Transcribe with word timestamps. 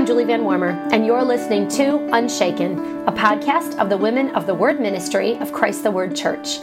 I'm 0.00 0.06
Julie 0.06 0.24
Van 0.24 0.44
Warmer, 0.44 0.70
and 0.92 1.04
you're 1.04 1.22
listening 1.22 1.68
to 1.72 1.98
Unshaken, 2.16 2.78
a 3.06 3.12
podcast 3.12 3.78
of 3.78 3.90
the 3.90 3.98
Women 3.98 4.30
of 4.30 4.46
the 4.46 4.54
Word 4.54 4.80
Ministry 4.80 5.36
of 5.40 5.52
Christ 5.52 5.82
the 5.82 5.90
Word 5.90 6.16
Church. 6.16 6.56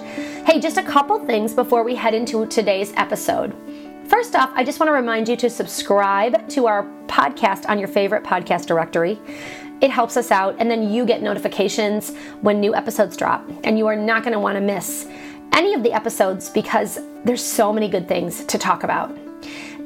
Hey, 0.44 0.60
just 0.60 0.78
a 0.78 0.82
couple 0.82 1.24
things 1.24 1.54
before 1.54 1.84
we 1.84 1.94
head 1.94 2.16
into 2.16 2.48
today's 2.48 2.92
episode. 2.96 3.56
First 4.08 4.36
off, 4.36 4.50
I 4.56 4.64
just 4.64 4.80
want 4.80 4.88
to 4.88 4.94
remind 4.94 5.30
you 5.30 5.36
to 5.36 5.52
subscribe 5.52 6.50
to 6.50 6.66
our 6.66 6.82
podcast 7.06 7.70
on 7.70 7.78
your 7.78 7.88
favorite 7.88 8.24
podcast 8.24 8.66
directory. 8.66 9.20
It 9.82 9.92
helps 9.92 10.18
us 10.18 10.32
out, 10.32 10.56
and 10.58 10.72
then 10.72 10.90
you 10.90 11.06
get 11.06 11.22
notifications 11.22 12.16
when 12.42 12.60
new 12.60 12.74
episodes 12.74 13.16
drop, 13.16 13.48
and 13.64 13.78
you 13.78 13.86
are 13.86 13.96
not 13.96 14.24
going 14.24 14.34
to 14.34 14.40
want 14.40 14.56
to 14.56 14.62
miss 14.62 15.08
any 15.54 15.76
of 15.76 15.84
the 15.84 15.94
episodes 15.94 16.50
because 16.50 16.98
there's 17.24 17.46
so 17.46 17.72
many 17.72 17.88
good 17.88 18.08
things 18.08 18.44
to 18.46 18.58
talk 18.58 18.84
about. 18.84 19.16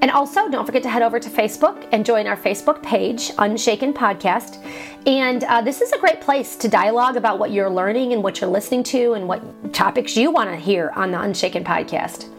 And 0.01 0.09
also, 0.09 0.49
don't 0.49 0.65
forget 0.65 0.81
to 0.83 0.89
head 0.89 1.03
over 1.03 1.19
to 1.19 1.29
Facebook 1.29 1.87
and 1.91 2.03
join 2.03 2.25
our 2.25 2.35
Facebook 2.35 2.81
page, 2.81 3.31
Unshaken 3.37 3.93
Podcast. 3.93 4.57
And 5.05 5.43
uh, 5.43 5.61
this 5.61 5.79
is 5.79 5.91
a 5.91 5.99
great 5.99 6.21
place 6.21 6.55
to 6.55 6.67
dialogue 6.67 7.17
about 7.17 7.37
what 7.37 7.51
you're 7.51 7.69
learning 7.69 8.13
and 8.13 8.23
what 8.23 8.41
you're 8.41 8.49
listening 8.49 8.81
to 8.85 9.13
and 9.13 9.27
what 9.27 9.73
topics 9.73 10.17
you 10.17 10.31
want 10.31 10.49
to 10.49 10.55
hear 10.55 10.91
on 10.95 11.11
the 11.11 11.21
Unshaken 11.21 11.63
Podcast. 11.63 12.29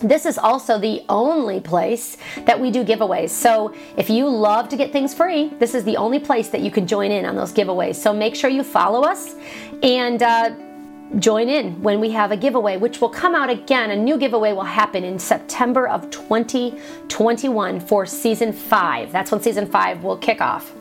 This 0.00 0.26
is 0.26 0.36
also 0.36 0.78
the 0.78 1.04
only 1.08 1.60
place 1.60 2.16
that 2.44 2.58
we 2.58 2.72
do 2.72 2.84
giveaways. 2.84 3.30
So 3.30 3.72
if 3.96 4.10
you 4.10 4.28
love 4.28 4.68
to 4.70 4.76
get 4.76 4.90
things 4.90 5.14
free, 5.14 5.50
this 5.60 5.76
is 5.76 5.84
the 5.84 5.96
only 5.96 6.18
place 6.18 6.48
that 6.48 6.62
you 6.62 6.72
can 6.72 6.88
join 6.88 7.12
in 7.12 7.24
on 7.24 7.36
those 7.36 7.52
giveaways. 7.52 7.94
So 7.94 8.12
make 8.12 8.34
sure 8.34 8.50
you 8.50 8.64
follow 8.64 9.02
us 9.02 9.36
and 9.84 10.20
uh, 10.20 10.50
join 11.18 11.48
in 11.48 11.82
when 11.82 12.00
we 12.00 12.10
have 12.10 12.32
a 12.32 12.36
giveaway, 12.36 12.76
which 12.76 13.00
will 13.00 13.08
come 13.08 13.34
out 13.34 13.50
again. 13.50 13.90
A 13.90 13.96
new 13.96 14.16
giveaway 14.16 14.52
will 14.52 14.62
happen 14.62 15.04
in 15.04 15.18
September 15.18 15.88
of 15.88 16.10
2021 16.10 17.80
for 17.80 18.06
season 18.06 18.52
five. 18.52 19.12
That's 19.12 19.30
when 19.30 19.40
season 19.40 19.66
five 19.66 20.02
will 20.02 20.16
kick 20.16 20.40
off. 20.40 20.72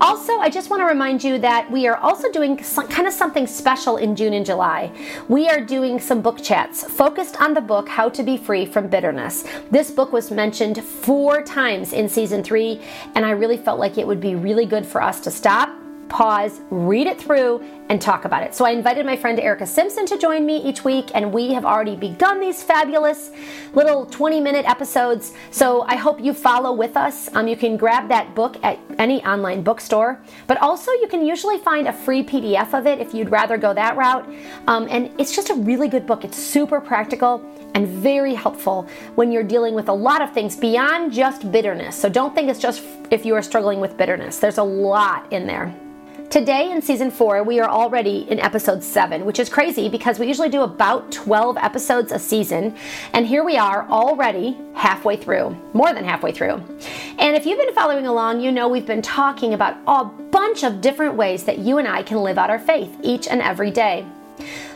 Also, 0.00 0.38
I 0.38 0.48
just 0.48 0.70
want 0.70 0.80
to 0.80 0.86
remind 0.86 1.24
you 1.24 1.40
that 1.40 1.68
we 1.72 1.88
are 1.88 1.96
also 1.96 2.30
doing 2.30 2.62
some, 2.62 2.86
kind 2.86 3.08
of 3.08 3.12
something 3.12 3.48
special 3.48 3.96
in 3.96 4.14
June 4.14 4.32
and 4.32 4.46
July. 4.46 4.92
We 5.28 5.48
are 5.48 5.60
doing 5.60 5.98
some 5.98 6.22
book 6.22 6.40
chats 6.40 6.84
focused 6.84 7.40
on 7.40 7.52
the 7.52 7.60
book 7.60 7.88
How 7.88 8.08
to 8.10 8.22
Be 8.22 8.36
Free 8.36 8.64
from 8.64 8.86
Bitterness. 8.86 9.44
This 9.72 9.90
book 9.90 10.12
was 10.12 10.30
mentioned 10.30 10.84
four 10.84 11.42
times 11.42 11.92
in 11.92 12.08
season 12.08 12.44
three, 12.44 12.80
and 13.16 13.26
I 13.26 13.30
really 13.30 13.56
felt 13.56 13.80
like 13.80 13.98
it 13.98 14.06
would 14.06 14.20
be 14.20 14.36
really 14.36 14.66
good 14.66 14.86
for 14.86 15.02
us 15.02 15.18
to 15.20 15.32
stop 15.32 15.68
pause, 16.08 16.60
read 16.70 17.06
it 17.06 17.20
through, 17.20 17.62
and 17.88 18.00
talk 18.00 18.24
about 18.24 18.42
it. 18.42 18.54
So 18.54 18.64
I 18.64 18.70
invited 18.70 19.06
my 19.06 19.16
friend 19.16 19.38
Erica 19.40 19.66
Simpson 19.66 20.06
to 20.06 20.18
join 20.18 20.44
me 20.44 20.58
each 20.58 20.84
week, 20.84 21.10
and 21.14 21.32
we 21.32 21.52
have 21.52 21.64
already 21.64 21.96
begun 21.96 22.40
these 22.40 22.62
fabulous 22.62 23.30
little 23.72 24.06
20 24.06 24.40
minute 24.40 24.66
episodes. 24.68 25.32
So 25.50 25.82
I 25.82 25.96
hope 25.96 26.20
you 26.20 26.34
follow 26.34 26.72
with 26.72 26.96
us. 26.96 27.34
Um, 27.34 27.48
you 27.48 27.56
can 27.56 27.76
grab 27.76 28.08
that 28.08 28.34
book 28.34 28.56
at 28.62 28.78
any 28.98 29.24
online 29.24 29.62
bookstore, 29.62 30.20
but 30.46 30.60
also 30.60 30.90
you 30.92 31.08
can 31.08 31.24
usually 31.24 31.58
find 31.58 31.88
a 31.88 31.92
free 31.92 32.22
PDF 32.22 32.78
of 32.78 32.86
it 32.86 33.00
if 33.00 33.14
you'd 33.14 33.30
rather 33.30 33.56
go 33.56 33.72
that 33.74 33.96
route. 33.96 34.28
Um, 34.66 34.86
and 34.90 35.10
it's 35.18 35.34
just 35.34 35.50
a 35.50 35.54
really 35.54 35.88
good 35.88 36.06
book. 36.06 36.24
It's 36.24 36.36
super 36.36 36.80
practical 36.80 37.44
and 37.74 37.86
very 37.86 38.34
helpful 38.34 38.88
when 39.14 39.30
you're 39.30 39.42
dealing 39.42 39.74
with 39.74 39.88
a 39.88 39.92
lot 39.92 40.22
of 40.22 40.32
things 40.32 40.56
beyond 40.56 41.12
just 41.12 41.50
bitterness. 41.52 41.96
So 41.96 42.08
don't 42.08 42.34
think 42.34 42.48
it's 42.48 42.60
just 42.60 42.82
if 43.10 43.24
you 43.24 43.34
are 43.34 43.42
struggling 43.42 43.80
with 43.80 43.96
bitterness, 43.96 44.38
there's 44.38 44.58
a 44.58 44.62
lot 44.62 45.32
in 45.32 45.46
there. 45.46 45.74
Today 46.30 46.70
in 46.72 46.82
season 46.82 47.10
four, 47.10 47.42
we 47.42 47.58
are 47.58 47.70
already 47.70 48.26
in 48.28 48.38
episode 48.38 48.84
seven, 48.84 49.24
which 49.24 49.38
is 49.38 49.48
crazy 49.48 49.88
because 49.88 50.18
we 50.18 50.26
usually 50.26 50.50
do 50.50 50.60
about 50.60 51.10
12 51.10 51.56
episodes 51.56 52.12
a 52.12 52.18
season. 52.18 52.76
And 53.14 53.26
here 53.26 53.42
we 53.42 53.56
are 53.56 53.88
already 53.88 54.54
halfway 54.74 55.16
through, 55.16 55.56
more 55.72 55.94
than 55.94 56.04
halfway 56.04 56.32
through. 56.32 56.62
And 57.18 57.34
if 57.34 57.46
you've 57.46 57.58
been 57.58 57.74
following 57.74 58.06
along, 58.06 58.42
you 58.42 58.52
know 58.52 58.68
we've 58.68 58.84
been 58.84 59.00
talking 59.00 59.54
about 59.54 59.78
a 59.86 60.04
bunch 60.04 60.64
of 60.64 60.82
different 60.82 61.14
ways 61.14 61.44
that 61.44 61.60
you 61.60 61.78
and 61.78 61.88
I 61.88 62.02
can 62.02 62.18
live 62.18 62.36
out 62.36 62.50
our 62.50 62.58
faith 62.58 62.94
each 63.02 63.26
and 63.26 63.40
every 63.40 63.70
day. 63.70 64.04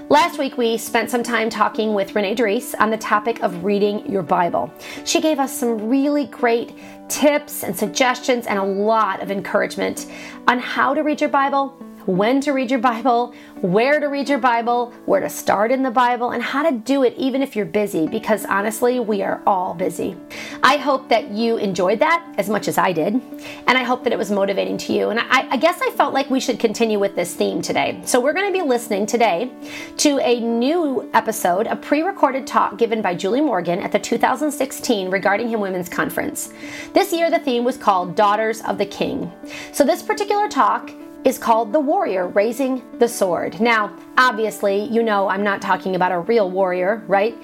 Last 0.08 0.38
week, 0.38 0.58
we 0.58 0.76
spent 0.76 1.10
some 1.10 1.22
time 1.22 1.48
talking 1.48 1.94
with 1.94 2.14
Renee 2.14 2.34
Dries 2.34 2.74
on 2.74 2.90
the 2.90 2.98
topic 2.98 3.42
of 3.42 3.64
reading 3.64 4.10
your 4.10 4.22
Bible. 4.22 4.70
She 5.04 5.20
gave 5.20 5.38
us 5.38 5.56
some 5.56 5.88
really 5.88 6.26
great 6.26 6.76
tips 7.12 7.62
and 7.62 7.76
suggestions 7.76 8.46
and 8.46 8.58
a 8.58 8.64
lot 8.64 9.22
of 9.22 9.30
encouragement 9.30 10.06
on 10.48 10.58
how 10.58 10.94
to 10.94 11.02
read 11.02 11.20
your 11.20 11.28
Bible 11.28 11.76
when 12.06 12.40
to 12.40 12.52
read 12.52 12.70
your 12.70 12.80
Bible, 12.80 13.34
where 13.60 14.00
to 14.00 14.06
read 14.06 14.28
your 14.28 14.38
Bible, 14.38 14.92
where 15.06 15.20
to 15.20 15.28
start 15.28 15.70
in 15.70 15.82
the 15.82 15.90
Bible, 15.90 16.30
and 16.30 16.42
how 16.42 16.68
to 16.68 16.76
do 16.76 17.04
it 17.04 17.14
even 17.16 17.42
if 17.42 17.54
you're 17.54 17.64
busy, 17.64 18.06
because 18.06 18.44
honestly, 18.46 19.00
we 19.00 19.22
are 19.22 19.42
all 19.46 19.74
busy. 19.74 20.16
I 20.62 20.76
hope 20.76 21.08
that 21.08 21.30
you 21.30 21.56
enjoyed 21.58 21.98
that 22.00 22.26
as 22.38 22.48
much 22.48 22.68
as 22.68 22.78
I 22.78 22.92
did, 22.92 23.14
and 23.66 23.78
I 23.78 23.82
hope 23.82 24.04
that 24.04 24.12
it 24.12 24.18
was 24.18 24.30
motivating 24.30 24.78
to 24.78 24.92
you. 24.92 25.10
And 25.10 25.20
I, 25.20 25.48
I 25.50 25.56
guess 25.56 25.80
I 25.82 25.90
felt 25.90 26.14
like 26.14 26.30
we 26.30 26.40
should 26.40 26.58
continue 26.58 26.98
with 26.98 27.14
this 27.14 27.34
theme 27.34 27.62
today. 27.62 28.00
So 28.04 28.20
we're 28.20 28.32
going 28.32 28.52
to 28.52 28.58
be 28.58 28.66
listening 28.66 29.06
today 29.06 29.50
to 29.98 30.19
a 30.20 30.40
new 30.40 31.10
episode, 31.14 31.66
a 31.66 31.76
pre 31.76 32.02
recorded 32.02 32.46
talk 32.46 32.78
given 32.78 33.02
by 33.02 33.14
Julie 33.14 33.40
Morgan 33.40 33.78
at 33.80 33.92
the 33.92 33.98
2016 33.98 35.10
Regarding 35.10 35.48
Him 35.48 35.60
Women's 35.60 35.88
Conference. 35.88 36.52
This 36.92 37.12
year, 37.12 37.30
the 37.30 37.38
theme 37.38 37.64
was 37.64 37.76
called 37.76 38.16
Daughters 38.16 38.60
of 38.62 38.78
the 38.78 38.86
King. 38.86 39.30
So 39.72 39.84
this 39.84 40.02
particular 40.02 40.48
talk 40.48 40.90
is 41.24 41.38
called 41.38 41.72
The 41.72 41.80
Warrior 41.80 42.28
Raising 42.28 42.82
the 42.98 43.08
Sword. 43.08 43.60
Now, 43.60 43.96
obviously, 44.18 44.84
you 44.84 45.02
know 45.02 45.28
I'm 45.28 45.44
not 45.44 45.62
talking 45.62 45.94
about 45.94 46.10
a 46.10 46.18
real 46.18 46.50
warrior, 46.50 47.02
right? 47.06 47.36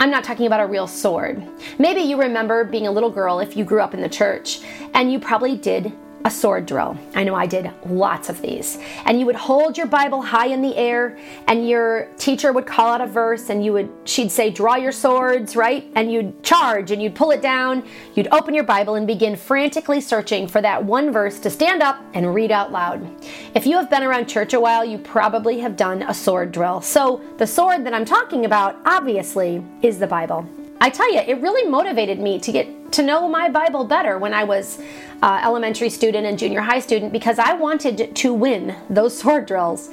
I'm 0.00 0.10
not 0.10 0.24
talking 0.24 0.46
about 0.46 0.60
a 0.60 0.66
real 0.66 0.86
sword. 0.86 1.42
Maybe 1.78 2.00
you 2.00 2.18
remember 2.18 2.64
being 2.64 2.86
a 2.86 2.90
little 2.90 3.10
girl 3.10 3.40
if 3.40 3.56
you 3.56 3.64
grew 3.64 3.80
up 3.80 3.92
in 3.92 4.00
the 4.00 4.08
church, 4.08 4.60
and 4.94 5.12
you 5.12 5.18
probably 5.18 5.56
did 5.56 5.92
a 6.24 6.30
sword 6.30 6.66
drill. 6.66 6.96
I 7.14 7.24
know 7.24 7.34
I 7.34 7.46
did 7.46 7.70
lots 7.86 8.28
of 8.28 8.40
these. 8.42 8.78
And 9.04 9.20
you 9.20 9.26
would 9.26 9.36
hold 9.36 9.78
your 9.78 9.86
Bible 9.86 10.20
high 10.20 10.46
in 10.48 10.62
the 10.62 10.76
air 10.76 11.18
and 11.46 11.68
your 11.68 12.08
teacher 12.18 12.52
would 12.52 12.66
call 12.66 12.88
out 12.88 13.00
a 13.00 13.06
verse 13.06 13.50
and 13.50 13.64
you 13.64 13.72
would 13.72 13.90
she'd 14.04 14.30
say 14.30 14.50
draw 14.50 14.76
your 14.76 14.92
swords, 14.92 15.56
right? 15.56 15.86
And 15.94 16.10
you'd 16.10 16.42
charge 16.42 16.90
and 16.90 17.02
you'd 17.02 17.14
pull 17.14 17.30
it 17.30 17.40
down. 17.40 17.84
You'd 18.14 18.28
open 18.32 18.54
your 18.54 18.64
Bible 18.64 18.96
and 18.96 19.06
begin 19.06 19.36
frantically 19.36 20.00
searching 20.00 20.48
for 20.48 20.60
that 20.60 20.84
one 20.84 21.12
verse 21.12 21.38
to 21.40 21.50
stand 21.50 21.82
up 21.82 22.02
and 22.14 22.34
read 22.34 22.50
out 22.50 22.72
loud. 22.72 23.08
If 23.54 23.66
you 23.66 23.76
have 23.76 23.90
been 23.90 24.02
around 24.02 24.26
church 24.26 24.54
a 24.54 24.60
while, 24.60 24.84
you 24.84 24.98
probably 24.98 25.58
have 25.60 25.76
done 25.76 26.02
a 26.02 26.14
sword 26.14 26.52
drill. 26.52 26.80
So 26.80 27.22
the 27.38 27.46
sword 27.46 27.84
that 27.86 27.94
I'm 27.94 28.04
talking 28.04 28.44
about 28.44 28.76
obviously 28.84 29.62
is 29.82 29.98
the 29.98 30.06
Bible. 30.06 30.48
I 30.80 30.90
tell 30.90 31.12
you, 31.12 31.20
it 31.20 31.40
really 31.40 31.68
motivated 31.68 32.20
me 32.20 32.38
to 32.38 32.52
get 32.52 32.92
to 32.92 33.02
know 33.02 33.28
my 33.28 33.48
Bible 33.48 33.84
better 33.84 34.18
when 34.18 34.32
I 34.32 34.44
was 34.44 34.80
uh, 35.22 35.40
elementary 35.42 35.90
student 35.90 36.26
and 36.26 36.38
junior 36.38 36.60
high 36.60 36.80
student 36.80 37.12
because 37.12 37.38
I 37.38 37.54
wanted 37.54 38.14
to 38.14 38.34
win 38.34 38.76
those 38.88 39.18
sword 39.20 39.46
drills. 39.46 39.90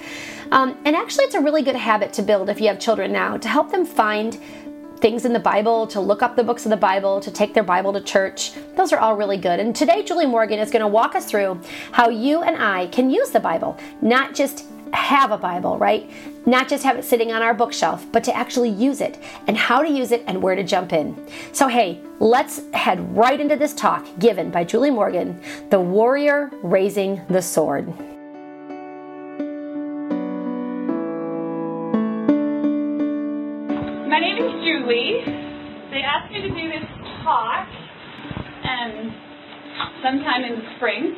Um, 0.52 0.78
and 0.86 0.96
actually, 0.96 1.25
it's 1.25 1.36
a 1.36 1.41
really 1.41 1.62
good 1.62 1.75
habit 1.75 2.13
to 2.13 2.22
build 2.22 2.50
if 2.50 2.62
you 2.62 2.68
have 2.68 2.80
children 2.80 3.12
now 3.12 3.38
to 3.38 3.47
help 3.47 3.72
them 3.72 3.85
find 3.85 4.40
things 5.00 5.25
in 5.25 5.34
the 5.34 5.40
Bible, 5.40 5.85
to 5.88 6.00
look 6.00 6.24
up 6.24 6.35
the 6.35 6.44
books 6.44 6.66
of 6.66 6.69
the 6.69 6.78
Bible, 6.78 7.19
to 7.19 7.31
take 7.31 7.53
their 7.53 7.64
Bible 7.64 7.94
to 7.94 8.02
church. 8.02 8.53
Those 8.75 8.94
are 8.94 9.00
all 9.00 9.16
really 9.16 9.38
good. 9.38 9.59
And 9.59 9.75
today, 9.75 10.03
Julie 10.03 10.25
Morgan 10.25 10.59
is 10.59 10.72
going 10.72 10.81
to 10.81 10.88
walk 10.88 11.16
us 11.16 11.25
through 11.25 11.59
how 11.91 12.09
you 12.09 12.41
and 12.41 12.58
I 12.58 12.88
can 12.88 13.09
use 13.09 13.30
the 13.31 13.40
Bible, 13.40 13.78
not 14.02 14.34
just 14.34 14.66
have 14.96 15.32
a 15.32 15.38
Bible, 15.38 15.78
right? 15.78 16.10
Not 16.46 16.68
just 16.68 16.84
have 16.84 16.98
it 16.98 17.06
sitting 17.06 17.32
on 17.32 17.42
our 17.42 17.54
bookshelf, 17.54 18.06
but 18.12 18.24
to 18.26 18.36
actually 18.36 18.70
use 18.70 19.02
it 19.02 19.20
and 19.48 19.58
how 19.58 19.82
to 19.82 19.90
use 19.90 20.12
it 20.12 20.24
and 20.28 20.42
where 20.42 20.56
to 20.56 20.64
jump 20.64 20.94
in. 20.94 21.16
So, 21.54 21.68
hey, 21.68 22.02
let's 22.20 22.62
head 22.74 23.16
right 23.16 23.40
into 23.40 23.56
this 23.56 23.74
talk 23.74 24.06
given 24.20 24.52
by 24.52 24.64
Julie 24.64 24.92
Morgan 24.92 25.42
The 25.70 25.80
Warrior 25.80 26.52
Raising 26.64 27.22
the 27.30 27.42
Sword. 27.42 27.88
My 34.08 34.20
name 34.20 34.38
is 34.38 34.52
Julie. 34.64 35.24
They 35.91 36.02
asked 36.02 36.32
me 36.32 36.41
to 36.41 36.50
do 36.50 36.70
this 36.70 36.88
talk 37.24 37.68
um, 38.64 39.16
sometime 40.02 40.44
in 40.44 40.59
the 40.59 40.66
spring. 40.78 41.16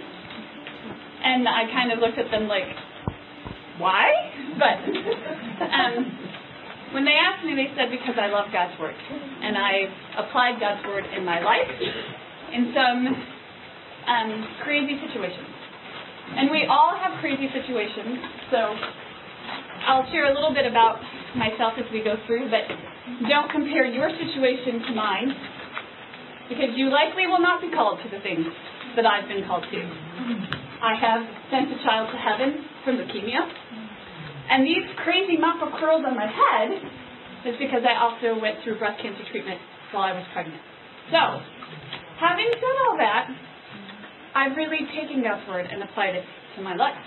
And 1.24 1.48
I 1.48 1.66
kind 1.72 1.92
of 1.92 2.00
looked 2.00 2.18
at 2.18 2.32
them 2.32 2.48
like, 2.48 2.64
why, 3.78 4.10
but 4.58 4.78
um, 5.64 5.96
when 6.94 7.06
they 7.06 7.14
asked 7.14 7.46
me, 7.46 7.54
they 7.54 7.70
said 7.76 7.92
because 7.92 8.16
I 8.18 8.28
love 8.28 8.48
God's 8.52 8.74
Word. 8.80 8.96
And 8.96 9.58
I've 9.58 10.26
applied 10.26 10.60
God's 10.60 10.86
Word 10.88 11.06
in 11.16 11.26
my 11.26 11.44
life 11.44 11.70
in 12.54 12.74
some 12.74 13.00
um, 14.08 14.32
crazy 14.64 14.96
situations. 15.06 15.52
And 16.28 16.52
we 16.52 16.66
all 16.68 16.96
have 16.96 17.20
crazy 17.20 17.48
situations, 17.52 18.20
so 18.52 18.76
I'll 19.88 20.10
share 20.12 20.32
a 20.32 20.34
little 20.34 20.54
bit 20.54 20.68
about 20.68 21.00
myself 21.36 21.80
as 21.80 21.88
we 21.92 22.04
go 22.04 22.16
through, 22.28 22.52
but 22.52 22.68
don't 23.30 23.52
compare 23.52 23.86
your 23.88 24.12
situation 24.12 24.84
to 24.88 24.92
mine, 24.96 25.32
because 26.50 26.76
you 26.76 26.92
likely 26.92 27.28
will 27.28 27.40
not 27.40 27.62
be 27.62 27.72
called 27.72 28.00
to 28.04 28.10
the 28.12 28.20
things 28.24 28.48
that 28.96 29.06
I've 29.06 29.28
been 29.28 29.46
called 29.48 29.64
to. 29.72 29.80
I 30.84 30.96
have 31.00 31.24
sent 31.52 31.72
a 31.72 31.80
child 31.84 32.12
to 32.12 32.18
heaven 32.20 32.64
from 32.84 32.98
leukemia. 32.98 33.44
And 34.50 34.64
these 34.64 34.88
crazy 35.04 35.36
mop 35.36 35.60
of 35.60 35.76
curls 35.80 36.04
on 36.08 36.16
my 36.16 36.28
head 36.28 36.70
is 37.46 37.56
because 37.60 37.84
I 37.84 38.00
also 38.00 38.40
went 38.40 38.64
through 38.64 38.80
breast 38.80 39.02
cancer 39.04 39.24
treatment 39.32 39.60
while 39.92 40.08
I 40.08 40.14
was 40.16 40.24
pregnant. 40.32 40.62
So, 41.12 41.22
having 42.20 42.48
said 42.52 42.76
all 42.88 42.98
that, 42.98 43.28
I've 44.36 44.56
really 44.56 44.88
taken 44.96 45.24
God's 45.24 45.48
word 45.48 45.68
and 45.68 45.84
applied 45.84 46.16
it 46.16 46.24
to 46.56 46.62
my 46.62 46.76
life. 46.76 47.00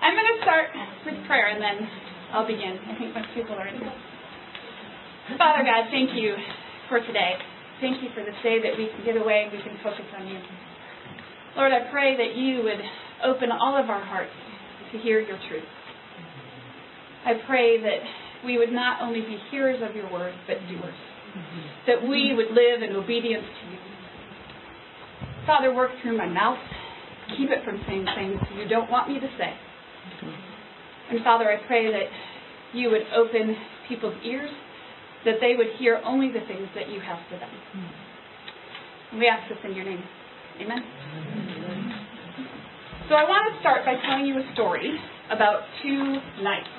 I'm 0.00 0.14
going 0.14 0.30
to 0.36 0.40
start 0.42 0.68
with 1.04 1.18
prayer 1.26 1.52
and 1.52 1.60
then 1.60 1.88
I'll 2.32 2.46
begin. 2.46 2.78
I 2.88 2.94
think 2.98 3.14
most 3.14 3.28
people 3.34 3.56
are 3.56 3.66
in. 3.68 3.80
Father 5.36 5.64
God, 5.64 5.90
thank 5.90 6.14
you 6.14 6.36
for 6.88 7.00
today. 7.00 7.34
Thank 7.80 8.02
you 8.02 8.08
for 8.14 8.24
this 8.24 8.36
day 8.42 8.62
that 8.62 8.78
we 8.78 8.88
can 8.88 9.04
get 9.04 9.16
away 9.20 9.44
and 9.44 9.52
we 9.52 9.60
can 9.60 9.76
focus 9.82 10.06
on 10.16 10.28
you. 10.28 10.38
Lord, 11.56 11.72
I 11.72 11.90
pray 11.90 12.16
that 12.16 12.36
you 12.36 12.62
would 12.62 12.80
open 13.24 13.50
all 13.50 13.76
of 13.76 13.90
our 13.90 14.04
hearts 14.04 14.30
to 14.92 14.98
hear 14.98 15.20
your 15.20 15.38
truth. 15.48 15.64
I 17.24 17.34
pray 17.46 17.80
that 17.80 17.98
we 18.44 18.58
would 18.58 18.72
not 18.72 19.02
only 19.02 19.20
be 19.20 19.38
hearers 19.50 19.82
of 19.82 19.96
your 19.96 20.10
word, 20.10 20.34
but 20.46 20.56
doers. 20.68 20.94
That 21.86 22.02
we 22.08 22.32
would 22.34 22.50
live 22.50 22.82
in 22.82 22.96
obedience 22.96 23.44
to 23.44 23.70
you. 23.70 23.78
Father, 25.46 25.74
work 25.74 25.90
through 26.02 26.16
my 26.16 26.26
mouth. 26.26 26.58
Keep 27.36 27.50
it 27.50 27.64
from 27.64 27.80
saying 27.86 28.06
things 28.16 28.40
you 28.56 28.68
don't 28.68 28.90
want 28.90 29.08
me 29.08 29.20
to 29.20 29.28
say. 29.38 29.52
And 31.10 31.22
Father, 31.22 31.50
I 31.50 31.66
pray 31.66 31.90
that 31.90 32.06
you 32.72 32.90
would 32.90 33.02
open 33.14 33.56
people's 33.88 34.14
ears, 34.24 34.50
that 35.24 35.36
they 35.40 35.54
would 35.56 35.68
hear 35.78 36.00
only 36.04 36.28
the 36.28 36.44
things 36.46 36.68
that 36.74 36.88
you 36.88 37.00
have 37.00 37.18
for 37.28 37.38
them. 37.38 37.50
We 39.18 39.28
ask 39.28 39.48
this 39.48 39.58
in 39.64 39.74
your 39.74 39.84
name. 39.84 40.02
Amen. 40.60 41.45
So 43.06 43.14
I 43.14 43.22
want 43.22 43.54
to 43.54 43.60
start 43.62 43.86
by 43.86 43.94
telling 44.02 44.26
you 44.26 44.34
a 44.34 44.46
story 44.58 44.90
about 45.30 45.62
two 45.78 46.18
knights. 46.42 46.74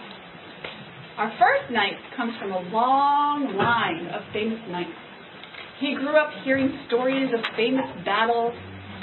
Our 1.15 1.31
first 1.39 1.71
knight 1.71 1.95
comes 2.19 2.35
from 2.35 2.51
a 2.51 2.67
long 2.67 3.55
line 3.55 4.11
of 4.11 4.27
famous 4.35 4.59
knights. 4.67 4.91
He 5.79 5.95
grew 5.95 6.19
up 6.19 6.27
hearing 6.43 6.67
stories 6.91 7.31
of 7.31 7.39
famous 7.55 7.87
battles, 8.03 8.51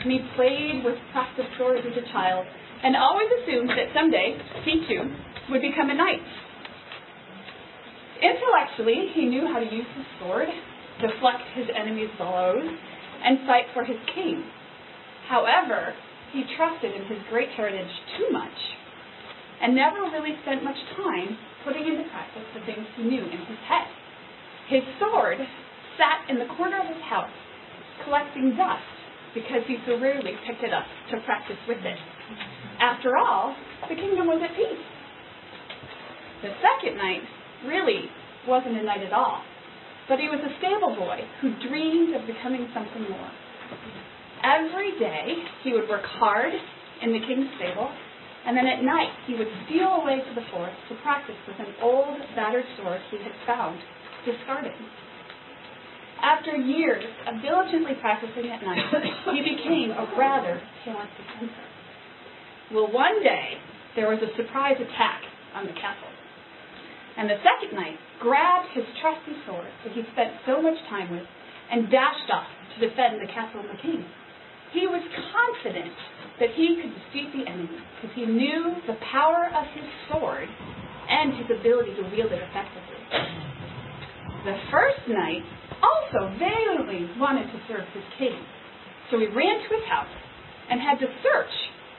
and 0.04 0.12
he 0.12 0.20
played 0.36 0.84
with 0.84 1.00
practice 1.16 1.48
swords 1.56 1.80
as 1.88 1.96
a 1.96 2.04
child, 2.12 2.44
and 2.84 2.92
always 2.92 3.32
assumed 3.40 3.72
that 3.72 3.88
someday 3.96 4.36
he 4.68 4.84
too 4.84 5.08
would 5.48 5.64
become 5.64 5.88
a 5.88 5.96
knight. 5.96 6.20
Intellectually, 8.20 9.16
he 9.16 9.24
knew 9.32 9.48
how 9.48 9.64
to 9.64 9.68
use 9.72 9.88
his 9.96 10.04
sword, 10.20 10.48
deflect 11.00 11.40
his 11.56 11.72
enemy's 11.72 12.12
blows, 12.20 12.68
and 13.24 13.48
fight 13.48 13.64
for 13.72 13.82
his 13.82 13.96
king. 14.12 14.44
However, 15.24 15.96
he 16.34 16.42
trusted 16.58 16.90
in 16.90 17.06
his 17.06 17.22
great 17.30 17.48
heritage 17.54 17.94
too 18.18 18.28
much 18.34 18.58
and 19.62 19.74
never 19.74 20.02
really 20.10 20.34
spent 20.42 20.66
much 20.66 20.76
time 20.98 21.38
putting 21.62 21.86
into 21.86 22.02
practice 22.10 22.42
the 22.52 22.60
things 22.66 22.84
he 22.98 23.06
knew 23.06 23.22
in 23.22 23.38
his 23.46 23.62
head. 23.70 23.86
His 24.68 24.82
sword 24.98 25.38
sat 25.96 26.26
in 26.28 26.42
the 26.42 26.50
corner 26.58 26.82
of 26.82 26.90
his 26.90 27.00
house 27.06 27.30
collecting 28.02 28.58
dust 28.58 28.82
because 29.32 29.62
he 29.66 29.78
so 29.86 29.98
rarely 29.98 30.34
picked 30.46 30.62
it 30.62 30.74
up 30.74 30.84
to 31.14 31.22
practice 31.22 31.58
with 31.68 31.78
it. 31.78 31.98
After 32.82 33.16
all, 33.16 33.54
the 33.88 33.94
kingdom 33.94 34.26
was 34.26 34.42
at 34.42 34.54
peace. 34.58 34.84
The 36.42 36.50
second 36.58 36.98
knight 36.98 37.22
really 37.66 38.10
wasn't 38.46 38.76
a 38.76 38.82
knight 38.82 39.06
at 39.06 39.12
all, 39.12 39.40
but 40.08 40.18
he 40.18 40.26
was 40.28 40.42
a 40.42 40.52
stable 40.58 40.94
boy 40.98 41.22
who 41.40 41.54
dreamed 41.68 42.14
of 42.14 42.26
becoming 42.26 42.68
something 42.74 43.08
more. 43.08 43.30
Every 44.44 44.92
day 45.00 45.40
he 45.64 45.72
would 45.72 45.88
work 45.88 46.04
hard 46.04 46.52
in 47.00 47.12
the 47.16 47.20
king's 47.24 47.48
stable, 47.56 47.88
and 48.44 48.52
then 48.54 48.66
at 48.66 48.84
night 48.84 49.08
he 49.26 49.32
would 49.34 49.48
steal 49.64 50.04
away 50.04 50.20
to 50.20 50.32
the 50.36 50.44
forest 50.52 50.76
to 50.92 50.94
practice 51.00 51.40
with 51.48 51.56
an 51.64 51.72
old, 51.80 52.20
battered 52.36 52.68
sword 52.76 53.00
he 53.10 53.16
had 53.24 53.32
found 53.46 53.80
discarded. 54.28 54.76
After 56.20 56.56
years 56.56 57.04
of 57.26 57.40
diligently 57.40 57.96
practicing 58.00 58.52
at 58.52 58.60
night, 58.62 58.84
he 59.32 59.40
became 59.40 59.90
a 59.96 60.04
rather 60.16 60.60
talented 60.84 61.26
hunter. 61.40 61.66
Well, 62.72 62.92
one 62.92 63.22
day 63.22 63.56
there 63.96 64.10
was 64.10 64.20
a 64.20 64.28
surprise 64.36 64.76
attack 64.76 65.22
on 65.54 65.64
the 65.66 65.72
castle. 65.72 66.12
And 67.16 67.30
the 67.30 67.40
second 67.40 67.76
knight 67.76 67.96
grabbed 68.20 68.68
his 68.74 68.84
trusty 69.00 69.40
sword 69.46 69.72
that 69.84 69.92
he 69.92 70.02
spent 70.12 70.36
so 70.44 70.60
much 70.60 70.76
time 70.90 71.10
with 71.10 71.24
and 71.70 71.90
dashed 71.90 72.28
off 72.28 72.48
to 72.74 72.88
defend 72.88 73.22
the 73.22 73.30
castle 73.32 73.60
and 73.60 73.70
the 73.70 73.80
king. 73.80 74.04
He 74.74 74.90
was 74.90 75.06
confident 75.30 75.94
that 76.42 76.50
he 76.58 76.82
could 76.82 76.90
defeat 76.90 77.30
the 77.30 77.46
enemy 77.46 77.70
because 77.94 78.10
he 78.18 78.26
knew 78.26 78.74
the 78.90 78.98
power 79.10 79.46
of 79.54 79.66
his 79.70 79.86
sword 80.10 80.50
and 81.08 81.32
his 81.38 81.46
ability 81.46 81.94
to 81.94 82.02
wield 82.10 82.34
it 82.34 82.42
effectively. 82.42 82.98
The 84.44 84.58
first 84.74 84.98
knight 85.06 85.46
also 85.78 86.26
valiantly 86.42 87.06
wanted 87.22 87.46
to 87.54 87.58
serve 87.70 87.86
his 87.94 88.02
king. 88.18 88.34
So 89.10 89.18
he 89.22 89.26
ran 89.30 89.62
to 89.62 89.70
his 89.78 89.86
house 89.86 90.10
and 90.68 90.80
had 90.80 90.98
to 90.98 91.06
search 91.22 91.54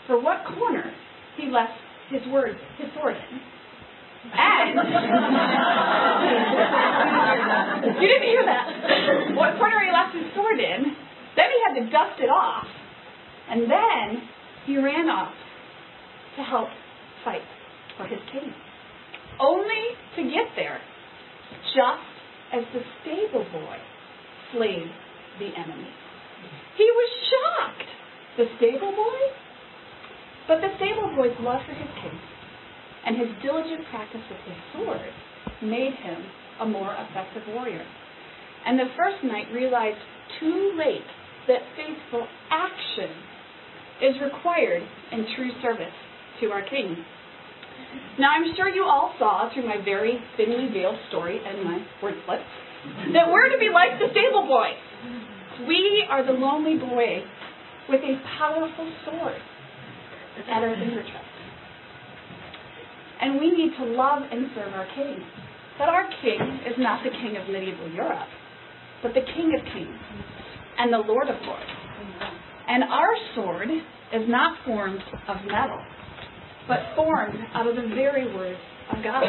for 0.06 0.20
what 0.20 0.44
corner 0.60 0.92
he 1.38 1.50
left 1.50 1.80
his 2.12 2.28
word, 2.28 2.58
his 2.78 2.92
sword 2.94 3.16
in. 3.16 3.40
And 4.36 4.76
you 8.02 8.08
didn't 8.08 8.28
hear 8.28 8.44
that. 8.44 8.68
What 9.36 9.58
corner 9.58 9.80
he 9.80 9.92
left 9.94 10.14
his 10.16 10.26
sword 10.36 10.60
in. 10.60 11.05
Then 11.36 11.46
he 11.52 11.60
had 11.68 11.86
to 11.86 11.92
dust 11.92 12.20
it 12.20 12.30
off. 12.30 12.68
And 13.50 13.70
then 13.70 14.28
he 14.66 14.78
ran 14.78 15.10
off 15.10 15.34
to 16.38 16.44
help 16.44 16.70
fight 17.24 17.46
for 17.98 18.08
his 18.08 18.20
king. 18.32 18.54
Only 19.40 19.84
to 20.16 20.24
get 20.24 20.56
there 20.56 20.80
just 21.76 22.08
as 22.54 22.64
the 22.74 22.82
stable 23.02 23.46
boy 23.52 23.78
slayed 24.54 24.92
the 25.40 25.52
enemy. 25.54 25.92
He 26.78 26.84
was 26.84 27.10
shocked. 27.30 27.90
The 28.38 28.46
stable 28.58 28.92
boy? 28.92 29.20
But 30.48 30.62
the 30.62 30.76
stable 30.78 31.12
boy's 31.16 31.36
love 31.40 31.62
for 31.66 31.74
his 31.74 31.90
king 32.04 32.20
and 33.06 33.18
his 33.18 33.30
diligent 33.42 33.86
practice 33.90 34.22
with 34.30 34.40
his 34.46 34.60
sword 34.74 35.14
made 35.62 35.94
him 35.94 36.20
a 36.62 36.66
more 36.66 36.94
effective 36.94 37.44
warrior. 37.54 37.86
And 38.66 38.80
the 38.80 38.90
first 38.98 39.24
knight 39.24 39.46
realized 39.54 40.02
too 40.40 40.74
late 40.78 41.06
that 41.48 41.62
faithful 41.76 42.28
action 42.52 43.10
is 44.02 44.16
required 44.22 44.84
in 45.12 45.26
true 45.36 45.52
service 45.62 45.96
to 46.42 46.48
our 46.52 46.62
king. 46.68 46.98
Now, 48.20 48.32
I'm 48.32 48.56
sure 48.56 48.70
you 48.70 48.84
all 48.84 49.14
saw 49.20 49.50
through 49.54 49.68
my 49.68 49.78
very 49.84 50.20
thinly 50.38 50.70
veiled 50.74 50.98
story 51.10 51.40
and 51.46 51.64
my 51.64 51.86
word 52.02 52.16
slips 52.26 52.44
that 53.14 53.26
we're 53.32 53.50
to 53.50 53.58
be 53.58 53.70
like 53.74 53.98
the 53.98 54.10
stable 54.12 54.46
boy. 54.46 54.70
We 55.68 56.06
are 56.10 56.26
the 56.26 56.34
lonely 56.34 56.78
boy 56.78 57.24
with 57.90 58.02
a 58.02 58.22
powerful 58.38 58.92
sword 59.06 59.42
at 60.50 60.64
our 60.64 60.76
fingertips. 60.76 61.34
And 63.22 63.40
we 63.40 63.52
need 63.52 63.72
to 63.80 63.86
love 63.86 64.24
and 64.30 64.48
serve 64.54 64.74
our 64.74 64.88
king. 64.94 65.24
But 65.78 65.90
our 65.90 66.08
king 66.22 66.60
is 66.68 66.76
not 66.78 67.04
the 67.04 67.10
king 67.10 67.38
of 67.38 67.48
medieval 67.50 67.90
Europe, 67.92 68.30
but 69.02 69.14
the 69.14 69.22
king 69.36 69.56
of 69.58 69.66
kings 69.74 70.00
and 70.78 70.92
the 70.92 70.98
lord 70.98 71.30
of 71.30 71.36
lords. 71.44 71.72
And 72.68 72.84
our 72.84 73.14
sword 73.36 73.70
is 73.70 74.24
not 74.28 74.58
formed 74.66 75.02
of 75.28 75.38
metal, 75.46 75.80
but 76.68 76.80
formed 76.96 77.40
out 77.54 77.68
of 77.68 77.76
the 77.76 77.88
very 77.94 78.34
words 78.34 78.60
of 78.92 79.04
God. 79.04 79.24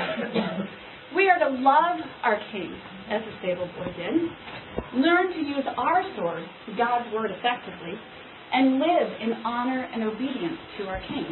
We 1.15 1.31
are 1.31 1.39
to 1.39 1.49
love 1.49 2.01
our 2.23 2.39
king, 2.53 2.75
as 3.11 3.23
the 3.23 3.33
stable 3.39 3.69
boy 3.79 3.87
did, 3.97 4.15
learn 5.01 5.33
to 5.33 5.39
use 5.39 5.65
our 5.77 6.03
sword, 6.17 6.43
God's 6.77 7.13
word, 7.15 7.31
effectively, 7.31 7.95
and 8.53 8.79
live 8.79 9.09
in 9.21 9.33
honor 9.45 9.89
and 9.93 10.03
obedience 10.03 10.59
to 10.79 10.85
our 10.87 11.01
king. 11.09 11.27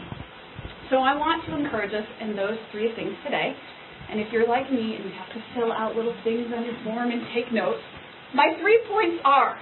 So 0.91 0.97
I 0.97 1.17
want 1.17 1.45
to 1.47 1.57
encourage 1.57 1.93
us 1.93 2.07
in 2.21 2.37
those 2.37 2.59
three 2.71 2.95
things 2.95 3.15
today. 3.25 3.55
And 4.11 4.21
if 4.21 4.33
you're 4.33 4.47
like 4.47 4.71
me 4.71 4.97
and 4.97 5.05
you 5.05 5.11
have 5.17 5.33
to 5.33 5.41
fill 5.57 5.73
out 5.73 5.97
little 5.97 6.15
things 6.25 6.53
on 6.55 6.65
your 6.65 6.77
form 6.85 7.11
and 7.11 7.23
take 7.35 7.53
notes, 7.53 7.81
my 8.35 8.55
three 8.61 8.81
points 8.89 9.23
are 9.25 9.59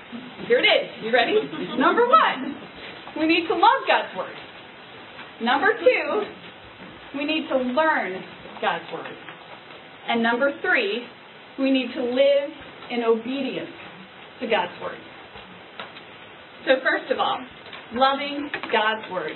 here 0.49 0.59
it 0.59 0.67
is. 0.67 0.91
You 1.05 1.13
ready? 1.13 1.35
Number 1.79 2.07
one, 2.09 2.57
we 3.19 3.27
need 3.27 3.47
to 3.49 3.55
love 3.55 3.81
God's 3.87 4.17
Word. 4.17 4.35
Number 5.41 5.69
two, 5.79 7.19
we 7.19 7.25
need 7.25 7.49
to 7.49 7.57
learn 7.57 8.23
God's 8.61 8.85
Word. 8.93 9.13
And 10.09 10.23
number 10.23 10.53
three, 10.63 11.05
we 11.59 11.71
need 11.71 11.95
to 11.95 12.03
live 12.03 12.51
in 12.91 13.05
obedience 13.05 13.71
to 14.41 14.47
God's 14.47 14.73
Word. 14.83 14.99
So, 16.67 16.73
first 16.83 17.11
of 17.13 17.19
all, 17.19 17.39
loving 17.93 18.51
God's 18.73 19.11
Word. 19.13 19.33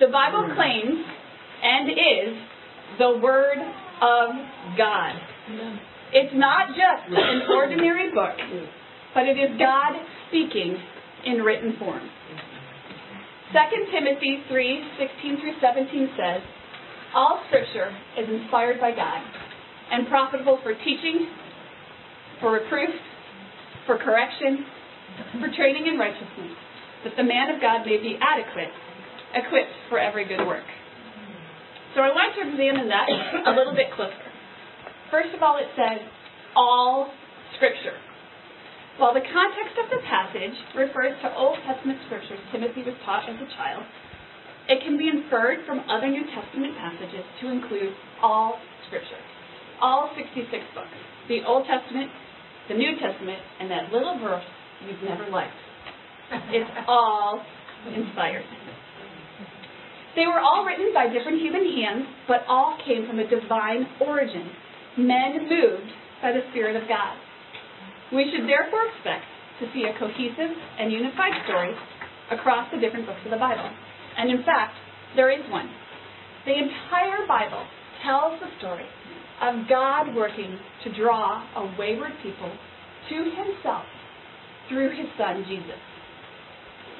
The 0.00 0.08
Bible 0.12 0.54
claims 0.54 1.04
and 1.62 1.90
is 1.90 2.38
the 2.98 3.18
Word 3.22 3.58
of 4.02 4.30
God. 4.76 5.14
It's 6.12 6.32
not 6.32 6.68
just 6.72 7.04
an 7.12 7.42
ordinary 7.52 8.10
book, 8.12 8.36
but 9.12 9.28
it 9.28 9.36
is 9.36 9.58
God 9.58 9.92
speaking 10.28 10.76
in 11.26 11.42
written 11.44 11.76
form. 11.78 12.00
2 13.52 13.92
Timothy 13.92 14.44
3 14.48 14.84
16 14.98 15.40
through 15.40 15.56
17 15.60 16.08
says, 16.16 16.40
All 17.14 17.40
scripture 17.48 17.92
is 18.16 18.28
inspired 18.28 18.80
by 18.80 18.92
God 18.92 19.20
and 19.90 20.08
profitable 20.08 20.58
for 20.62 20.72
teaching, 20.72 21.28
for 22.40 22.52
reproof, 22.52 22.92
for 23.86 23.96
correction, 23.96 24.64
for 25.40 25.48
training 25.56 25.86
in 25.88 25.98
righteousness, 25.98 26.52
that 27.04 27.16
the 27.16 27.24
man 27.24 27.54
of 27.54 27.60
God 27.60 27.84
may 27.84 27.96
be 27.96 28.16
adequate, 28.20 28.72
equipped 29.32 29.76
for 29.88 29.98
every 29.98 30.28
good 30.28 30.46
work. 30.46 30.64
So 31.94 32.00
I 32.00 32.08
want 32.08 32.36
to 32.36 32.48
examine 32.48 32.88
that 32.88 33.08
a 33.48 33.52
little 33.56 33.74
bit 33.74 33.88
closer. 33.96 34.27
First 35.10 35.34
of 35.34 35.42
all, 35.42 35.56
it 35.56 35.68
says 35.76 36.04
all 36.54 37.10
Scripture. 37.56 37.96
While 38.98 39.14
the 39.14 39.22
context 39.22 39.78
of 39.78 39.88
the 39.94 40.02
passage 40.04 40.58
refers 40.74 41.14
to 41.22 41.30
Old 41.38 41.56
Testament 41.62 42.02
scriptures 42.06 42.38
Timothy 42.50 42.82
was 42.82 42.98
taught 43.06 43.30
as 43.30 43.38
a 43.38 43.48
child, 43.54 43.86
it 44.68 44.82
can 44.82 44.98
be 44.98 45.08
inferred 45.08 45.64
from 45.64 45.80
other 45.88 46.10
New 46.10 46.26
Testament 46.34 46.76
passages 46.76 47.24
to 47.40 47.48
include 47.48 47.94
all 48.20 48.58
Scripture, 48.90 49.22
all 49.80 50.10
66 50.18 50.50
books, 50.74 50.98
the 51.28 51.40
Old 51.46 51.64
Testament, 51.64 52.10
the 52.68 52.74
New 52.74 52.98
Testament, 53.00 53.38
and 53.60 53.70
that 53.70 53.92
little 53.92 54.18
verse 54.18 54.44
you've 54.84 55.02
never 55.08 55.30
liked. 55.30 55.56
It's 56.50 56.70
all 56.86 57.40
inspired. 57.94 58.44
They 60.16 60.26
were 60.26 60.40
all 60.40 60.66
written 60.66 60.90
by 60.92 61.06
different 61.06 61.40
human 61.40 61.64
hands, 61.64 62.04
but 62.26 62.42
all 62.48 62.76
came 62.84 63.06
from 63.06 63.20
a 63.20 63.28
divine 63.30 63.86
origin. 64.00 64.50
Men 64.98 65.48
moved 65.48 65.90
by 66.20 66.32
the 66.32 66.42
Spirit 66.50 66.74
of 66.74 66.88
God. 66.88 67.14
We 68.12 68.26
should 68.34 68.50
therefore 68.50 68.82
expect 68.90 69.24
to 69.60 69.70
see 69.72 69.86
a 69.86 69.94
cohesive 69.98 70.50
and 70.78 70.90
unified 70.90 71.38
story 71.46 71.70
across 72.30 72.66
the 72.72 72.80
different 72.80 73.06
books 73.06 73.22
of 73.24 73.30
the 73.30 73.38
Bible. 73.38 73.70
And 74.18 74.30
in 74.30 74.42
fact, 74.42 74.74
there 75.14 75.30
is 75.30 75.44
one. 75.50 75.70
The 76.46 76.58
entire 76.58 77.26
Bible 77.26 77.62
tells 78.02 78.40
the 78.40 78.50
story 78.58 78.86
of 79.42 79.68
God 79.68 80.14
working 80.14 80.58
to 80.84 80.94
draw 80.96 81.46
a 81.54 81.76
wayward 81.78 82.12
people 82.22 82.50
to 83.08 83.14
himself 83.14 83.84
through 84.68 84.90
his 84.90 85.06
son 85.16 85.44
Jesus. 85.48 85.78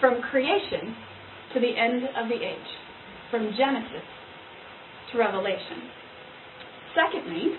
From 0.01 0.23
creation 0.23 0.95
to 1.55 1.61
the 1.61 1.75
end 1.75 2.05
of 2.15 2.29
the 2.29 2.39
age, 2.39 2.71
from 3.31 3.51
Genesis 3.59 4.07
to 5.11 5.19
Revelation. 5.19 5.91
Secondly, 6.95 7.59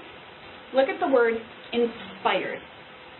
look 0.73 0.89
at 0.89 0.99
the 0.99 1.07
word 1.07 1.35
inspired. 1.73 2.59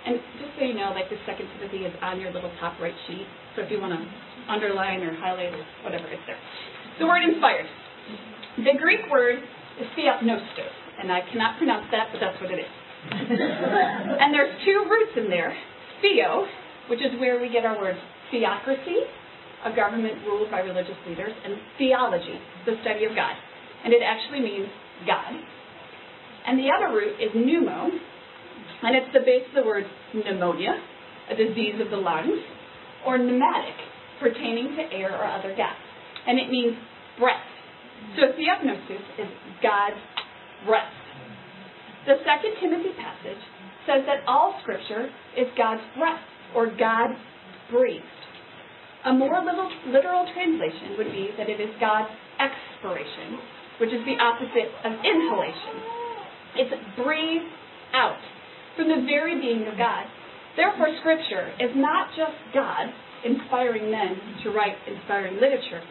And 0.05 0.15
just 0.39 0.55
so 0.57 0.63
you 0.63 0.73
know, 0.73 0.95
like 0.95 1.09
the 1.09 1.19
second 1.25 1.47
Timothy 1.57 1.83
is 1.83 1.93
on 2.01 2.19
your 2.19 2.31
little 2.31 2.51
top 2.59 2.79
right 2.79 2.95
sheet. 3.07 3.27
So 3.55 3.63
if 3.63 3.71
you 3.71 3.81
want 3.81 3.93
to 3.93 4.01
underline 4.47 5.03
or 5.03 5.13
highlight 5.19 5.53
or 5.53 5.63
whatever, 5.83 6.07
it's 6.07 6.23
there. 6.25 6.39
The 6.99 7.07
word 7.07 7.23
inspired. 7.23 7.67
The 8.57 8.75
Greek 8.79 9.07
word 9.11 9.39
is 9.79 9.87
theopneustos, 9.95 10.75
and 10.99 11.11
I 11.11 11.21
cannot 11.31 11.57
pronounce 11.57 11.87
that, 11.91 12.09
but 12.11 12.19
that's 12.19 12.39
what 12.41 12.51
it 12.51 12.59
is. 12.59 12.71
and 13.11 14.33
there's 14.33 14.51
two 14.65 14.83
roots 14.89 15.15
in 15.15 15.29
there. 15.29 15.55
Theo, 16.01 16.47
which 16.89 16.99
is 16.99 17.15
where 17.19 17.39
we 17.39 17.47
get 17.47 17.63
our 17.63 17.79
word 17.79 17.95
theocracy, 18.31 19.07
a 19.65 19.75
government 19.75 20.23
ruled 20.25 20.51
by 20.51 20.59
religious 20.59 20.97
leaders, 21.07 21.31
and 21.43 21.55
theology, 21.77 22.39
the 22.65 22.75
study 22.81 23.05
of 23.05 23.15
God. 23.15 23.35
And 23.83 23.93
it 23.93 24.01
actually 24.03 24.41
means 24.41 24.67
God. 25.07 25.31
And 26.49 26.57
the 26.57 26.73
other 26.73 26.89
root 26.89 27.13
is 27.21 27.29
pneumo, 27.37 27.93
and 28.81 28.97
it's 28.97 29.13
the 29.13 29.21
base 29.21 29.45
of 29.53 29.61
the 29.61 29.69
word 29.69 29.85
pneumonia, 30.17 30.81
a 31.29 31.35
disease 31.37 31.77
of 31.77 31.91
the 31.93 32.01
lungs, 32.01 32.41
or 33.05 33.19
pneumatic, 33.19 33.77
pertaining 34.19 34.73
to 34.73 34.81
air 34.89 35.13
or 35.13 35.29
other 35.29 35.53
gas. 35.53 35.77
And 36.25 36.39
it 36.39 36.49
means 36.49 36.73
breath. 37.19 37.45
So 38.17 38.33
theopneustos 38.33 39.05
is 39.21 39.29
God's 39.61 40.01
breath. 40.65 40.89
The 42.09 42.17
second 42.25 42.57
Timothy 42.57 42.97
passage 42.97 43.43
says 43.85 44.01
that 44.09 44.25
all 44.25 44.57
scripture 44.65 45.05
is 45.37 45.45
God's 45.55 45.85
breath, 45.95 46.25
or 46.55 46.65
God 46.65 47.13
breathed. 47.69 48.09
A 49.05 49.13
more 49.13 49.37
little, 49.45 49.69
literal 49.85 50.25
translation 50.33 50.97
would 50.97 51.13
be 51.13 51.29
that 51.37 51.47
it 51.47 51.61
is 51.61 51.69
God's 51.79 52.09
expiration, 52.41 53.37
which 53.77 53.93
is 53.93 54.01
the 54.09 54.17
opposite 54.17 54.73
of 54.81 54.97
inhalation. 55.05 55.98
It's 56.55 56.73
breathed 56.95 57.51
out 57.93 58.19
from 58.75 58.87
the 58.87 59.05
very 59.05 59.39
being 59.39 59.67
of 59.67 59.77
God. 59.77 60.05
Therefore, 60.55 60.87
Scripture 60.99 61.51
is 61.59 61.71
not 61.75 62.09
just 62.17 62.35
God 62.53 62.89
inspiring 63.25 63.91
men 63.91 64.15
to 64.43 64.51
write 64.51 64.75
inspiring 64.87 65.35
literature, 65.35 65.81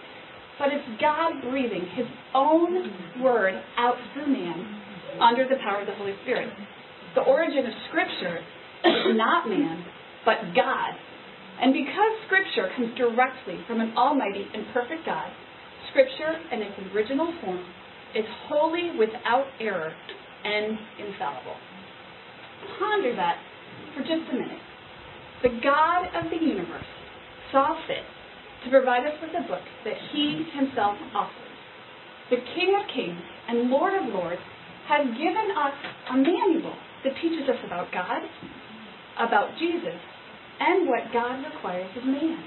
but 0.59 0.69
it's 0.73 1.00
God 1.00 1.41
breathing 1.50 1.87
His 1.95 2.07
own 2.35 3.23
word 3.23 3.55
out 3.77 3.97
through 4.12 4.33
man 4.33 4.81
under 5.21 5.47
the 5.49 5.57
power 5.62 5.81
of 5.81 5.87
the 5.87 5.95
Holy 5.95 6.15
Spirit. 6.23 6.49
The 7.15 7.23
origin 7.23 7.67
of 7.67 7.73
Scripture 7.88 8.38
is 8.85 9.17
not 9.17 9.49
man, 9.49 9.85
but 10.25 10.55
God. 10.55 10.93
And 11.61 11.73
because 11.73 12.12
Scripture 12.27 12.71
comes 12.77 12.97
directly 12.97 13.59
from 13.67 13.81
an 13.81 13.97
almighty 13.97 14.47
and 14.55 14.67
perfect 14.73 15.07
God, 15.07 15.31
Scripture 15.91 16.38
in 16.53 16.62
its 16.62 16.75
original 16.95 17.33
form 17.43 17.65
is 18.15 18.25
wholly 18.49 18.93
without 18.99 19.47
error 19.61 19.93
and 20.45 20.78
infallible 20.99 21.57
ponder 22.78 23.14
that 23.14 23.38
for 23.95 24.02
just 24.02 24.26
a 24.30 24.35
minute. 24.35 24.64
The 25.42 25.54
God 25.62 26.11
of 26.18 26.30
the 26.30 26.38
universe 26.38 26.90
saw 27.52 27.78
fit 27.87 28.02
to 28.64 28.71
provide 28.71 29.07
us 29.07 29.14
with 29.23 29.30
a 29.38 29.47
book 29.47 29.62
that 29.85 29.95
he 30.11 30.45
himself 30.54 30.99
authored. 31.14 31.54
The 32.30 32.42
King 32.54 32.75
of 32.75 32.85
Kings 32.92 33.23
and 33.49 33.71
Lord 33.71 33.95
of 33.95 34.12
Lords 34.12 34.42
has 34.88 35.07
given 35.14 35.49
us 35.54 35.76
a 36.11 36.16
manual 36.16 36.75
that 37.04 37.14
teaches 37.23 37.47
us 37.49 37.61
about 37.64 37.92
God, 37.92 38.23
about 39.16 39.57
Jesus, 39.59 39.97
and 40.61 40.88
what 40.88 41.12
God 41.12 41.45
requires 41.45 41.90
of 41.97 42.04
man. 42.04 42.42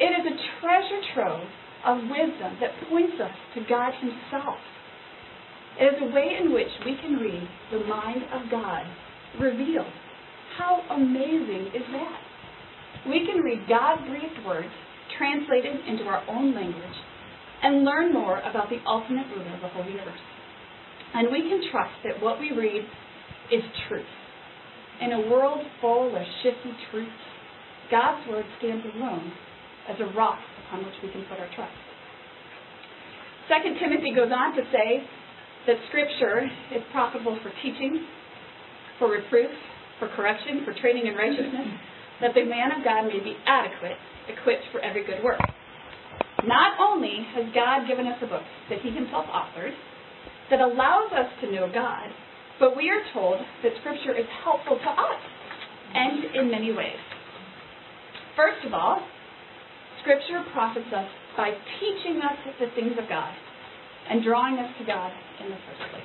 It 0.00 0.10
is 0.10 0.24
a 0.24 0.36
treasure 0.60 1.02
trove 1.12 1.46
of 1.84 1.98
wisdom 2.08 2.56
that 2.60 2.72
points 2.88 3.20
us 3.20 3.34
to 3.54 3.60
God 3.68 3.92
Himself. 4.00 4.56
It 5.80 5.84
is 5.84 6.02
a 6.02 6.14
way 6.14 6.36
in 6.40 6.52
which 6.52 6.70
we 6.84 6.96
can 7.02 7.16
read 7.16 7.48
the 7.72 7.80
mind 7.86 8.22
of 8.32 8.50
God 8.50 8.84
revealed. 9.40 9.90
How 10.56 10.80
amazing 10.90 11.72
is 11.74 11.82
that? 11.92 12.20
We 13.08 13.26
can 13.26 13.42
read 13.42 13.66
God 13.68 13.98
breathed 14.06 14.46
words 14.46 14.70
translated 15.18 15.76
into 15.86 16.04
our 16.04 16.22
own 16.28 16.54
language 16.54 16.96
and 17.62 17.84
learn 17.84 18.12
more 18.12 18.38
about 18.40 18.70
the 18.70 18.78
ultimate 18.86 19.26
ruler 19.34 19.54
of 19.54 19.60
the 19.60 19.68
whole 19.68 19.84
universe. 19.84 20.24
And 21.14 21.30
we 21.30 21.42
can 21.42 21.62
trust 21.70 21.94
that 22.04 22.22
what 22.22 22.40
we 22.40 22.52
read 22.52 22.82
is 23.52 23.62
truth. 23.88 24.06
In 25.00 25.12
a 25.12 25.30
world 25.30 25.64
full 25.80 26.14
of 26.14 26.22
shifty 26.42 26.70
truths, 26.90 27.10
God's 27.90 28.28
word 28.28 28.44
stands 28.58 28.84
alone 28.94 29.32
as 29.88 29.96
a 30.00 30.16
rock 30.16 30.38
upon 30.66 30.84
which 30.84 30.94
we 31.02 31.10
can 31.10 31.22
put 31.28 31.38
our 31.38 31.50
trust. 31.54 31.74
Second 33.48 33.76
Timothy 33.78 34.14
goes 34.14 34.32
on 34.32 34.56
to 34.56 34.62
say 34.72 35.04
that 35.66 35.76
Scripture 35.88 36.44
is 36.74 36.82
profitable 36.92 37.38
for 37.42 37.50
teaching, 37.62 38.04
for 38.98 39.10
reproof, 39.10 39.50
for 39.98 40.08
correction, 40.16 40.62
for 40.64 40.74
training 40.80 41.06
in 41.06 41.14
righteousness, 41.14 41.68
that 42.20 42.34
the 42.34 42.44
man 42.44 42.72
of 42.72 42.84
God 42.84 43.08
may 43.08 43.20
be 43.20 43.36
adequate, 43.46 43.96
equipped 44.28 44.64
for 44.72 44.80
every 44.80 45.04
good 45.04 45.22
work. 45.24 45.40
Not 46.44 46.76
only 46.78 47.24
has 47.34 47.48
God 47.54 47.88
given 47.88 48.06
us 48.06 48.20
a 48.20 48.26
book 48.26 48.44
that 48.68 48.80
he 48.82 48.90
himself 48.90 49.24
authored 49.32 49.72
that 50.50 50.60
allows 50.60 51.10
us 51.12 51.32
to 51.40 51.50
know 51.50 51.70
God, 51.72 52.12
but 52.60 52.76
we 52.76 52.90
are 52.90 53.00
told 53.12 53.40
that 53.62 53.72
Scripture 53.80 54.12
is 54.12 54.26
helpful 54.44 54.76
to 54.76 54.90
us 54.90 55.22
and 55.94 56.36
in 56.36 56.50
many 56.50 56.72
ways. 56.72 57.00
First 58.36 58.66
of 58.66 58.74
all, 58.74 59.00
Scripture 60.02 60.44
profits 60.52 60.92
us 60.94 61.08
by 61.36 61.50
teaching 61.80 62.20
us 62.20 62.36
the 62.60 62.68
things 62.76 62.92
of 63.00 63.08
God 63.08 63.32
and 64.10 64.22
drawing 64.22 64.58
us 64.58 64.70
to 64.78 64.84
God 64.84 65.12
in 65.40 65.50
the 65.50 65.56
first 65.66 65.90
place. 65.90 66.02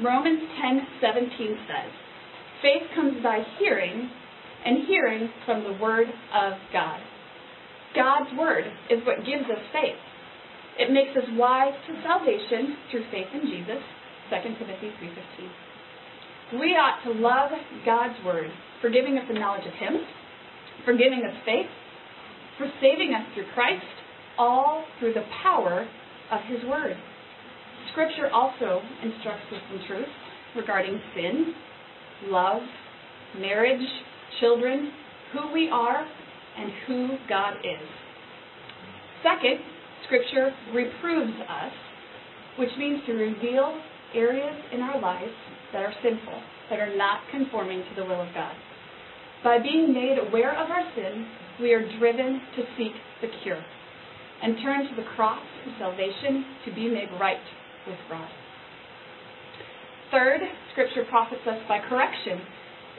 Romans 0.00 0.42
10:17 0.60 1.58
says, 1.66 1.90
"Faith 2.60 2.90
comes 2.94 3.22
by 3.22 3.40
hearing, 3.58 4.10
and 4.64 4.84
hearing 4.84 5.32
from 5.44 5.62
the 5.62 5.72
word 5.74 6.12
of 6.32 6.58
God." 6.72 7.00
God's 7.94 8.32
word 8.32 8.70
is 8.88 9.04
what 9.04 9.24
gives 9.24 9.48
us 9.48 9.60
faith. 9.72 9.98
It 10.78 10.90
makes 10.90 11.16
us 11.16 11.28
wise 11.30 11.74
to 11.86 12.02
salvation 12.02 12.76
through 12.90 13.04
faith 13.04 13.32
in 13.32 13.46
Jesus, 13.46 13.82
2 14.28 14.58
Timothy 14.58 14.90
3:15. 14.98 15.50
We 16.58 16.76
ought 16.76 17.02
to 17.04 17.10
love 17.10 17.52
God's 17.84 18.22
word 18.24 18.50
for 18.80 18.90
giving 18.90 19.18
us 19.18 19.26
the 19.28 19.34
knowledge 19.34 19.66
of 19.66 19.74
him, 19.74 20.04
for 20.84 20.92
giving 20.92 21.24
us 21.24 21.36
faith, 21.44 21.70
for 22.58 22.70
saving 22.80 23.14
us 23.14 23.24
through 23.34 23.46
Christ, 23.54 23.86
all 24.36 24.84
through 24.98 25.12
the 25.12 25.24
power 25.42 25.86
of 26.30 26.40
his 26.48 26.64
word. 26.68 26.96
Scripture 27.92 28.30
also 28.32 28.80
instructs 29.02 29.46
us 29.52 29.62
in 29.72 29.86
truth 29.86 30.08
regarding 30.56 31.00
sin, 31.14 31.54
love, 32.24 32.62
marriage, 33.38 33.86
children, 34.40 34.90
who 35.32 35.52
we 35.52 35.68
are, 35.68 36.06
and 36.56 36.72
who 36.86 37.08
God 37.28 37.54
is. 37.58 37.88
Second, 39.22 39.60
Scripture 40.06 40.50
reproves 40.74 41.32
us, 41.48 41.72
which 42.58 42.70
means 42.78 43.00
to 43.06 43.12
reveal 43.12 43.80
areas 44.14 44.56
in 44.72 44.80
our 44.80 45.00
lives 45.00 45.32
that 45.72 45.82
are 45.82 45.94
sinful, 46.02 46.40
that 46.70 46.78
are 46.78 46.96
not 46.96 47.20
conforming 47.30 47.78
to 47.80 48.02
the 48.02 48.04
will 48.04 48.20
of 48.20 48.32
God. 48.34 48.54
By 49.42 49.58
being 49.58 49.92
made 49.92 50.18
aware 50.18 50.52
of 50.52 50.70
our 50.70 50.84
sin, 50.94 51.26
we 51.60 51.72
are 51.72 51.98
driven 51.98 52.40
to 52.56 52.62
seek 52.76 52.92
the 53.20 53.28
cure 53.42 53.62
and 54.42 54.56
turn 54.62 54.88
to 54.88 54.94
the 54.96 55.06
cross 55.16 55.42
for 55.64 55.72
salvation 55.78 56.44
to 56.66 56.74
be 56.74 56.88
made 56.88 57.08
right 57.20 57.42
with 57.86 57.96
God. 58.08 58.28
Third, 60.10 60.40
Scripture 60.72 61.04
profits 61.08 61.42
us 61.46 61.58
by 61.68 61.78
correction 61.88 62.40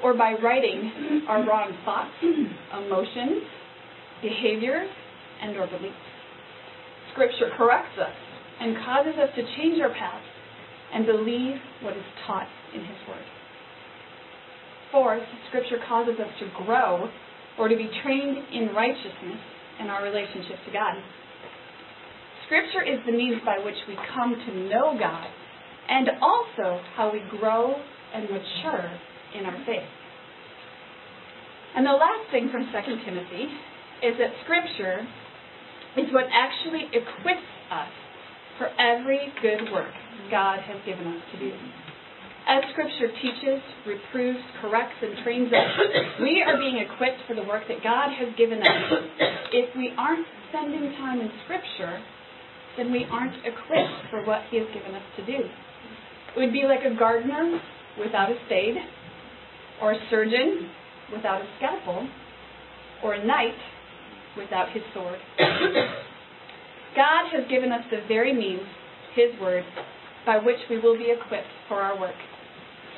or 0.04 0.13
by 0.13 0.34
righting 0.42 1.24
our 1.27 1.48
wrong 1.48 1.72
thoughts, 1.86 2.12
emotions, 2.22 3.44
behaviors, 4.22 4.89
and 5.42 5.56
or 5.58 5.68
beliefs. 5.68 5.96
Scripture 7.13 7.51
corrects 7.58 7.98
us 8.00 8.15
and 8.60 8.75
causes 8.84 9.13
us 9.22 9.30
to 9.36 9.44
change 9.58 9.80
our 9.82 9.89
path 9.89 10.22
and 10.94 11.06
believe 11.06 11.56
what 11.82 11.96
is 11.96 12.04
taught 12.27 12.48
in 12.74 12.82
His 12.82 12.98
Word. 13.08 13.25
Fourth, 14.92 15.24
Scripture 15.50 15.77
causes 15.88 16.15
us 16.20 16.32
to 16.39 16.63
grow 16.65 17.10
or 17.58 17.68
to 17.68 17.75
be 17.75 17.89
trained 18.04 18.38
in 18.54 18.74
righteousness 18.75 19.39
in 19.80 19.88
our 19.88 20.04
relationship 20.04 20.58
to 20.65 20.72
God. 20.72 20.96
Scripture 22.45 22.83
is 22.83 22.99
the 23.05 23.11
means 23.11 23.41
by 23.45 23.57
which 23.63 23.77
we 23.87 23.97
come 24.13 24.35
to 24.35 24.51
know 24.69 24.97
God 24.99 25.27
and 25.89 26.09
also 26.21 26.81
how 26.95 27.11
we 27.11 27.21
grow 27.39 27.75
and 28.13 28.23
mature 28.29 28.89
in 29.37 29.45
our 29.45 29.57
faith. 29.65 29.89
And 31.75 31.85
the 31.85 31.91
last 31.91 32.31
thing 32.31 32.49
from 32.51 32.65
2 32.71 33.05
Timothy 33.05 33.51
is 34.03 34.15
that 34.19 34.31
Scripture 34.45 35.05
is 35.97 36.07
what 36.13 36.25
actually 36.31 36.87
equips 36.93 37.49
us 37.71 37.91
for 38.57 38.69
every 38.79 39.33
good 39.41 39.71
work 39.73 39.91
God 40.31 40.59
has 40.59 40.77
given 40.85 41.07
us 41.07 41.21
to 41.33 41.39
do. 41.39 41.51
As 42.47 42.61
Scripture 42.71 43.09
teaches, 43.21 43.59
reproves, 43.89 44.39
corrects, 44.61 45.01
and 45.01 45.17
trains 45.23 45.49
us, 45.49 46.21
we 46.21 46.45
are 46.45 46.57
being 46.57 46.77
equipped 46.77 47.25
for 47.27 47.33
the 47.33 47.43
work 47.43 47.63
that 47.67 47.81
God 47.83 48.13
has 48.13 48.29
given 48.37 48.61
us. 48.61 48.85
If 49.51 49.75
we 49.75 49.91
aren't 49.97 50.27
spending 50.49 50.93
time 51.01 51.19
in 51.19 51.31
Scripture, 51.43 51.99
then 52.77 52.91
we 52.91 53.05
aren't 53.10 53.36
equipped 53.46 54.10
for 54.10 54.25
what 54.25 54.41
He 54.50 54.58
has 54.58 54.67
given 54.74 54.96
us 54.96 55.03
to 55.17 55.25
do. 55.25 55.44
It 55.44 56.39
would 56.39 56.53
be 56.53 56.63
like 56.63 56.84
a 56.84 56.98
gardener 56.98 57.60
without 58.00 58.29
a 58.29 58.36
spade, 58.46 58.75
or 59.82 59.94
a 59.94 59.98
surgeon 60.10 60.70
without 61.13 61.41
a 61.41 61.46
scalpel, 61.58 62.08
or 63.03 63.13
a 63.13 63.25
knight 63.25 63.55
without 64.38 64.72
his 64.72 64.84
sword. 64.94 65.20
God 66.96 67.27
has 67.32 67.44
given 67.50 67.72
us 67.72 67.84
the 67.91 68.00
very 68.08 68.34
means, 68.34 68.63
His 69.15 69.39
Word, 69.39 69.63
by 70.25 70.38
which 70.38 70.60
we 70.70 70.79
will 70.79 70.98
be 70.98 71.12
equipped 71.12 71.48
for 71.67 71.82
our 71.82 72.00
work. 72.00 72.15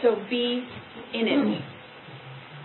So 0.01 0.15
be 0.29 0.63
in 1.13 1.27
it. 1.27 1.61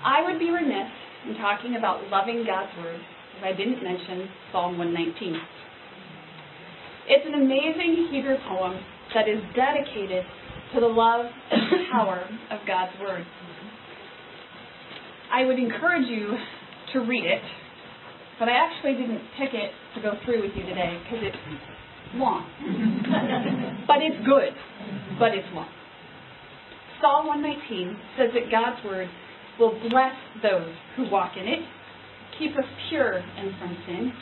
I 0.05 0.23
would 0.23 0.39
be 0.39 0.51
remiss 0.51 0.91
in 1.27 1.37
talking 1.37 1.77
about 1.77 2.09
loving 2.11 2.45
God's 2.47 2.77
Word 2.79 3.01
if 3.39 3.45
I 3.45 3.53
didn't 3.53 3.83
mention 3.83 4.29
Psalm 4.53 4.77
119. 4.79 5.41
It's 7.09 7.27
an 7.27 7.35
amazing 7.35 8.09
Hebrew 8.11 8.37
poem 8.49 8.79
that 9.15 9.29
is 9.29 9.43
dedicated 9.57 10.25
to 10.75 10.81
the 10.81 10.87
love 10.87 11.27
and 11.51 11.91
power 11.93 12.23
of 12.51 12.61
God's 12.67 12.93
Word. 13.01 13.25
I 15.33 15.45
would 15.45 15.59
encourage 15.59 16.07
you 16.09 16.37
to 16.93 17.01
read 17.01 17.25
it, 17.25 17.43
but 18.39 18.49
I 18.49 18.53
actually 18.53 18.95
didn't 18.95 19.23
pick 19.39 19.51
it 19.53 19.71
to 19.97 20.03
go 20.03 20.13
through 20.25 20.43
with 20.43 20.53
you 20.55 20.63
today 20.63 21.01
because 21.03 21.27
it's 21.27 21.37
long. 22.15 22.47
but 23.87 23.97
it's 24.01 24.25
good, 24.25 24.53
but 25.19 25.35
it's 25.35 25.49
long. 25.55 25.69
Psalm 27.01 27.27
119 27.27 27.99
says 28.17 28.31
that 28.35 28.51
God's 28.51 28.79
Word 28.85 29.09
will 29.59 29.75
bless 29.91 30.15
those 30.43 30.73
who 30.97 31.11
walk 31.11 31.33
in 31.37 31.49
it, 31.49 31.61
keep 32.39 32.57
us 32.57 32.65
pure 32.89 33.15
and 33.19 33.51
from 33.59 33.77
sin, 33.87 34.13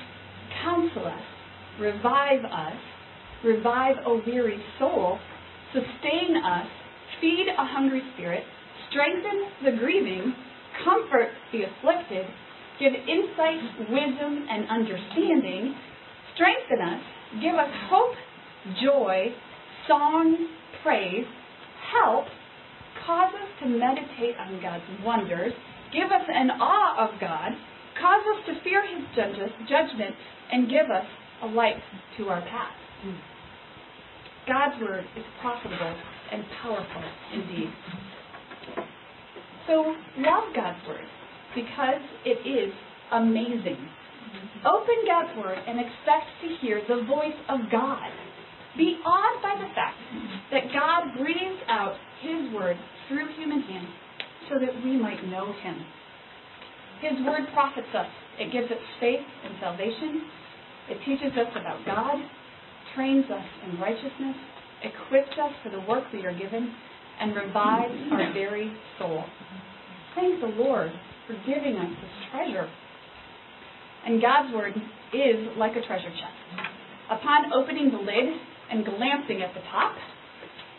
counsel 0.64 1.06
us, 1.06 1.22
revive 1.80 2.44
us, 2.44 2.76
revive 3.42 3.96
a 4.04 4.14
weary 4.26 4.62
soul, 4.78 5.18
sustain 5.72 6.36
us, 6.36 6.66
feed 7.20 7.46
a 7.48 7.64
hungry 7.64 8.02
spirit, 8.14 8.44
strengthen 8.90 9.48
the 9.64 9.78
grieving, 9.78 10.34
comfort 10.84 11.30
the 11.52 11.62
afflicted, 11.64 12.26
give 12.78 12.92
insight, 12.92 13.88
wisdom, 13.88 14.46
and 14.48 14.68
understanding, 14.68 15.74
strengthen 16.34 16.80
us, 16.80 17.02
give 17.40 17.54
us 17.54 17.70
hope, 17.88 18.16
joy, 18.82 19.26
song, 19.88 20.36
praise, 20.82 21.26
help, 21.92 22.24
cause 23.06 23.32
us 23.34 23.50
to 23.62 23.66
meditate 23.68 24.36
on 24.38 24.60
God's 24.60 24.84
wonders, 25.04 25.52
give 25.92 26.06
us 26.06 26.26
an 26.28 26.50
awe 26.60 27.08
of 27.08 27.20
God, 27.20 27.52
cause 28.00 28.22
us 28.36 28.40
to 28.46 28.64
fear 28.64 28.82
His 28.84 29.04
judgment, 29.16 30.14
and 30.52 30.68
give 30.68 30.90
us 30.90 31.06
a 31.42 31.46
light 31.46 31.80
to 32.18 32.28
our 32.28 32.40
path. 32.40 32.74
Hmm. 33.02 33.16
God's 34.46 34.82
word 34.82 35.04
is 35.16 35.24
profitable 35.40 35.96
and 36.32 36.44
powerful 36.62 37.04
indeed. 37.34 37.72
So 39.66 39.94
love 40.18 40.54
God's 40.54 40.78
word 40.88 41.06
because 41.54 42.02
it 42.24 42.46
is 42.46 42.72
amazing. 43.12 43.76
Hmm. 43.76 44.66
Open 44.66 44.96
God's 45.06 45.36
word 45.38 45.58
and 45.66 45.78
expect 45.80 46.26
to 46.42 46.48
hear 46.60 46.82
the 46.88 47.04
voice 47.06 47.38
of 47.48 47.60
God. 47.70 48.10
Be 48.76 48.98
awed 49.04 49.42
by 49.42 49.54
the 49.58 49.74
fact 49.74 49.96
hmm. 50.10 50.26
that 50.52 50.72
God 50.72 51.16
breathes 51.18 51.62
out 51.68 51.94
his 52.22 52.52
word 52.54 52.76
through 53.08 53.28
human 53.36 53.62
hands 53.62 53.88
so 54.50 54.58
that 54.58 54.74
we 54.84 54.96
might 54.96 55.24
know 55.26 55.52
him. 55.62 55.76
His 57.00 57.24
word 57.24 57.48
profits 57.54 57.88
us. 57.96 58.06
It 58.38 58.52
gives 58.52 58.70
us 58.70 58.82
faith 59.00 59.24
and 59.44 59.54
salvation. 59.60 60.22
It 60.90 60.98
teaches 61.06 61.32
us 61.38 61.50
about 61.54 61.86
God 61.86 62.18
trains 62.94 63.24
us 63.30 63.44
in 63.64 63.78
righteousness, 63.78 64.36
equips 64.82 65.32
us 65.38 65.52
for 65.62 65.70
the 65.70 65.80
work 65.86 66.04
we 66.12 66.26
are 66.26 66.36
given, 66.36 66.74
and 67.20 67.36
revives 67.36 67.94
our 68.12 68.32
very 68.32 68.72
soul. 68.98 69.24
Thank 70.14 70.40
the 70.40 70.48
Lord 70.48 70.90
for 71.26 71.34
giving 71.46 71.76
us 71.76 71.90
this 71.90 72.10
treasure. 72.32 72.68
And 74.06 74.20
God's 74.20 74.52
Word 74.54 74.74
is 75.12 75.56
like 75.56 75.76
a 75.76 75.86
treasure 75.86 76.10
chest. 76.10 76.68
Upon 77.10 77.52
opening 77.52 77.90
the 77.90 77.98
lid 77.98 78.34
and 78.70 78.84
glancing 78.84 79.42
at 79.42 79.54
the 79.54 79.60
top, 79.70 79.94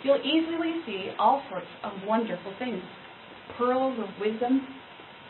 you'll 0.04 0.20
easily 0.20 0.82
see 0.86 1.12
all 1.20 1.44
sorts 1.50 1.68
of 1.84 1.92
wonderful 2.06 2.54
things 2.60 2.82
pearls 3.58 4.00
of 4.00 4.08
wisdom, 4.20 4.66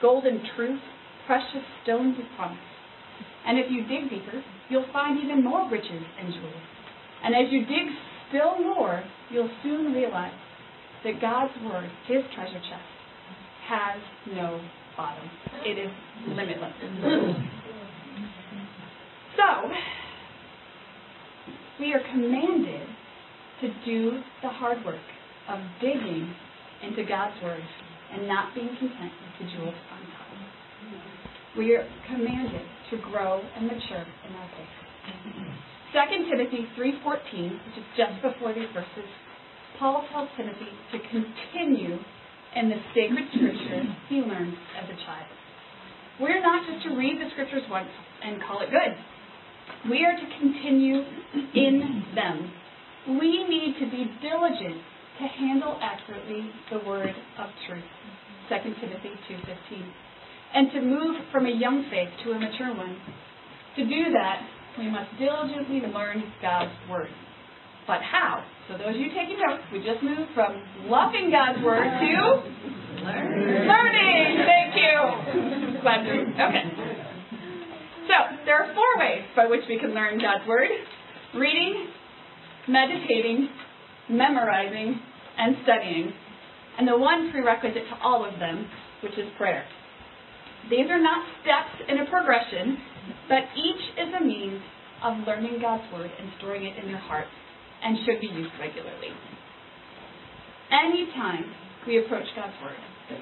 golden 0.02 0.42
truth, 0.56 0.80
precious 1.26 1.66
stones 1.84 2.16
of 2.20 2.26
promise. 2.38 2.71
And 3.46 3.58
if 3.58 3.66
you 3.70 3.82
dig 3.86 4.10
deeper, 4.10 4.44
you'll 4.70 4.86
find 4.94 5.20
even 5.24 5.44
more 5.44 5.70
riches 5.70 6.04
and 6.20 6.34
jewels. 6.34 6.64
And 7.24 7.36
as 7.36 7.52
you 7.52 7.62
dig 7.66 7.88
still 8.30 8.60
more, 8.60 9.04
you'll 9.30 9.50
soon 9.64 9.94
realize 9.94 10.34
that 11.04 11.20
God's 11.20 11.54
Word, 11.66 11.90
His 12.08 12.24
treasure 12.36 12.60
chest, 12.60 12.92
has 13.68 14.02
no 14.34 14.62
bottom. 14.96 15.30
It 15.66 15.78
is 15.78 15.92
limitless. 16.28 16.74
So, 19.38 19.72
we 21.80 21.94
are 21.94 22.02
commanded 22.12 22.88
to 23.62 23.68
do 23.86 24.22
the 24.44 24.50
hard 24.50 24.84
work 24.86 24.96
of 25.50 25.60
digging 25.80 26.34
into 26.84 27.04
God's 27.04 27.42
Word 27.42 27.62
and 28.14 28.28
not 28.28 28.54
being 28.54 28.70
content 28.80 29.12
with 29.40 29.48
the 29.48 29.56
jewels 29.56 29.76
on 29.92 30.00
top. 30.12 31.58
We 31.58 31.76
are 31.76 31.88
commanded 32.08 32.62
to 32.92 32.98
grow 33.10 33.42
and 33.56 33.66
mature 33.66 34.06
in 34.28 34.36
our 34.36 34.50
faith. 34.56 34.76
2 35.92 36.30
Timothy 36.30 36.68
3.14, 36.78 37.04
which 37.04 37.78
is 37.80 37.88
just 37.98 38.22
before 38.22 38.54
these 38.54 38.70
verses, 38.74 39.10
Paul 39.80 40.06
tells 40.12 40.30
Timothy 40.38 40.72
to 40.92 41.00
continue 41.10 41.98
in 42.56 42.70
the 42.70 42.80
sacred 42.94 43.26
scriptures 43.34 43.88
he 44.08 44.22
learned 44.22 44.56
as 44.78 44.88
a 44.88 44.98
child. 45.08 45.32
We're 46.20 46.42
not 46.42 46.68
just 46.68 46.84
to 46.88 46.96
read 46.96 47.18
the 47.20 47.32
scriptures 47.32 47.64
once 47.70 47.90
and 48.24 48.44
call 48.44 48.62
it 48.62 48.70
good. 48.70 48.94
We 49.90 50.06
are 50.06 50.14
to 50.14 50.28
continue 50.40 51.02
in 51.56 52.04
them. 52.14 52.52
We 53.20 53.44
need 53.48 53.76
to 53.80 53.90
be 53.90 54.06
diligent 54.22 54.80
to 55.20 55.24
handle 55.28 55.80
accurately 55.82 56.52
the 56.72 56.80
word 56.88 57.16
of 57.40 57.50
truth. 57.68 57.84
2 58.50 58.56
Timothy 58.80 59.12
2.15 59.32 60.11
and 60.54 60.72
to 60.72 60.82
move 60.82 61.16
from 61.32 61.46
a 61.46 61.52
young 61.52 61.86
faith 61.90 62.10
to 62.26 62.32
a 62.32 62.40
mature 62.40 62.76
one. 62.76 62.98
To 63.78 63.84
do 63.84 64.12
that, 64.12 64.42
we 64.78 64.90
must 64.90 65.10
diligently 65.20 65.82
learn 65.94 66.24
God's 66.42 66.72
Word. 66.90 67.10
But 67.88 68.02
how? 68.04 68.44
So 68.68 68.78
those 68.78 68.96
of 68.96 69.02
you 69.02 69.10
taking 69.10 69.40
notes, 69.40 69.64
we 69.72 69.80
just 69.80 70.04
moved 70.04 70.32
from 70.36 70.62
loving 70.86 71.32
God's 71.32 71.64
Word 71.64 71.84
to 71.84 72.14
learning. 73.04 73.68
learning. 73.68 74.28
Thank 74.46 74.76
you. 74.76 75.82
Glad 75.82 76.04
to. 76.04 76.12
Okay. 76.12 76.66
So 78.08 78.16
there 78.46 78.62
are 78.62 78.74
four 78.74 78.92
ways 79.00 79.24
by 79.36 79.48
which 79.48 79.62
we 79.68 79.80
can 79.80 79.94
learn 79.94 80.20
God's 80.20 80.48
Word: 80.48 80.70
reading, 81.36 81.88
meditating, 82.68 83.50
memorizing, 84.10 85.00
and 85.38 85.56
studying. 85.64 86.14
And 86.78 86.88
the 86.88 86.98
one 86.98 87.32
prerequisite 87.32 87.84
to 87.90 87.96
all 88.04 88.26
of 88.26 88.40
them, 88.40 88.68
which 89.04 89.14
is 89.14 89.28
prayer. 89.38 89.66
These 90.70 90.88
are 90.90 91.02
not 91.02 91.26
steps 91.42 91.90
in 91.90 92.00
a 92.00 92.06
progression, 92.06 92.78
but 93.28 93.50
each 93.58 93.84
is 93.98 94.10
a 94.14 94.24
means 94.24 94.62
of 95.04 95.26
learning 95.26 95.60
God's 95.62 95.84
Word 95.92 96.12
and 96.12 96.30
storing 96.38 96.66
it 96.66 96.78
in 96.78 96.90
your 96.90 97.00
heart 97.00 97.28
and 97.84 97.98
should 98.06 98.22
be 98.22 98.28
used 98.28 98.54
regularly. 98.60 99.10
Anytime 100.72 101.50
we 101.88 101.98
approach 102.00 102.28
God's 102.36 102.54
Word, 102.62 102.78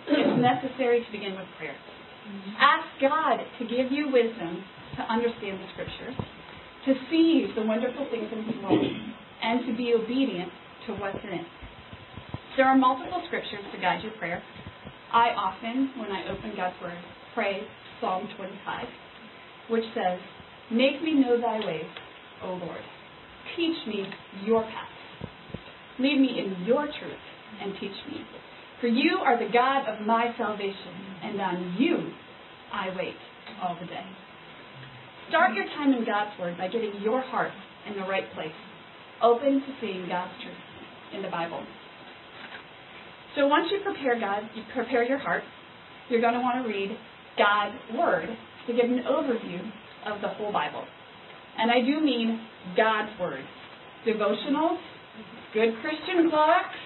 it's 0.07 0.37
necessary 0.41 1.01
to 1.01 1.09
begin 1.11 1.33
with 1.33 1.47
prayer. 1.57 1.75
Ask 2.59 2.85
God 3.01 3.41
to 3.57 3.63
give 3.65 3.91
you 3.91 4.11
wisdom 4.11 4.61
to 4.97 5.01
understand 5.07 5.57
the 5.57 5.69
Scriptures, 5.73 6.15
to 6.85 6.93
see 7.09 7.47
the 7.55 7.63
wonderful 7.63 8.05
things 8.11 8.29
in 8.31 8.43
His 8.43 8.57
Word, 8.61 8.85
and 9.41 9.65
to 9.65 9.75
be 9.75 9.95
obedient 9.95 10.51
to 10.85 10.93
what's 10.93 11.17
in 11.23 11.39
it. 11.39 11.47
There 12.57 12.67
are 12.67 12.77
multiple 12.77 13.23
Scriptures 13.27 13.63
to 13.73 13.81
guide 13.81 14.03
your 14.03 14.11
prayer. 14.19 14.43
I 15.11 15.33
often, 15.33 15.89
when 15.97 16.11
I 16.11 16.29
open 16.29 16.53
God's 16.55 16.75
Word, 16.81 16.99
pray 17.39 17.61
Psalm 18.01 18.27
25, 18.35 18.85
which 19.69 19.85
says, 19.95 20.19
Make 20.69 21.01
me 21.01 21.13
know 21.13 21.39
thy 21.39 21.65
ways, 21.65 21.87
O 22.43 22.49
Lord. 22.49 22.81
Teach 23.55 23.77
me 23.87 24.03
your 24.43 24.61
paths. 24.63 25.29
Lead 25.99 26.19
me 26.19 26.35
in 26.37 26.65
your 26.65 26.83
truth 26.83 27.25
and 27.61 27.73
teach 27.79 27.95
me. 28.11 28.19
For 28.81 28.87
you 28.87 29.19
are 29.23 29.39
the 29.39 29.51
God 29.53 29.87
of 29.87 30.05
my 30.05 30.33
salvation, 30.37 30.95
and 31.23 31.39
on 31.39 31.77
you 31.79 32.11
I 32.73 32.89
wait 32.97 33.15
all 33.63 33.77
the 33.79 33.87
day. 33.87 34.05
Start 35.29 35.53
your 35.53 35.65
time 35.77 35.93
in 35.93 36.05
God's 36.05 36.37
Word 36.37 36.57
by 36.57 36.67
getting 36.67 36.91
your 37.01 37.21
heart 37.21 37.51
in 37.87 37.93
the 37.93 38.07
right 38.07 38.29
place, 38.33 38.51
open 39.23 39.61
to 39.61 39.73
seeing 39.79 40.09
God's 40.09 40.33
truth 40.43 41.15
in 41.15 41.21
the 41.21 41.29
Bible. 41.29 41.63
So 43.37 43.47
once 43.47 43.67
you 43.71 43.79
prepare 43.81 44.19
God, 44.19 44.43
you 44.55 44.63
prepare 44.73 45.03
your 45.03 45.19
heart, 45.19 45.43
you're 46.09 46.21
going 46.21 46.33
to 46.33 46.41
want 46.41 46.65
to 46.65 46.69
read 46.69 46.97
God's 47.37 47.77
Word 47.97 48.29
to 48.67 48.73
give 48.73 48.85
an 48.85 49.03
overview 49.09 49.59
of 50.05 50.21
the 50.21 50.29
whole 50.29 50.51
Bible. 50.51 50.83
And 51.57 51.71
I 51.71 51.81
do 51.81 51.99
mean 51.99 52.39
God's 52.75 53.11
Word. 53.19 53.43
Devotionals, 54.07 54.79
good 55.53 55.73
Christian 55.81 56.29
books, 56.29 56.79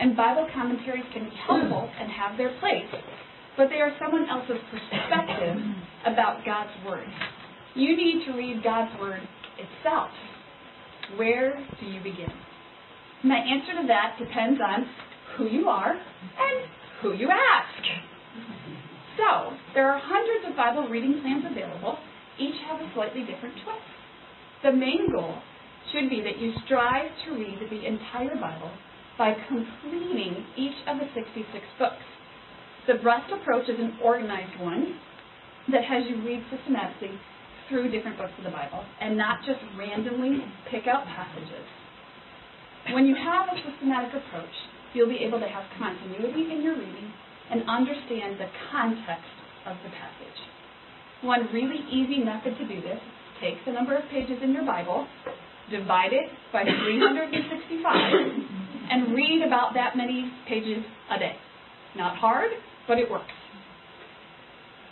and 0.00 0.16
Bible 0.16 0.48
commentaries 0.54 1.04
can 1.12 1.24
be 1.24 1.36
helpful 1.46 1.90
and 2.00 2.10
have 2.10 2.38
their 2.38 2.56
place, 2.60 2.88
but 3.56 3.68
they 3.68 3.80
are 3.80 3.92
someone 4.00 4.26
else's 4.30 4.62
perspective 4.70 5.56
about 6.06 6.44
God's 6.44 6.70
Word. 6.86 7.06
You 7.74 7.96
need 7.96 8.24
to 8.26 8.32
read 8.32 8.62
God's 8.62 8.98
Word 9.00 9.20
itself. 9.58 10.10
Where 11.16 11.54
do 11.80 11.86
you 11.86 12.00
begin? 12.00 12.30
My 13.24 13.36
answer 13.36 13.82
to 13.82 13.86
that 13.88 14.16
depends 14.18 14.60
on 14.60 14.86
who 15.36 15.46
you 15.48 15.68
are 15.68 15.92
and 15.92 16.68
who 17.02 17.14
you 17.14 17.28
ask. 17.30 17.84
So, 19.18 19.50
there 19.74 19.90
are 19.90 19.98
hundreds 19.98 20.46
of 20.46 20.54
Bible 20.54 20.86
reading 20.86 21.18
plans 21.20 21.42
available. 21.42 21.98
Each 22.38 22.54
have 22.70 22.80
a 22.80 22.86
slightly 22.94 23.26
different 23.26 23.54
twist. 23.66 23.90
The 24.62 24.70
main 24.70 25.10
goal 25.10 25.42
should 25.90 26.08
be 26.08 26.22
that 26.22 26.38
you 26.38 26.54
strive 26.64 27.10
to 27.26 27.34
read 27.34 27.58
the 27.68 27.82
entire 27.82 28.38
Bible 28.38 28.70
by 29.18 29.34
completing 29.48 30.46
each 30.56 30.78
of 30.86 31.02
the 31.02 31.10
66 31.18 31.50
books. 31.78 32.06
The 32.86 32.94
BREST 33.02 33.32
approach 33.34 33.68
is 33.68 33.78
an 33.80 33.98
organized 34.02 34.54
one 34.60 34.94
that 35.72 35.82
has 35.82 36.04
you 36.08 36.22
read 36.22 36.44
systematically 36.54 37.18
through 37.68 37.90
different 37.90 38.16
books 38.16 38.32
of 38.38 38.44
the 38.44 38.54
Bible 38.54 38.84
and 39.00 39.18
not 39.18 39.44
just 39.44 39.58
randomly 39.76 40.38
pick 40.70 40.86
out 40.86 41.04
passages. 41.04 41.66
When 42.94 43.04
you 43.04 43.16
have 43.16 43.50
a 43.50 43.58
systematic 43.66 44.14
approach, 44.14 44.54
you'll 44.94 45.10
be 45.10 45.20
able 45.26 45.40
to 45.40 45.48
have 45.48 45.64
continuity 45.76 46.54
in 46.54 46.62
your 46.62 46.78
reading 46.78 47.12
and 47.50 47.62
understand 47.68 48.38
the 48.38 48.48
context 48.70 49.32
of 49.66 49.76
the 49.84 49.90
passage. 49.90 50.38
One 51.22 51.48
really 51.52 51.80
easy 51.90 52.22
method 52.22 52.56
to 52.58 52.68
do 52.68 52.80
this 52.80 53.00
take 53.40 53.64
the 53.64 53.72
number 53.72 53.96
of 53.96 54.02
pages 54.10 54.38
in 54.42 54.52
your 54.52 54.64
Bible, 54.64 55.06
divide 55.70 56.12
it 56.12 56.28
by 56.52 56.64
365, 56.64 58.12
and 58.90 59.14
read 59.14 59.42
about 59.46 59.74
that 59.74 59.96
many 59.96 60.30
pages 60.48 60.82
a 61.10 61.18
day. 61.18 61.36
Not 61.96 62.16
hard, 62.16 62.50
but 62.86 62.98
it 62.98 63.10
works. 63.10 63.30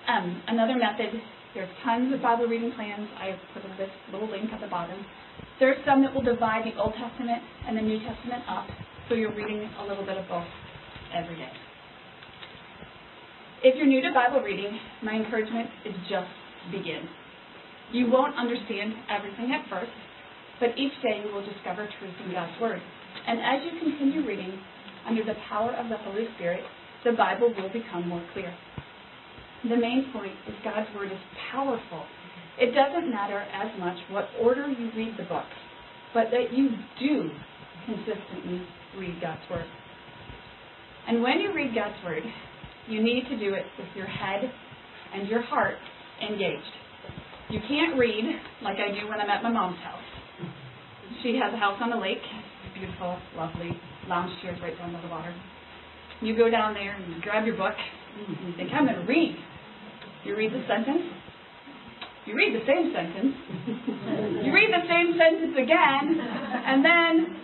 Um, 0.08 0.42
another 0.46 0.76
method, 0.76 1.20
there's 1.54 1.68
tons 1.84 2.14
of 2.14 2.22
Bible 2.22 2.46
reading 2.46 2.72
plans. 2.76 3.08
I've 3.18 3.40
put 3.52 3.68
list, 3.78 3.90
little 4.12 4.30
link 4.30 4.52
at 4.52 4.60
the 4.60 4.68
bottom. 4.68 5.04
There's 5.58 5.78
some 5.84 6.02
that 6.02 6.14
will 6.14 6.22
divide 6.22 6.64
the 6.64 6.80
Old 6.80 6.94
Testament 6.94 7.42
and 7.66 7.76
the 7.76 7.82
New 7.82 7.98
Testament 7.98 8.44
up, 8.48 8.66
so 9.08 9.14
you're 9.14 9.34
reading 9.34 9.68
a 9.80 9.86
little 9.86 10.04
bit 10.04 10.18
of 10.18 10.28
both 10.28 10.46
every 11.14 11.36
day. 11.36 11.50
If 13.62 13.74
you're 13.76 13.86
new 13.86 14.02
to 14.02 14.12
Bible 14.12 14.44
reading, 14.44 14.78
my 15.02 15.14
encouragement 15.14 15.70
is 15.86 15.94
just 16.10 16.28
begin. 16.70 17.08
You 17.90 18.10
won't 18.10 18.36
understand 18.36 18.92
everything 19.08 19.52
at 19.54 19.68
first, 19.70 19.92
but 20.60 20.76
each 20.76 20.92
day 21.02 21.24
you 21.24 21.32
will 21.32 21.44
discover 21.44 21.88
truth 21.98 22.14
in 22.24 22.32
God's 22.32 22.52
Word. 22.60 22.80
And 23.26 23.40
as 23.40 23.64
you 23.64 23.80
continue 23.80 24.26
reading, 24.26 24.60
under 25.08 25.24
the 25.24 25.34
power 25.48 25.72
of 25.72 25.88
the 25.88 25.96
Holy 25.96 26.26
Spirit, 26.36 26.64
the 27.04 27.12
Bible 27.12 27.54
will 27.56 27.72
become 27.72 28.08
more 28.08 28.22
clear. 28.32 28.52
The 29.62 29.76
main 29.76 30.10
point 30.12 30.32
is 30.46 30.54
God's 30.62 30.88
Word 30.94 31.10
is 31.10 31.18
powerful. 31.50 32.04
It 32.58 32.74
doesn't 32.74 33.10
matter 33.10 33.38
as 33.38 33.68
much 33.78 33.96
what 34.10 34.28
order 34.40 34.68
you 34.68 34.90
read 34.96 35.14
the 35.16 35.24
books, 35.24 35.56
but 36.12 36.26
that 36.30 36.52
you 36.52 36.70
do 37.00 37.30
consistently 37.86 38.66
read 38.98 39.20
God's 39.20 39.42
Word. 39.48 39.66
And 41.08 41.22
when 41.22 41.40
you 41.40 41.54
read 41.54 41.74
God's 41.74 41.96
Word, 42.04 42.22
you 42.88 43.02
need 43.02 43.24
to 43.28 43.38
do 43.38 43.54
it 43.54 43.64
with 43.78 43.88
your 43.94 44.06
head 44.06 44.50
and 45.14 45.28
your 45.28 45.42
heart 45.42 45.76
engaged. 46.22 46.62
You 47.50 47.60
can't 47.68 47.98
read 47.98 48.24
like 48.62 48.76
I 48.78 48.90
do 48.92 49.08
when 49.08 49.20
I'm 49.20 49.30
at 49.30 49.42
my 49.42 49.50
mom's 49.50 49.78
house. 49.78 50.02
She 51.22 51.38
has 51.42 51.52
a 51.52 51.56
house 51.56 51.78
on 51.80 51.90
the 51.90 51.96
lake, 51.96 52.22
beautiful, 52.74 53.18
lovely 53.36 53.80
lounge 54.08 54.32
chairs 54.42 54.58
right 54.62 54.76
down 54.78 54.92
by 54.92 55.00
the 55.00 55.08
water. 55.08 55.34
You 56.20 56.36
go 56.36 56.50
down 56.50 56.74
there 56.74 56.94
and 56.94 57.14
you 57.14 57.20
grab 57.22 57.46
your 57.46 57.56
book 57.56 57.74
and 58.28 58.48
you 58.48 58.56
think, 58.56 58.70
I'm 58.72 58.86
going 58.86 58.98
to 58.98 59.06
read. 59.06 59.36
You 60.24 60.36
read 60.36 60.52
the 60.52 60.64
sentence. 60.66 61.02
You 62.26 62.34
read 62.34 62.54
the 62.54 62.66
same 62.66 62.92
sentence. 62.92 63.34
You 64.44 64.52
read 64.52 64.70
the 64.74 64.82
same 64.88 65.14
sentence 65.16 65.54
again, 65.62 66.18
and 66.66 66.84
then 66.84 67.36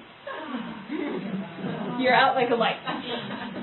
you're 2.01 2.15
out 2.15 2.35
like 2.35 2.51
a 2.51 2.55
light. 2.57 2.83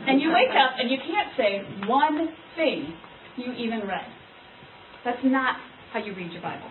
And 0.09 0.17
you 0.17 0.33
wake 0.33 0.49
up 0.57 0.73
and 0.81 0.89
you 0.89 0.97
can't 0.97 1.29
say 1.37 1.61
one 1.85 2.33
thing 2.57 2.97
you 3.37 3.53
even 3.53 3.85
read. 3.85 4.09
That's 5.05 5.21
not 5.23 5.55
how 5.93 6.01
you 6.01 6.15
read 6.17 6.33
your 6.33 6.41
Bible. 6.41 6.65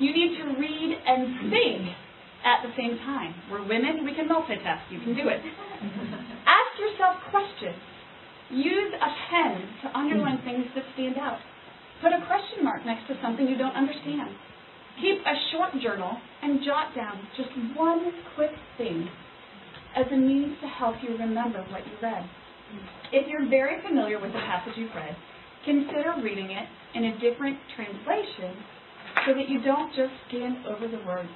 You 0.00 0.10
need 0.10 0.34
to 0.42 0.58
read 0.58 0.90
and 0.98 1.50
think 1.50 1.94
at 2.42 2.66
the 2.66 2.74
same 2.74 2.98
time. 3.06 3.34
We're 3.46 3.62
women, 3.62 4.02
we 4.04 4.18
can 4.18 4.26
multitask. 4.26 4.82
You 4.90 4.98
can 4.98 5.14
do 5.14 5.30
it. 5.30 5.38
Ask 6.42 6.74
yourself 6.82 7.22
questions. 7.30 7.78
Use 8.50 8.92
a 8.98 9.10
pen 9.30 9.62
to 9.86 9.96
underline 9.96 10.42
things 10.42 10.66
that 10.74 10.82
stand 10.94 11.16
out. 11.16 11.38
Put 12.02 12.10
a 12.10 12.18
question 12.26 12.66
mark 12.66 12.84
next 12.84 13.06
to 13.08 13.14
something 13.22 13.46
you 13.46 13.56
don't 13.56 13.78
understand. 13.78 14.34
Keep 15.00 15.22
a 15.22 15.36
short 15.54 15.70
journal 15.80 16.18
and 16.42 16.60
jot 16.66 16.94
down 16.98 17.14
just 17.36 17.50
one 17.78 18.10
quick 18.34 18.50
thing 18.76 19.08
as 19.96 20.06
a 20.12 20.16
means 20.16 20.56
to 20.60 20.68
help 20.68 20.96
you 21.02 21.16
remember 21.16 21.64
what 21.70 21.86
you 21.86 21.92
read. 22.02 22.24
If 23.12 23.28
you're 23.28 23.48
very 23.48 23.82
familiar 23.86 24.20
with 24.20 24.32
the 24.32 24.40
passage 24.40 24.72
you've 24.76 24.94
read, 24.94 25.16
consider 25.64 26.14
reading 26.22 26.50
it 26.50 26.66
in 26.94 27.04
a 27.04 27.12
different 27.20 27.58
translation 27.76 28.56
so 29.26 29.34
that 29.34 29.48
you 29.48 29.62
don't 29.62 29.94
just 29.94 30.12
scan 30.28 30.64
over 30.66 30.88
the 30.88 31.02
words 31.06 31.28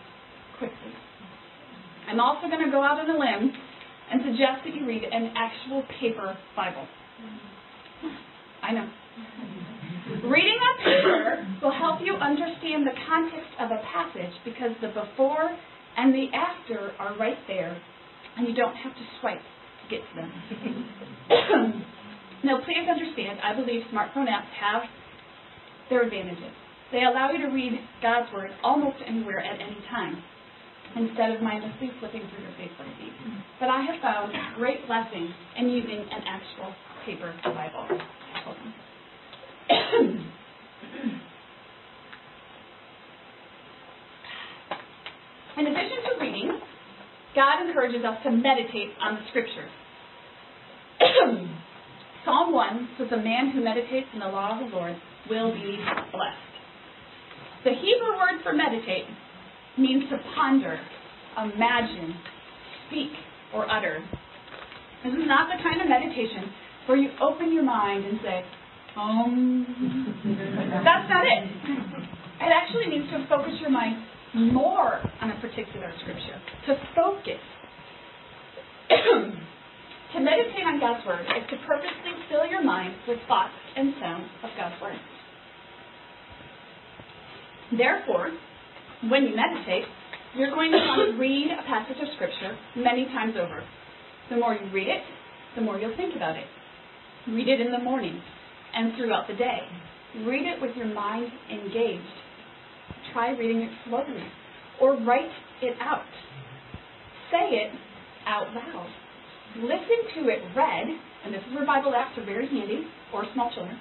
quickly. 0.59 0.93
I'm 2.09 2.21
also 2.21 2.49
going 2.49 2.65
to 2.65 2.71
go 2.71 2.83
out 2.83 2.99
on 2.99 3.11
a 3.11 3.19
limb 3.19 3.53
and 4.11 4.23
suggest 4.23 4.65
that 4.65 4.75
you 4.75 4.87
read 4.87 5.03
an 5.05 5.35
actual 5.37 5.83
paper 6.01 6.37
Bible. 6.55 6.87
I 8.63 8.73
know. 8.73 8.89
Reading 10.25 10.59
a 10.59 10.85
paper 10.85 11.47
will 11.63 11.73
help 11.73 12.01
you 12.03 12.15
understand 12.15 12.87
the 12.87 12.95
context 13.09 13.51
of 13.61 13.71
a 13.71 13.83
passage 13.93 14.33
because 14.45 14.71
the 14.81 14.89
before 14.89 15.51
and 15.97 16.15
the 16.15 16.27
after 16.35 16.93
are 16.99 17.17
right 17.19 17.39
there, 17.49 17.77
and 18.37 18.49
you 18.49 18.55
don't 18.55 18.77
have 18.77 18.93
to 18.93 19.05
swipe 19.21 19.41
to 19.41 19.85
get 19.91 20.01
to 20.01 20.15
them. 20.17 20.31
now, 22.45 22.59
please 22.65 22.89
understand, 22.89 23.41
I 23.43 23.55
believe 23.55 23.83
smartphone 23.93 24.29
apps 24.29 24.51
have 24.61 24.83
their 25.91 26.03
advantages. 26.03 26.53
They 26.93 27.03
allow 27.05 27.31
you 27.33 27.39
to 27.47 27.53
read 27.53 27.73
God's 28.03 28.33
Word 28.33 28.51
almost 28.63 28.97
anywhere 29.07 29.41
at 29.41 29.61
any 29.61 29.79
time 29.91 30.23
instead 30.95 31.31
of 31.33 31.43
mindlessly 31.43 31.91
flipping 31.99 32.23
through 32.31 32.43
your 32.43 32.53
Facebook 32.53 32.89
feed. 32.99 33.13
But 33.59 33.69
I 33.69 33.83
have 33.83 34.01
found 34.01 34.33
great 34.57 34.87
blessing 34.87 35.33
in 35.59 35.69
using 35.69 35.99
an 35.99 36.23
actual 36.27 36.73
paper 37.05 37.35
Bible. 37.45 37.89
in 45.59 45.67
addition 45.67 45.99
to 46.05 46.21
reading, 46.21 46.61
God 47.37 47.69
encourages 47.69 48.01
us 48.01 48.17
to 48.25 48.33
meditate 48.33 48.97
on 48.97 49.21
the 49.21 49.25
Scriptures. 49.29 49.69
Psalm 52.25 52.53
1 52.53 52.89
says, 52.97 53.09
A 53.13 53.21
man 53.21 53.53
who 53.53 53.63
meditates 53.63 54.09
in 54.15 54.21
the 54.21 54.33
law 54.33 54.57
of 54.57 54.65
the 54.65 54.75
Lord 54.75 54.97
will 55.29 55.53
be 55.53 55.77
blessed. 56.11 56.53
The 57.63 57.77
Hebrew 57.77 58.17
word 58.17 58.41
for 58.43 58.57
meditate 58.57 59.05
means 59.77 60.09
to 60.09 60.17
ponder, 60.35 60.81
imagine, 61.37 62.17
speak, 62.89 63.13
or 63.53 63.71
utter. 63.71 64.01
This 65.05 65.13
is 65.13 65.29
not 65.29 65.53
the 65.53 65.63
kind 65.63 65.83
of 65.85 65.89
meditation 65.93 66.49
where 66.87 66.97
you 66.97 67.11
open 67.21 67.53
your 67.53 67.65
mind 67.65 68.07
and 68.07 68.19
say, 68.25 68.45
um. 68.97 69.67
That's 70.85 71.09
not 71.13 71.27
it. 71.29 71.45
It 72.41 72.49
actually 72.49 72.89
means 72.89 73.11
to 73.11 73.27
focus 73.29 73.53
your 73.61 73.71
mind 73.71 73.97
more 74.35 75.01
on 75.21 75.31
a 75.31 75.41
particular 75.41 75.93
scripture, 76.03 76.41
to 76.67 76.75
focus. 76.95 77.43
to 80.15 80.21
meditate 80.21 80.65
on 80.65 80.81
God's 80.81 81.05
Word 81.07 81.21
is 81.21 81.51
to 81.51 81.57
purposely 81.67 82.15
fill 82.31 82.47
your 82.47 82.63
mind 82.63 82.95
with 83.09 83.19
thoughts 83.27 83.55
and 83.77 83.95
sounds 84.01 84.27
of 84.45 84.51
God's 84.57 84.81
Word. 84.81 84.97
Therefore, 87.77 88.31
when 89.11 89.25
you 89.25 89.37
meditate, 89.37 89.85
you're 90.37 90.55
going 90.55 90.71
to 90.71 90.79
want 90.79 91.13
to 91.13 91.19
read 91.21 91.51
a 91.51 91.63
passage 91.67 91.97
of 92.01 92.09
Scripture 92.15 92.57
many 92.77 93.07
times 93.07 93.35
over. 93.37 93.63
The 94.31 94.37
more 94.37 94.55
you 94.55 94.71
read 94.73 94.89
it, 94.89 95.03
the 95.55 95.63
more 95.63 95.79
you'll 95.79 95.97
think 95.97 96.15
about 96.15 96.37
it. 96.37 96.47
Read 97.29 97.49
it 97.49 97.61
in 97.61 97.73
the 97.73 97.79
morning 97.79 98.21
and 98.75 98.93
throughout 98.97 99.27
the 99.27 99.35
day. 99.35 99.61
Read 100.25 100.47
it 100.47 100.61
with 100.63 100.77
your 100.77 100.87
mind 100.87 101.27
engaged. 101.51 102.03
Try 103.13 103.31
reading 103.31 103.63
it 103.63 103.71
slowly 103.89 104.23
or 104.81 104.97
write 105.05 105.31
it 105.63 105.77
out. 105.81 106.05
Say 107.31 107.57
it 107.57 107.73
out 108.27 108.53
loud. 108.55 108.89
Listen 109.57 110.01
to 110.21 110.29
it 110.29 110.43
read, 110.55 110.87
and 111.25 111.33
this 111.33 111.41
is 111.49 111.55
where 111.55 111.65
Bible 111.65 111.93
apps 111.93 112.17
are 112.21 112.27
very 112.27 112.47
handy, 112.47 112.85
or 113.13 113.25
small 113.33 113.51
children. 113.55 113.79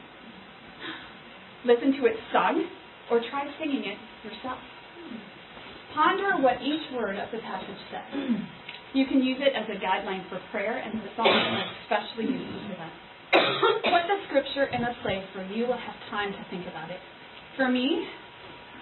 Listen 1.66 1.92
to 2.00 2.06
it 2.06 2.16
sung, 2.32 2.64
or 3.12 3.20
try 3.30 3.44
singing 3.60 3.84
it 3.84 3.98
yourself. 4.24 4.58
Ponder 5.94 6.42
what 6.42 6.62
each 6.62 6.84
word 6.96 7.18
of 7.18 7.28
the 7.32 7.40
passage 7.40 7.82
says. 7.92 8.40
You 8.94 9.06
can 9.06 9.20
use 9.20 9.40
it 9.44 9.52
as 9.52 9.68
a 9.68 9.76
guideline 9.84 10.24
for 10.30 10.40
prayer, 10.52 10.80
and 10.80 10.96
the 11.02 11.12
psalm 11.18 11.28
is 11.28 11.68
especially 11.84 12.32
useful 12.32 12.62
for 12.72 12.76
that. 12.80 12.94
Put 13.84 14.04
the 14.08 14.20
scripture 14.32 14.72
in 14.72 14.84
a 14.84 14.96
place 15.04 15.26
where 15.36 15.46
you 15.52 15.68
will 15.68 15.78
have 15.78 15.98
time 16.10 16.32
to 16.32 16.40
think 16.50 16.64
about 16.72 16.90
it. 16.90 17.00
For 17.58 17.68
me, 17.68 18.08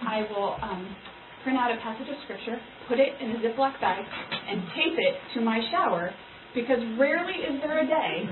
I 0.07 0.27
will 0.29 0.55
um, 0.61 0.95
print 1.43 1.57
out 1.57 1.71
a 1.71 1.77
passage 1.81 2.07
of 2.09 2.15
scripture, 2.23 2.59
put 2.87 2.99
it 2.99 3.13
in 3.19 3.31
a 3.31 3.39
Ziploc 3.39 3.79
bag, 3.79 4.03
and 4.49 4.61
tape 4.75 4.97
it 4.97 5.15
to 5.35 5.41
my 5.41 5.59
shower 5.71 6.11
because 6.55 6.79
rarely 6.99 7.33
is 7.33 7.61
there 7.61 7.79
a 7.79 7.87
day 7.87 8.29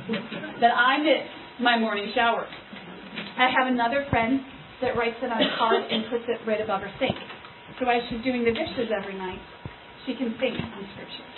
that 0.61 0.71
I 0.71 0.97
miss 1.01 1.25
my 1.59 1.77
morning 1.79 2.11
shower. 2.15 2.45
I 3.37 3.49
have 3.49 3.67
another 3.67 4.05
friend 4.09 4.39
that 4.81 4.95
writes 4.95 5.17
it 5.21 5.31
on 5.31 5.41
a 5.41 5.57
card 5.57 5.83
and 5.89 6.05
puts 6.09 6.25
it 6.27 6.39
right 6.47 6.61
above 6.61 6.81
her 6.81 6.91
sink. 6.99 7.15
So 7.79 7.89
as 7.89 8.01
she's 8.09 8.23
doing 8.23 8.43
the 8.45 8.51
dishes 8.51 8.89
every 8.93 9.17
night, 9.17 9.39
she 10.05 10.15
can 10.15 10.35
think 10.39 10.57
on 10.57 10.83
Scripture. 10.93 11.29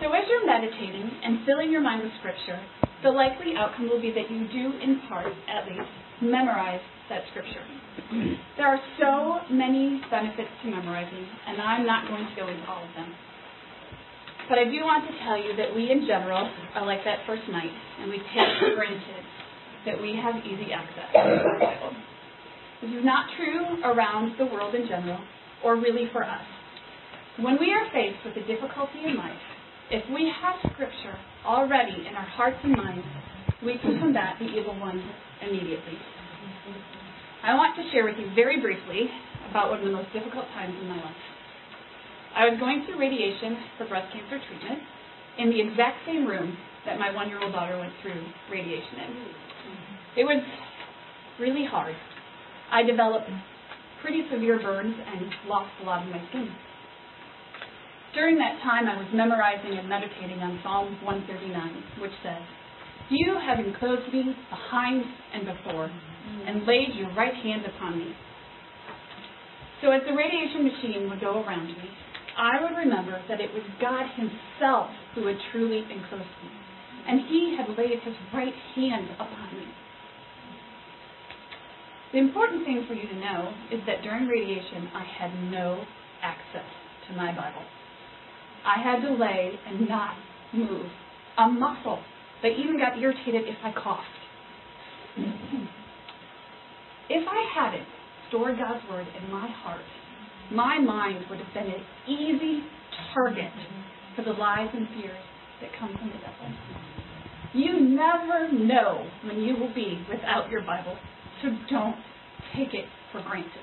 So 0.00 0.12
as 0.12 0.24
you're 0.28 0.44
meditating 0.44 1.10
and 1.24 1.46
filling 1.46 1.70
your 1.70 1.80
mind 1.80 2.02
with 2.02 2.12
Scripture, 2.20 2.60
the 3.02 3.10
likely 3.10 3.54
outcome 3.56 3.88
will 3.88 4.00
be 4.00 4.10
that 4.12 4.30
you 4.30 4.48
do, 4.48 4.76
in 4.82 5.00
part 5.08 5.32
at 5.48 5.66
least, 5.66 5.88
memorize 6.20 6.80
that 7.08 7.22
Scripture. 7.30 7.64
There 8.56 8.66
are 8.66 8.80
so 9.00 9.40
many 9.52 10.00
benefits 10.10 10.50
to 10.62 10.70
memorizing, 10.70 11.26
and 11.46 11.60
I'm 11.60 11.86
not 11.86 12.08
going 12.08 12.24
to 12.24 12.34
go 12.36 12.48
into 12.48 12.64
all 12.68 12.82
of 12.82 12.92
them. 12.94 13.10
But 14.48 14.58
I 14.58 14.64
do 14.64 14.82
want 14.82 15.06
to 15.08 15.14
tell 15.24 15.38
you 15.38 15.56
that 15.56 15.74
we 15.74 15.90
in 15.90 16.06
general 16.06 16.50
are 16.74 16.86
like 16.86 17.04
that 17.04 17.24
first 17.26 17.42
knight, 17.50 17.72
and 18.00 18.10
we 18.10 18.18
take 18.18 18.50
for 18.60 18.74
granted 18.74 19.24
that 19.86 20.00
we 20.00 20.14
have 20.18 20.36
easy 20.44 20.72
access 20.72 21.10
to 21.14 21.42
the 21.42 21.58
Bible. 21.58 21.92
This 22.82 22.90
is 22.90 23.04
not 23.04 23.26
true 23.38 23.82
around 23.84 24.34
the 24.38 24.46
world 24.46 24.74
in 24.74 24.86
general, 24.88 25.18
or 25.64 25.76
really 25.76 26.08
for 26.12 26.24
us. 26.24 26.42
When 27.38 27.58
we 27.58 27.72
are 27.72 27.86
faced 27.92 28.24
with 28.26 28.36
a 28.36 28.46
difficulty 28.46 29.06
in 29.06 29.16
life, 29.16 29.42
if 29.90 30.04
we 30.12 30.30
have 30.42 30.56
Scripture 30.72 31.16
already 31.46 32.06
in 32.06 32.14
our 32.14 32.28
hearts 32.36 32.58
and 32.62 32.76
minds, 32.76 33.06
we 33.64 33.78
can 33.78 33.98
combat 34.00 34.36
the 34.38 34.46
evil 34.46 34.78
one 34.78 35.02
immediately. 35.40 35.98
I 37.42 37.54
want 37.54 37.74
to 37.76 37.82
share 37.90 38.04
with 38.04 38.16
you 38.18 38.30
very 38.34 38.60
briefly 38.60 39.10
about 39.50 39.70
one 39.70 39.80
of 39.80 39.84
the 39.84 39.92
most 39.92 40.12
difficult 40.12 40.46
times 40.54 40.74
in 40.80 40.88
my 40.88 40.96
life. 40.96 41.22
I 42.34 42.48
was 42.48 42.58
going 42.58 42.86
through 42.86 42.98
radiation 42.98 43.58
for 43.76 43.86
breast 43.86 44.12
cancer 44.12 44.40
treatment 44.40 44.80
in 45.38 45.50
the 45.50 45.60
exact 45.60 46.06
same 46.06 46.24
room 46.24 46.56
that 46.86 46.98
my 46.98 47.12
one 47.12 47.28
year 47.28 47.42
old 47.42 47.52
daughter 47.52 47.78
went 47.78 47.92
through 48.00 48.20
radiation 48.50 48.96
in. 49.04 49.10
It 50.22 50.24
was 50.24 50.42
really 51.38 51.64
hard. 51.64 51.94
I 52.70 52.82
developed 52.82 53.28
pretty 54.00 54.24
severe 54.32 54.58
burns 54.58 54.94
and 54.94 55.26
lost 55.46 55.70
a 55.82 55.84
lot 55.84 56.02
of 56.02 56.08
my 56.08 56.20
skin. 56.30 56.48
During 58.14 58.36
that 58.38 58.60
time, 58.62 58.88
I 58.88 58.96
was 58.96 59.08
memorizing 59.14 59.78
and 59.78 59.88
meditating 59.88 60.40
on 60.40 60.60
Psalm 60.62 60.96
139, 61.02 62.02
which 62.02 62.12
says, 62.22 62.42
You 63.08 63.36
have 63.40 63.58
enclosed 63.58 64.12
me 64.12 64.36
behind 64.50 65.04
and 65.32 65.46
before, 65.46 65.90
and 66.46 66.66
laid 66.66 66.94
your 66.94 67.12
right 67.14 67.34
hand 67.34 67.62
upon 67.66 67.98
me. 67.98 68.12
So 69.80 69.90
as 69.90 70.02
the 70.06 70.14
radiation 70.14 70.64
machine 70.64 71.10
would 71.10 71.20
go 71.20 71.42
around 71.42 71.66
me, 71.66 71.90
I 72.38 72.62
would 72.62 72.76
remember 72.76 73.20
that 73.28 73.40
it 73.40 73.52
was 73.52 73.62
God 73.80 74.06
Himself 74.16 74.90
who 75.14 75.26
had 75.26 75.36
truly 75.50 75.78
enclosed 75.78 76.36
me, 76.42 76.50
and 77.08 77.20
He 77.28 77.56
had 77.58 77.76
laid 77.76 78.00
His 78.04 78.14
right 78.32 78.54
hand 78.74 79.08
upon 79.14 79.58
me. 79.58 79.66
The 82.12 82.18
important 82.18 82.64
thing 82.64 82.84
for 82.86 82.94
you 82.94 83.08
to 83.08 83.14
know 83.14 83.52
is 83.72 83.80
that 83.86 84.02
during 84.02 84.26
radiation, 84.28 84.88
I 84.94 85.04
had 85.04 85.32
no 85.50 85.82
access 86.22 86.68
to 87.08 87.16
my 87.16 87.32
Bible. 87.32 87.62
I 88.64 88.80
had 88.82 89.00
to 89.00 89.14
lay 89.14 89.58
and 89.66 89.88
not 89.88 90.14
move 90.52 90.86
a 91.38 91.48
muscle. 91.48 91.98
They 92.42 92.50
even 92.50 92.78
got 92.78 92.98
irritated 92.98 93.48
if 93.48 93.56
I 93.64 93.72
coughed. 93.72 94.04
If 97.12 97.28
I 97.28 97.44
hadn't 97.52 97.86
stored 98.28 98.56
God's 98.56 98.80
Word 98.88 99.06
in 99.20 99.30
my 99.30 99.46
heart, 99.46 99.84
my 100.50 100.78
mind 100.80 101.26
would 101.28 101.38
have 101.38 101.52
been 101.52 101.68
an 101.68 101.84
easy 102.08 102.64
target 103.12 103.52
for 104.16 104.24
the 104.24 104.32
lies 104.32 104.70
and 104.72 104.88
fears 104.96 105.20
that 105.60 105.68
come 105.78 105.92
from 105.92 106.08
the 106.08 106.16
devil. 106.24 106.48
You 107.52 107.80
never 107.80 108.50
know 108.50 109.06
when 109.26 109.42
you 109.42 109.54
will 109.60 109.74
be 109.74 110.00
without 110.08 110.48
your 110.48 110.62
Bible, 110.62 110.96
so 111.42 111.50
don't 111.68 111.96
take 112.56 112.72
it 112.72 112.86
for 113.12 113.20
granted. 113.20 113.60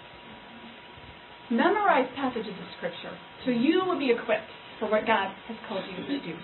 Memorize 1.49 2.07
passages 2.15 2.53
of 2.53 2.67
Scripture 2.77 3.17
so 3.45 3.49
you 3.49 3.81
will 3.83 3.97
be 3.97 4.11
equipped 4.11 4.53
for 4.77 4.91
what 4.91 5.07
God 5.07 5.33
has 5.47 5.57
called 5.67 5.85
you 5.89 6.05
to 6.05 6.19
do. 6.23 6.37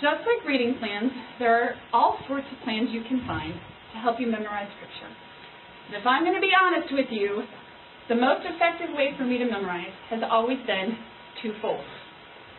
Just 0.00 0.22
like 0.22 0.46
reading 0.46 0.76
plans, 0.78 1.10
there 1.40 1.60
are 1.60 1.74
all 1.92 2.18
sorts 2.28 2.46
of 2.52 2.62
plans 2.62 2.90
you 2.92 3.02
can 3.08 3.26
find 3.26 3.52
to 3.52 3.98
help 3.98 4.20
you 4.20 4.28
memorize 4.28 4.70
Scripture. 4.78 5.10
But 5.90 6.00
if 6.00 6.06
I'm 6.06 6.24
going 6.24 6.34
to 6.34 6.40
be 6.40 6.52
honest 6.54 6.92
with 6.92 7.06
you, 7.10 7.42
the 8.08 8.14
most 8.14 8.44
effective 8.44 8.94
way 8.96 9.12
for 9.16 9.24
me 9.24 9.38
to 9.38 9.44
memorize 9.44 9.92
has 10.10 10.20
always 10.30 10.58
been 10.66 10.96
twofold. 11.42 11.84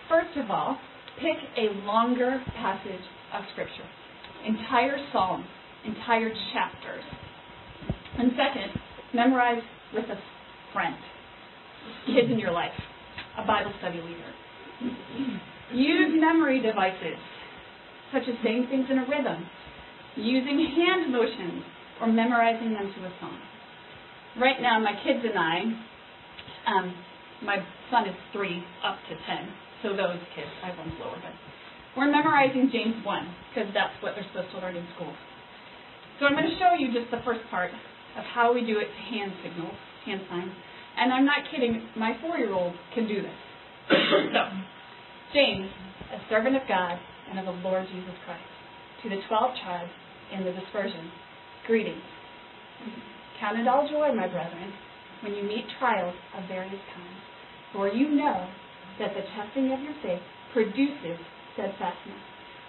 First 0.09 0.37
of 0.37 0.49
all, 0.49 0.77
pick 1.17 1.37
a 1.57 1.73
longer 1.85 2.41
passage 2.57 3.05
of 3.33 3.43
Scripture, 3.53 3.87
entire 4.45 4.97
psalms, 5.11 5.45
entire 5.85 6.31
chapters. 6.53 7.03
And 8.17 8.31
second, 8.31 8.81
memorize 9.13 9.61
with 9.93 10.05
a 10.05 10.17
friend, 10.73 10.95
kids 12.07 12.31
in 12.31 12.39
your 12.39 12.51
life, 12.51 12.73
a 13.37 13.45
Bible 13.45 13.73
study 13.79 14.01
leader. 14.01 14.31
Use 15.73 16.13
memory 16.19 16.61
devices, 16.61 17.17
such 18.13 18.23
as 18.27 18.35
saying 18.43 18.67
things 18.69 18.85
in 18.89 18.99
a 18.99 19.05
rhythm, 19.07 19.45
using 20.15 20.57
hand 20.75 21.11
motions, 21.11 21.63
or 22.01 22.07
memorizing 22.07 22.73
them 22.73 22.91
to 22.95 23.05
a 23.05 23.11
song 23.19 23.39
right 24.39 24.61
now, 24.61 24.79
my 24.79 24.93
kids 25.03 25.23
and 25.23 25.37
I, 25.39 25.57
um, 26.67 26.95
my 27.43 27.57
son 27.91 28.07
is 28.07 28.15
three 28.33 28.63
up 28.83 28.97
to 29.09 29.15
ten, 29.27 29.47
so 29.83 29.95
those 29.95 30.19
kids, 30.35 30.51
I 30.63 30.71
have 30.71 30.77
one 30.77 30.91
slower, 30.97 31.17
but 31.19 31.35
we're 31.95 32.11
memorizing 32.11 32.69
James 32.71 32.99
1 33.05 33.35
because 33.51 33.71
that's 33.71 33.95
what 34.03 34.15
they're 34.15 34.27
supposed 34.33 34.51
to 34.51 34.59
learn 34.59 34.75
in 34.75 34.83
school. 34.95 35.13
So 36.19 36.27
I'm 36.27 36.35
going 36.35 36.47
to 36.47 36.57
show 36.59 36.75
you 36.75 36.91
just 36.91 37.11
the 37.11 37.23
first 37.23 37.39
part 37.49 37.71
of 37.71 38.23
how 38.35 38.53
we 38.53 38.67
do 38.67 38.79
it 38.79 38.87
hand 39.11 39.31
signals, 39.43 39.75
hand 40.03 40.21
signs. 40.27 40.51
And 40.97 41.11
I'm 41.11 41.25
not 41.25 41.47
kidding, 41.51 41.87
my 41.95 42.15
four 42.19 42.37
year 42.37 42.51
old 42.51 42.73
can 42.93 43.07
do 43.07 43.21
this. 43.21 43.39
so, 44.35 44.43
James, 45.33 45.67
a 46.11 46.19
servant 46.27 46.55
of 46.55 46.63
God 46.67 46.99
and 47.31 47.39
of 47.39 47.45
the 47.45 47.57
Lord 47.63 47.87
Jesus 47.87 48.15
Christ, 48.25 48.47
to 49.03 49.09
the 49.09 49.19
twelve 49.27 49.51
tribes 49.63 49.91
in 50.35 50.43
the 50.43 50.51
dispersion, 50.51 51.11
greetings. 51.67 52.01
Count 53.39 53.59
it 53.59 53.67
all 53.67 53.87
joy, 53.89 54.13
my 54.15 54.27
brethren, 54.27 54.71
when 55.21 55.33
you 55.33 55.43
meet 55.43 55.65
trials 55.79 56.15
of 56.37 56.47
various 56.47 56.81
kinds, 56.95 57.19
for 57.73 57.87
you 57.87 58.09
know 58.09 58.47
that 58.99 59.13
the 59.13 59.21
testing 59.35 59.71
of 59.73 59.79
your 59.81 59.95
faith 60.01 60.21
produces 60.53 61.19
steadfastness. 61.53 62.21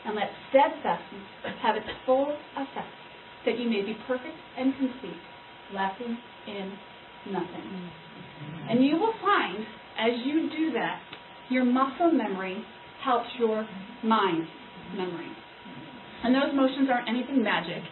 and 0.06 0.14
let 0.14 0.30
steadfastness 0.50 1.26
have 1.62 1.76
its 1.76 1.86
full 2.06 2.36
effect, 2.56 2.94
that 3.44 3.58
you 3.58 3.68
may 3.68 3.82
be 3.82 3.96
perfect 4.06 4.36
and 4.56 4.72
complete, 4.78 5.20
lacking 5.74 6.16
in 6.46 6.72
nothing. 7.32 7.90
And 8.70 8.84
you 8.84 8.96
will 8.96 9.14
find, 9.20 9.58
as 9.98 10.12
you 10.24 10.48
do 10.50 10.72
that, 10.72 11.00
your 11.50 11.64
muscle 11.64 12.12
memory 12.12 12.62
helps 13.04 13.28
your 13.38 13.66
mind 14.04 14.46
memory. 14.96 15.30
And 16.22 16.34
those 16.34 16.54
motions 16.54 16.88
aren't 16.90 17.08
anything 17.08 17.42
magic. 17.42 17.82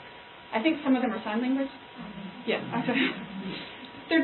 I 0.55 0.63
think 0.63 0.79
some 0.85 0.95
of 0.95 1.03
them 1.03 1.13
are 1.13 1.23
sign 1.25 1.43
language. 1.43 1.69
Yeah. 2.47 2.63
They're, 4.09 4.23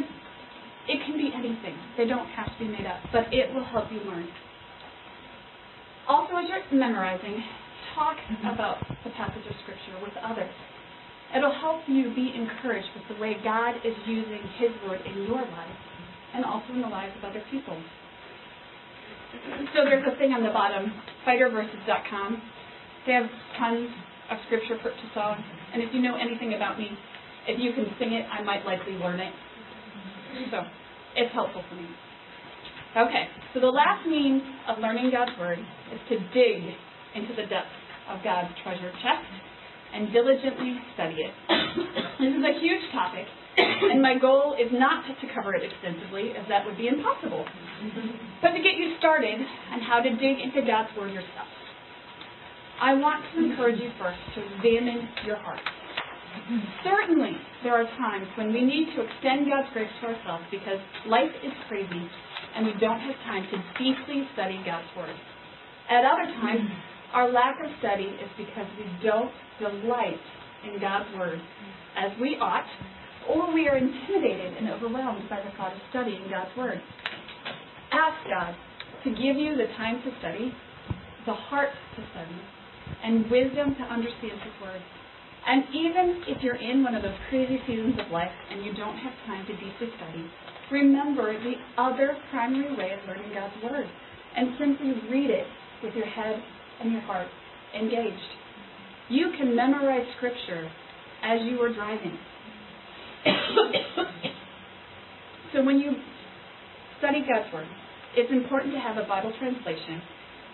it 0.88 0.98
can 1.04 1.16
be 1.16 1.32
anything. 1.34 1.74
They 1.96 2.06
don't 2.06 2.28
have 2.28 2.46
to 2.46 2.58
be 2.58 2.70
made 2.70 2.86
up, 2.86 3.00
but 3.12 3.32
it 3.34 3.52
will 3.52 3.64
help 3.64 3.90
you 3.90 3.98
learn. 4.00 4.28
Also, 6.06 6.36
as 6.36 6.44
you're 6.48 6.78
memorizing, 6.78 7.42
talk 7.94 8.16
mm-hmm. 8.16 8.54
about 8.54 8.78
the 9.04 9.10
passage 9.10 9.42
of 9.48 9.54
Scripture 9.62 9.98
with 10.02 10.12
others. 10.22 10.52
It'll 11.36 11.54
help 11.54 11.82
you 11.86 12.14
be 12.14 12.32
encouraged 12.34 12.88
with 12.94 13.16
the 13.16 13.22
way 13.22 13.36
God 13.42 13.76
is 13.84 13.94
using 14.06 14.42
His 14.58 14.70
Word 14.86 15.00
in 15.06 15.22
your 15.24 15.42
life 15.42 15.78
and 16.34 16.44
also 16.44 16.72
in 16.74 16.82
the 16.82 16.88
lives 16.88 17.12
of 17.18 17.30
other 17.30 17.42
people. 17.50 17.80
So 19.74 19.84
there's 19.84 20.04
a 20.06 20.18
thing 20.18 20.32
on 20.32 20.42
the 20.42 20.50
bottom, 20.50 20.92
fighterverses.com. 21.26 22.42
They 23.06 23.12
have 23.12 23.30
tons 23.58 23.88
of 24.30 24.38
scripture 24.46 24.78
put 24.82 24.94
to 24.94 25.06
song. 25.14 25.42
And 25.74 25.82
if 25.82 25.90
you 25.92 26.00
know 26.00 26.16
anything 26.16 26.54
about 26.54 26.78
me, 26.78 26.90
if 27.46 27.58
you 27.58 27.72
can 27.72 27.86
sing 27.98 28.12
it, 28.12 28.26
I 28.30 28.42
might 28.42 28.64
likely 28.64 28.94
learn 28.94 29.20
it. 29.20 29.32
So 30.50 30.62
it's 31.16 31.32
helpful 31.34 31.62
for 31.68 31.74
me. 31.74 31.88
Okay, 32.96 33.30
so 33.54 33.60
the 33.60 33.70
last 33.70 34.06
means 34.06 34.42
of 34.66 34.78
learning 34.78 35.10
God's 35.10 35.30
Word 35.38 35.58
is 35.58 36.00
to 36.10 36.18
dig 36.34 36.62
into 37.14 37.34
the 37.34 37.46
depths 37.46 37.74
of 38.10 38.18
God's 38.22 38.50
treasure 38.62 38.90
chest 38.98 39.30
and 39.94 40.12
diligently 40.12 40.74
study 40.94 41.22
it. 41.22 41.34
this 42.18 42.34
is 42.34 42.42
a 42.42 42.54
huge 42.58 42.82
topic, 42.90 43.26
and 43.58 44.02
my 44.02 44.18
goal 44.18 44.58
is 44.58 44.70
not 44.74 45.06
to 45.06 45.26
cover 45.34 45.54
it 45.54 45.62
extensively, 45.62 46.34
as 46.34 46.46
that 46.50 46.66
would 46.66 46.78
be 46.78 46.86
impossible, 46.86 47.46
but 48.42 48.50
to 48.54 48.60
get 48.62 48.74
you 48.74 48.94
started 48.98 49.38
on 49.38 49.80
how 49.86 50.02
to 50.02 50.10
dig 50.10 50.42
into 50.42 50.62
God's 50.66 50.90
Word 50.98 51.14
yourself. 51.14 51.46
I 52.80 52.94
want 52.94 53.20
to 53.34 53.44
encourage 53.44 53.78
you 53.78 53.92
first 54.00 54.16
to 54.34 54.40
examine 54.56 55.04
your 55.26 55.36
heart. 55.36 55.60
Certainly, 56.82 57.36
there 57.62 57.76
are 57.76 57.84
times 58.00 58.26
when 58.40 58.52
we 58.56 58.64
need 58.64 58.88
to 58.96 59.04
extend 59.04 59.52
God's 59.52 59.68
grace 59.76 59.92
to 60.00 60.08
ourselves 60.08 60.44
because 60.50 60.80
life 61.04 61.28
is 61.44 61.52
crazy 61.68 62.08
and 62.56 62.64
we 62.64 62.72
don't 62.80 62.98
have 62.98 63.14
time 63.28 63.44
to 63.52 63.56
deeply 63.76 64.24
study 64.32 64.56
God's 64.64 64.88
Word. 64.96 65.12
At 65.92 66.08
other 66.08 66.24
times, 66.40 66.72
our 67.12 67.30
lack 67.30 67.60
of 67.60 67.68
study 67.84 68.16
is 68.16 68.30
because 68.40 68.66
we 68.80 68.88
don't 69.04 69.30
delight 69.60 70.24
in 70.64 70.80
God's 70.80 71.12
Word 71.20 71.40
as 72.00 72.16
we 72.16 72.40
ought, 72.40 72.64
or 73.28 73.52
we 73.52 73.68
are 73.68 73.76
intimidated 73.76 74.56
and 74.56 74.70
overwhelmed 74.70 75.28
by 75.28 75.36
the 75.44 75.52
thought 75.58 75.76
of 75.76 75.80
studying 75.90 76.24
God's 76.30 76.56
Word. 76.56 76.80
Ask 77.92 78.16
God 78.24 78.56
to 79.04 79.10
give 79.10 79.36
you 79.36 79.52
the 79.52 79.68
time 79.76 80.00
to 80.00 80.10
study, 80.20 80.54
the 81.26 81.34
heart 81.34 81.70
to 81.96 82.02
study, 82.16 82.40
and 83.02 83.30
wisdom 83.30 83.74
to 83.76 83.82
understand 83.84 84.40
His 84.42 84.54
Word. 84.60 84.82
And 85.46 85.64
even 85.72 86.22
if 86.28 86.42
you're 86.42 86.60
in 86.60 86.82
one 86.82 86.94
of 86.94 87.02
those 87.02 87.16
crazy 87.28 87.58
seasons 87.66 87.96
of 87.98 88.12
life 88.12 88.30
and 88.50 88.64
you 88.64 88.74
don't 88.74 88.96
have 88.98 89.12
time 89.26 89.46
to 89.46 89.52
deeply 89.52 89.88
study, 89.96 90.24
remember 90.70 91.32
the 91.32 91.54
other 91.80 92.16
primary 92.30 92.76
way 92.76 92.92
of 92.92 93.00
learning 93.08 93.32
God's 93.34 93.54
Word 93.64 93.86
and 94.36 94.50
simply 94.58 94.94
read 95.10 95.30
it 95.30 95.46
with 95.82 95.94
your 95.94 96.06
head 96.06 96.42
and 96.80 96.92
your 96.92 97.00
heart 97.02 97.28
engaged. 97.74 98.16
You 99.08 99.32
can 99.36 99.56
memorize 99.56 100.06
Scripture 100.16 100.70
as 101.24 101.40
you 101.44 101.60
are 101.62 101.72
driving. 101.74 102.18
so 105.52 105.64
when 105.64 105.80
you 105.80 105.92
study 106.98 107.24
God's 107.26 107.52
Word, 107.52 107.66
it's 108.16 108.30
important 108.30 108.74
to 108.74 108.80
have 108.80 108.96
a 108.98 109.06
Bible 109.08 109.32
translation 109.38 110.02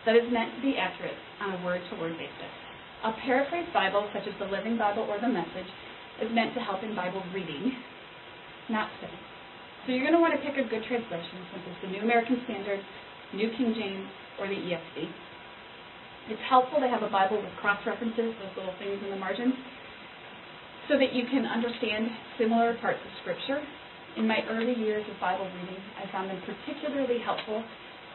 that 0.06 0.14
is 0.14 0.30
meant 0.30 0.54
to 0.54 0.62
be 0.62 0.78
accurate 0.78 1.18
on 1.42 1.58
a 1.58 1.64
word 1.66 1.82
to 1.90 1.98
word 1.98 2.14
basis. 2.14 2.52
A 3.04 3.12
paraphrased 3.26 3.74
Bible, 3.74 4.08
such 4.14 4.24
as 4.24 4.34
the 4.38 4.46
Living 4.46 4.78
Bible 4.78 5.02
or 5.04 5.18
the 5.20 5.28
Message, 5.28 5.68
is 6.22 6.30
meant 6.32 6.54
to 6.54 6.60
help 6.62 6.82
in 6.82 6.94
Bible 6.94 7.22
reading, 7.34 7.74
not 8.70 8.88
study. 8.98 9.18
So 9.84 9.92
you're 9.92 10.06
going 10.06 10.16
to 10.16 10.22
want 10.22 10.34
to 10.34 10.42
pick 10.42 10.56
a 10.56 10.66
good 10.66 10.82
translation, 10.86 11.38
such 11.52 11.66
as 11.66 11.76
the 11.82 11.90
New 11.90 12.02
American 12.02 12.40
Standard, 12.46 12.80
New 13.34 13.50
King 13.58 13.74
James, 13.74 14.08
or 14.40 14.48
the 14.48 14.56
ESV. 14.56 15.10
It's 16.30 16.42
helpful 16.48 16.80
to 16.80 16.88
have 16.88 17.02
a 17.02 17.10
Bible 17.10 17.38
with 17.38 17.54
cross 17.60 17.78
references, 17.86 18.34
those 18.42 18.54
little 18.56 18.74
things 18.78 18.98
in 19.02 19.10
the 19.10 19.20
margins, 19.20 19.54
so 20.88 20.98
that 20.98 21.14
you 21.14 21.26
can 21.30 21.46
understand 21.46 22.10
similar 22.38 22.74
parts 22.78 22.98
of 23.02 23.10
Scripture. 23.22 23.62
In 24.16 24.26
my 24.26 24.42
early 24.50 24.74
years 24.74 25.04
of 25.06 25.20
Bible 25.20 25.46
reading, 25.46 25.78
I 25.98 26.10
found 26.10 26.30
them 26.30 26.40
particularly 26.42 27.18
helpful 27.22 27.62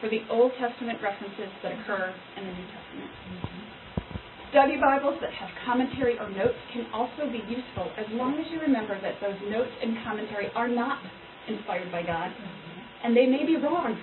for 0.02 0.10
the 0.10 0.26
Old 0.26 0.50
Testament 0.58 0.98
references 0.98 1.46
that 1.62 1.78
occur 1.78 2.10
in 2.10 2.42
the 2.42 2.50
New 2.50 2.66
Testament. 2.74 3.06
Mm-hmm. 3.06 4.50
Study 4.50 4.76
Bibles 4.82 5.16
that 5.22 5.30
have 5.32 5.48
commentary 5.64 6.18
or 6.18 6.28
notes 6.28 6.58
can 6.74 6.90
also 6.92 7.30
be 7.30 7.40
useful 7.46 7.86
as 7.96 8.04
long 8.18 8.34
as 8.34 8.44
you 8.50 8.58
remember 8.58 8.98
that 9.00 9.16
those 9.22 9.38
notes 9.46 9.70
and 9.80 9.96
commentary 10.02 10.50
are 10.58 10.68
not 10.68 10.98
inspired 11.46 11.88
by 11.94 12.02
God 12.02 12.34
mm-hmm. 12.34 13.06
and 13.06 13.16
they 13.16 13.30
may 13.30 13.46
be 13.46 13.54
wrong. 13.62 13.94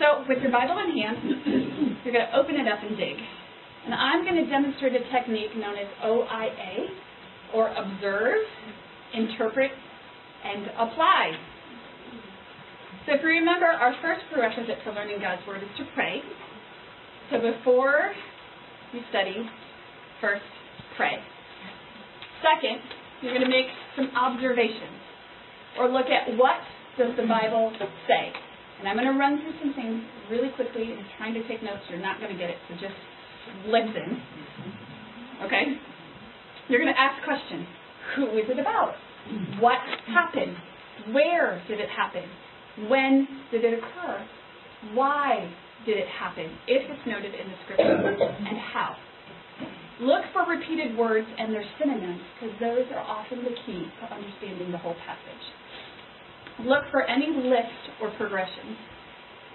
So, 0.00 0.24
with 0.26 0.42
your 0.42 0.50
Bible 0.50 0.80
in 0.80 0.96
hand, 0.96 1.16
you're 2.02 2.16
going 2.16 2.26
to 2.26 2.36
open 2.36 2.56
it 2.56 2.66
up 2.66 2.80
and 2.82 2.96
dig. 2.96 3.20
And 3.84 3.94
I'm 3.94 4.24
going 4.24 4.40
to 4.40 4.48
demonstrate 4.50 4.96
a 4.96 5.04
technique 5.12 5.52
known 5.56 5.76
as 5.76 5.86
OIA, 6.02 6.88
or 7.54 7.68
Observe, 7.68 8.42
Interpret, 9.14 9.70
and 10.44 10.66
Apply. 10.76 11.32
So 13.06 13.12
if 13.12 13.20
you 13.20 13.28
remember, 13.28 13.66
our 13.66 13.94
first 14.00 14.24
prerequisite 14.32 14.80
for 14.82 14.92
learning 14.92 15.20
God's 15.20 15.46
Word 15.46 15.62
is 15.62 15.68
to 15.76 15.84
pray. 15.94 16.22
So 17.30 17.36
before 17.36 18.12
you 18.92 19.00
study, 19.10 19.44
first 20.20 20.44
pray. 20.96 21.20
Second, 22.40 22.80
you're 23.20 23.32
going 23.32 23.44
to 23.44 23.52
make 23.52 23.68
some 23.96 24.08
observations 24.16 25.00
or 25.78 25.88
look 25.92 26.06
at 26.06 26.32
what 26.36 26.56
does 26.96 27.12
the 27.16 27.26
Bible 27.26 27.72
say. 28.08 28.32
And 28.78 28.88
I'm 28.88 28.96
going 28.96 29.12
to 29.12 29.18
run 29.18 29.40
through 29.40 29.52
some 29.60 29.74
things 29.74 30.00
really 30.30 30.48
quickly 30.56 30.92
and 30.92 31.04
trying 31.18 31.34
to 31.34 31.46
take 31.48 31.62
notes. 31.62 31.84
You're 31.90 32.00
not 32.00 32.20
going 32.20 32.32
to 32.32 32.38
get 32.38 32.50
it, 32.50 32.56
so 32.68 32.74
just 32.80 32.96
listen. 33.68 34.16
Okay? 35.44 35.76
You're 36.68 36.80
going 36.80 36.92
to 36.92 37.00
ask 37.00 37.22
questions. 37.24 37.66
Who 38.16 38.32
is 38.38 38.48
it 38.48 38.58
about? 38.58 38.94
What 39.60 39.78
happened? 40.08 40.56
Where 41.12 41.62
did 41.68 41.80
it 41.80 41.88
happen? 41.88 42.24
When 42.88 43.28
did 43.50 43.64
it 43.64 43.78
occur? 43.78 44.26
Why 44.92 45.48
did 45.86 45.96
it 45.96 46.08
happen, 46.08 46.50
if 46.66 46.82
it's 46.90 47.06
noted 47.06 47.34
in 47.34 47.46
the 47.48 47.58
scripture, 47.64 48.16
and 48.18 48.58
how? 48.72 48.96
Look 50.00 50.24
for 50.32 50.42
repeated 50.42 50.98
words 50.98 51.28
and 51.38 51.54
their 51.54 51.64
synonyms, 51.78 52.20
because 52.34 52.54
those 52.58 52.86
are 52.90 53.04
often 53.04 53.44
the 53.44 53.54
key 53.64 53.86
to 53.86 54.04
understanding 54.10 54.72
the 54.72 54.78
whole 54.78 54.96
passage. 55.06 55.44
Look 56.66 56.82
for 56.90 57.02
any 57.06 57.30
list 57.30 57.82
or 58.02 58.10
progressions. 58.18 58.76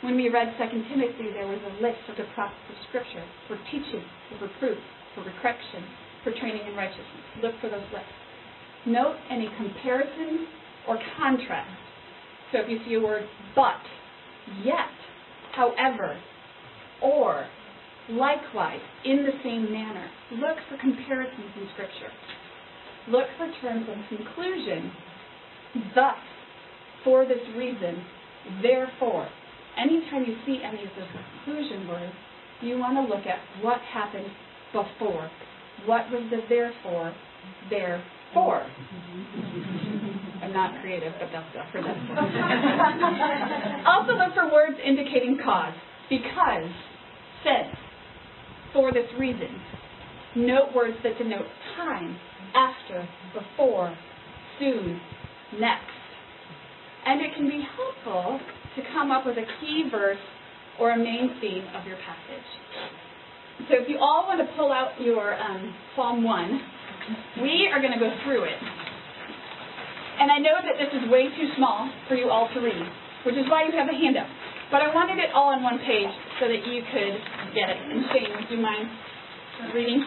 When 0.01 0.15
we 0.15 0.29
read 0.29 0.55
2 0.55 0.63
Timothy, 0.87 1.35
there 1.35 1.47
was 1.47 1.59
a 1.59 1.73
list 1.83 1.99
of 2.07 2.15
the 2.15 2.23
profits 2.35 2.71
of 2.71 2.77
Scripture 2.87 3.25
for 3.47 3.59
teaching, 3.67 4.03
for 4.31 4.47
reproof, 4.47 4.79
for 5.13 5.27
correction, 5.41 5.83
for 6.23 6.31
training 6.39 6.63
in 6.67 6.75
righteousness. 6.75 7.25
Look 7.43 7.55
for 7.59 7.67
those 7.67 7.83
lists. 7.91 8.15
Note 8.85 9.19
any 9.29 9.51
comparisons 9.59 10.47
or 10.87 10.99
contrasts 11.19 11.78
so 12.51 12.59
if 12.59 12.69
you 12.69 12.79
see 12.85 12.95
a 12.95 12.99
word 12.99 13.23
but, 13.55 13.81
yet, 14.63 14.89
however, 15.55 16.19
or, 17.01 17.45
likewise, 18.09 18.81
in 19.05 19.17
the 19.23 19.37
same 19.43 19.71
manner, 19.71 20.07
look 20.33 20.57
for 20.69 20.77
comparisons 20.77 21.51
in 21.55 21.67
Scripture. 21.73 22.11
Look 23.07 23.25
for 23.37 23.51
terms 23.61 23.87
of 23.89 24.17
conclusion, 24.17 24.91
thus, 25.95 26.17
for 27.03 27.25
this 27.25 27.39
reason, 27.55 28.03
therefore. 28.61 29.27
Anytime 29.77 30.25
you 30.27 30.35
see 30.45 30.61
any 30.63 30.83
of 30.83 30.89
those 30.97 31.07
conclusion 31.45 31.87
words, 31.87 32.13
you 32.61 32.77
want 32.77 32.95
to 32.97 33.15
look 33.15 33.25
at 33.25 33.39
what 33.63 33.79
happened 33.93 34.27
before. 34.73 35.29
What 35.85 36.09
was 36.11 36.23
the 36.29 36.41
therefore 36.49 37.13
there 37.69 38.03
for? 38.33 38.59
Mm-hmm. 38.59 40.08
I'm 40.49 40.55
not 40.55 40.81
creative, 40.81 41.13
but 41.19 41.29
that's 41.31 41.71
for 41.71 41.81
this. 41.81 41.93
also 43.85 44.13
look 44.13 44.33
for 44.33 44.51
words 44.51 44.79
indicating 44.83 45.37
cause. 45.43 45.75
Because, 46.09 46.71
since, 47.43 47.77
for 48.73 48.91
this 48.91 49.05
reason. 49.19 49.61
Note 50.35 50.73
words 50.75 50.97
that 51.03 51.19
denote 51.19 51.45
time, 51.77 52.17
after, 52.55 53.07
before, 53.33 53.95
soon, 54.57 54.99
next. 55.59 55.85
And 57.05 57.21
it 57.21 57.35
can 57.35 57.47
be 57.47 57.63
helpful 57.75 58.39
to 58.75 58.81
come 58.93 59.11
up 59.11 59.27
with 59.27 59.37
a 59.37 59.45
key 59.61 59.83
verse 59.91 60.17
or 60.79 60.91
a 60.91 60.97
main 60.97 61.37
theme 61.39 61.65
of 61.75 61.85
your 61.85 61.97
passage. 61.97 62.49
So 63.69 63.75
if 63.81 63.87
you 63.87 63.97
all 63.99 64.25
want 64.27 64.39
to 64.39 64.55
pull 64.55 64.71
out 64.71 64.99
your 64.99 65.39
um, 65.39 65.75
Psalm 65.95 66.23
1, 66.23 66.61
we 67.43 67.69
are 67.71 67.79
going 67.79 67.93
to 67.93 67.99
go 67.99 68.09
through 68.25 68.45
it. 68.45 68.57
And 70.19 70.27
I 70.27 70.37
know 70.37 70.59
that 70.59 70.75
this 70.75 70.91
is 70.91 71.07
way 71.07 71.31
too 71.31 71.47
small 71.55 71.87
for 72.11 72.15
you 72.19 72.27
all 72.27 72.51
to 72.51 72.59
read, 72.59 72.83
which 73.23 73.39
is 73.39 73.47
why 73.47 73.63
you 73.63 73.71
have 73.71 73.87
a 73.87 73.95
handout. 73.95 74.27
But 74.67 74.83
I 74.83 74.93
wanted 74.93 75.17
it 75.17 75.31
all 75.33 75.55
on 75.55 75.63
one 75.63 75.79
page 75.79 76.11
so 76.43 76.51
that 76.51 76.61
you 76.67 76.83
could 76.91 77.15
get 77.55 77.71
it. 77.71 77.79
And 77.79 78.03
Shane, 78.11 78.35
would 78.35 78.51
you 78.51 78.59
mind 78.59 78.85
reading? 79.73 80.03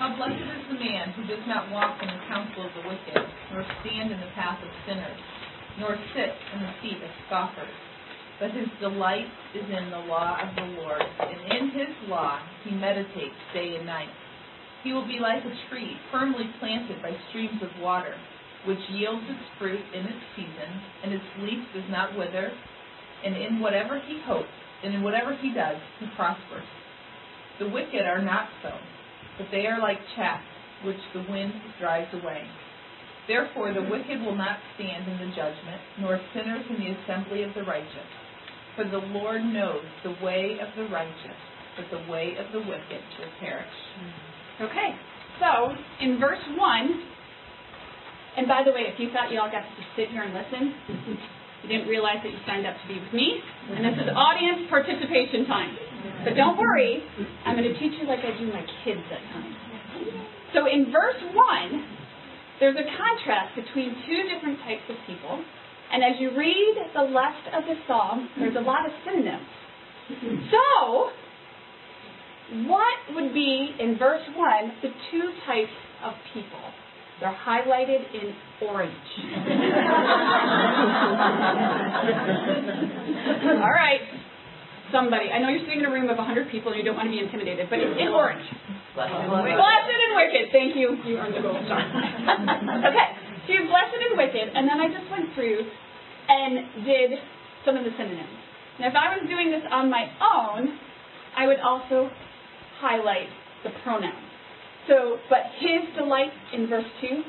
How 0.00 0.16
blessed 0.16 0.40
is 0.40 0.64
the 0.72 0.80
man 0.80 1.12
who 1.12 1.28
does 1.28 1.44
not 1.46 1.70
walk 1.70 2.00
in 2.00 2.08
the 2.08 2.20
counsel 2.26 2.66
of 2.66 2.72
the 2.74 2.88
wicked, 2.88 3.22
nor 3.52 3.62
stand 3.84 4.10
in 4.10 4.18
the 4.18 4.32
path 4.34 4.58
of 4.64 4.70
sinners, 4.88 5.20
nor 5.78 5.94
sit 6.16 6.32
in 6.56 6.58
the 6.64 6.72
seat 6.80 6.98
of 6.98 7.12
scoffers. 7.28 7.76
But 8.40 8.50
his 8.50 8.66
delight 8.80 9.28
is 9.54 9.68
in 9.68 9.92
the 9.92 10.02
law 10.08 10.40
of 10.40 10.56
the 10.56 10.66
Lord, 10.80 11.04
and 11.20 11.38
in 11.52 11.70
his 11.70 11.92
law 12.08 12.40
he 12.64 12.74
meditates 12.74 13.38
day 13.54 13.76
and 13.76 13.86
night. 13.86 14.10
He 14.82 14.92
will 14.92 15.06
be 15.06 15.20
like 15.20 15.44
a 15.44 15.54
tree 15.70 15.94
firmly 16.10 16.50
planted 16.58 17.00
by 17.00 17.12
streams 17.30 17.62
of 17.62 17.70
water, 17.78 18.16
which 18.66 18.80
yields 18.90 19.24
its 19.28 19.44
fruit 19.58 19.82
in 19.94 20.06
its 20.06 20.24
season, 20.36 20.70
and 21.02 21.12
its 21.12 21.24
leaf 21.40 21.62
does 21.74 21.88
not 21.90 22.16
wither, 22.16 22.50
and 23.24 23.36
in 23.36 23.60
whatever 23.60 24.00
he 24.06 24.20
hopes, 24.24 24.48
and 24.84 24.94
in 24.94 25.02
whatever 25.02 25.36
he 25.40 25.52
does, 25.52 25.76
he 26.00 26.06
prospers. 26.16 26.66
The 27.58 27.68
wicked 27.68 28.02
are 28.02 28.22
not 28.22 28.48
so 28.62 28.70
but 29.38 29.46
they 29.50 29.66
are 29.66 29.80
like 29.80 29.98
chaff 30.16 30.40
which 30.84 31.00
the 31.14 31.24
wind 31.30 31.52
drives 31.80 32.12
away. 32.12 32.42
Therefore 33.28 33.72
the 33.72 33.82
wicked 33.82 34.20
will 34.20 34.36
not 34.36 34.58
stand 34.74 35.06
in 35.06 35.18
the 35.18 35.34
judgment, 35.34 35.80
nor 36.00 36.20
sinners 36.34 36.64
in 36.68 36.76
the 36.76 36.94
assembly 37.02 37.44
of 37.44 37.54
the 37.54 37.62
righteous. 37.62 38.10
For 38.74 38.84
the 38.84 38.98
Lord 38.98 39.42
knows 39.42 39.84
the 40.02 40.16
way 40.24 40.58
of 40.60 40.74
the 40.76 40.90
righteous, 40.92 41.38
but 41.76 41.86
the 41.90 42.10
way 42.10 42.34
of 42.38 42.50
the 42.52 42.58
wicked 42.58 43.02
will 43.18 43.32
perish. 43.38 43.76
Hmm. 43.98 44.64
Okay, 44.64 44.90
so 45.40 45.74
in 46.00 46.18
verse 46.18 46.42
1, 46.56 47.02
and 48.36 48.48
by 48.48 48.64
the 48.64 48.72
way, 48.72 48.88
if 48.88 48.96
you 48.98 49.12
thought 49.12 49.30
you 49.30 49.40
all 49.40 49.50
got 49.52 49.64
to 49.64 49.72
just 49.76 49.90
sit 49.96 50.08
here 50.08 50.24
and 50.24 50.32
listen, 50.32 50.72
you 51.62 51.68
didn't 51.68 51.88
realize 51.88 52.18
that 52.24 52.32
you 52.32 52.40
signed 52.48 52.66
up 52.66 52.74
to 52.80 52.86
be 52.88 52.98
with 52.98 53.12
me, 53.12 53.38
and 53.76 53.84
this 53.84 53.96
is 54.00 54.08
audience 54.10 54.66
participation 54.72 55.46
time. 55.46 55.76
But 56.24 56.34
don't 56.34 56.58
worry, 56.58 57.04
I'm 57.46 57.54
going 57.54 57.68
to 57.68 57.76
teach 57.78 57.94
you 58.00 58.08
like 58.08 58.24
I 58.24 58.34
do 58.38 58.50
my 58.50 58.64
kids 58.82 59.04
at 59.12 59.22
times. 59.30 59.54
So 60.54 60.66
in 60.66 60.90
verse 60.90 61.20
1, 61.32 62.58
there's 62.58 62.76
a 62.76 62.86
contrast 62.96 63.54
between 63.56 63.94
two 64.06 64.20
different 64.32 64.58
types 64.66 64.86
of 64.88 64.96
people. 65.06 65.42
And 65.92 66.02
as 66.02 66.18
you 66.18 66.30
read 66.36 66.76
the 66.94 67.02
left 67.02 67.46
of 67.52 67.64
the 67.68 67.74
psalm, 67.86 68.28
there's 68.38 68.56
a 68.56 68.64
lot 68.64 68.86
of 68.86 68.92
synonyms. 69.04 69.46
So, 70.50 71.10
what 72.66 72.98
would 73.14 73.32
be, 73.34 73.74
in 73.78 73.98
verse 73.98 74.22
1, 74.34 74.72
the 74.82 74.88
two 75.10 75.30
types 75.46 75.76
of 76.04 76.14
people? 76.32 76.64
They're 77.22 77.38
highlighted 77.46 78.02
in 78.12 78.34
orange. 78.66 78.90
All 83.62 83.70
right 83.70 84.00
somebody. 84.92 85.32
I 85.32 85.40
know 85.40 85.48
you're 85.48 85.64
sitting 85.64 85.80
in 85.80 85.88
a 85.88 85.90
room 85.90 86.12
of 86.12 86.20
100 86.20 86.52
people 86.52 86.70
and 86.70 86.78
you 86.78 86.84
don't 86.84 86.94
want 86.94 87.08
to 87.08 87.14
be 87.16 87.18
intimidated, 87.18 87.72
but 87.72 87.80
it's 87.80 87.96
in 87.96 88.12
orange. 88.12 88.44
Blessed 89.56 89.88
and 89.88 90.12
wicked. 90.20 90.44
Thank 90.52 90.76
you. 90.76 91.00
You 91.08 91.16
earned 91.16 91.32
the 91.32 91.40
gold 91.40 91.64
star. 91.64 91.80
okay, 92.92 93.08
so 93.48 93.56
you're 93.56 93.66
blessed 93.66 93.96
and 93.96 94.20
wicked, 94.20 94.52
and 94.52 94.68
then 94.68 94.78
I 94.78 94.92
just 94.92 95.08
went 95.08 95.32
through 95.32 95.64
and 96.28 96.84
did 96.84 97.16
some 97.64 97.80
of 97.80 97.88
the 97.88 97.92
synonyms. 97.96 98.36
Now, 98.78 98.92
if 98.92 98.94
I 98.94 99.16
was 99.16 99.24
doing 99.26 99.50
this 99.50 99.64
on 99.72 99.88
my 99.88 100.12
own, 100.20 100.76
I 101.40 101.48
would 101.48 101.58
also 101.64 102.12
highlight 102.78 103.32
the 103.64 103.72
pronouns. 103.82 104.28
So, 104.88 105.18
but 105.30 105.46
his 105.60 105.94
delight 105.96 106.32
in 106.52 106.68
verse 106.68 106.84
2, 107.00 107.22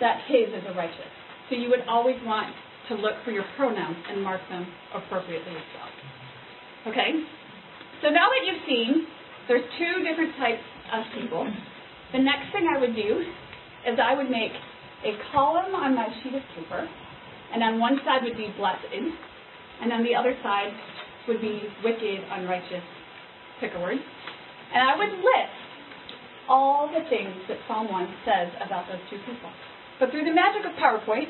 that 0.00 0.22
his 0.28 0.48
is 0.48 0.62
a 0.68 0.74
righteous. 0.74 1.10
So 1.50 1.56
you 1.56 1.68
would 1.70 1.82
always 1.88 2.16
want 2.24 2.54
to 2.88 2.94
look 2.94 3.14
for 3.24 3.32
your 3.32 3.44
pronouns 3.56 3.96
and 4.08 4.22
mark 4.22 4.40
them 4.48 4.66
appropriately 4.94 5.52
as 5.52 5.68
well. 5.74 6.92
Okay? 6.92 7.10
So 8.02 8.08
now 8.10 8.28
that 8.30 8.46
you've 8.46 8.62
seen 8.66 9.06
there's 9.48 9.64
two 9.78 10.04
different 10.04 10.36
types 10.36 10.62
of 10.92 11.04
people, 11.18 11.42
the 12.12 12.20
next 12.20 12.52
thing 12.52 12.68
I 12.68 12.78
would 12.78 12.94
do 12.94 13.24
is 13.86 13.98
I 13.98 14.14
would 14.14 14.30
make 14.30 14.52
a 15.04 15.12
column 15.32 15.74
on 15.74 15.94
my 15.94 16.06
sheet 16.22 16.34
of 16.34 16.42
paper, 16.56 16.88
and 17.52 17.62
on 17.62 17.80
one 17.80 17.98
side 18.04 18.22
would 18.22 18.36
be 18.36 18.52
blessed, 18.56 18.84
and 18.92 19.92
on 19.92 20.04
the 20.04 20.14
other 20.14 20.36
side 20.42 20.72
would 21.26 21.40
be 21.40 21.62
wicked, 21.84 22.20
unrighteous, 22.30 22.82
pick 23.60 23.72
a 23.74 23.80
word. 23.80 23.98
And 24.74 24.82
I 24.82 24.96
would 24.96 25.10
list 25.10 25.67
all 26.48 26.88
the 26.88 27.04
things 27.08 27.34
that 27.48 27.58
Psalm 27.68 27.92
1 27.92 28.08
says 28.24 28.48
about 28.64 28.88
those 28.88 29.00
two 29.10 29.18
people. 29.28 29.50
But 30.00 30.10
through 30.10 30.24
the 30.24 30.34
magic 30.34 30.64
of 30.64 30.72
PowerPoint, 30.80 31.28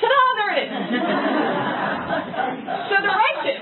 ta-da, 0.00 0.22
there 0.38 0.52
it 0.54 0.62
is. 0.64 0.70
so 2.88 2.94
the 3.02 3.12
righteous 3.12 3.58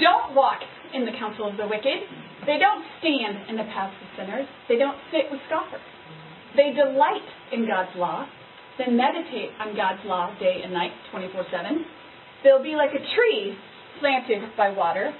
don't 0.00 0.34
walk 0.34 0.60
in 0.94 1.04
the 1.04 1.12
counsel 1.18 1.48
of 1.48 1.56
the 1.56 1.66
wicked. 1.66 2.02
They 2.46 2.58
don't 2.58 2.84
stand 3.00 3.48
in 3.48 3.56
the 3.56 3.64
paths 3.72 3.94
of 4.00 4.08
sinners. 4.16 4.46
They 4.68 4.76
don't 4.76 4.96
sit 5.12 5.30
with 5.30 5.40
scoffers. 5.48 5.80
They 6.56 6.72
delight 6.72 7.28
in 7.52 7.66
God's 7.66 7.94
law, 7.96 8.26
then 8.78 8.96
meditate 8.96 9.50
on 9.60 9.76
God's 9.76 10.00
law 10.04 10.34
day 10.40 10.60
and 10.64 10.72
night, 10.72 10.92
24 11.12 11.44
7. 11.50 11.84
They'll 12.42 12.62
be 12.62 12.74
like 12.74 12.90
a 12.90 13.04
tree 13.14 13.56
planted 14.00 14.42
by 14.56 14.70
water. 14.70 15.12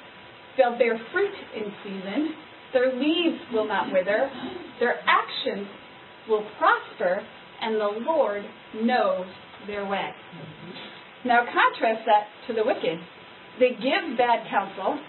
They'll 0.56 0.78
bear 0.78 0.98
fruit 1.12 1.34
in 1.54 1.72
season. 1.84 2.34
Their 2.72 2.94
leaves 2.94 3.38
will 3.52 3.66
not 3.66 3.92
wither. 3.92 4.30
Their 4.80 4.96
actions 5.06 5.66
will 6.28 6.44
prosper, 6.58 7.20
and 7.60 7.74
the 7.76 8.04
Lord 8.04 8.42
knows 8.82 9.26
their 9.66 9.86
way. 9.86 10.10
Now 11.24 11.44
contrast 11.44 12.06
that 12.06 12.26
to 12.46 12.54
the 12.54 12.64
wicked. 12.64 12.98
They 13.58 13.70
give 13.70 14.16
bad 14.16 14.48
counsel. 14.50 15.00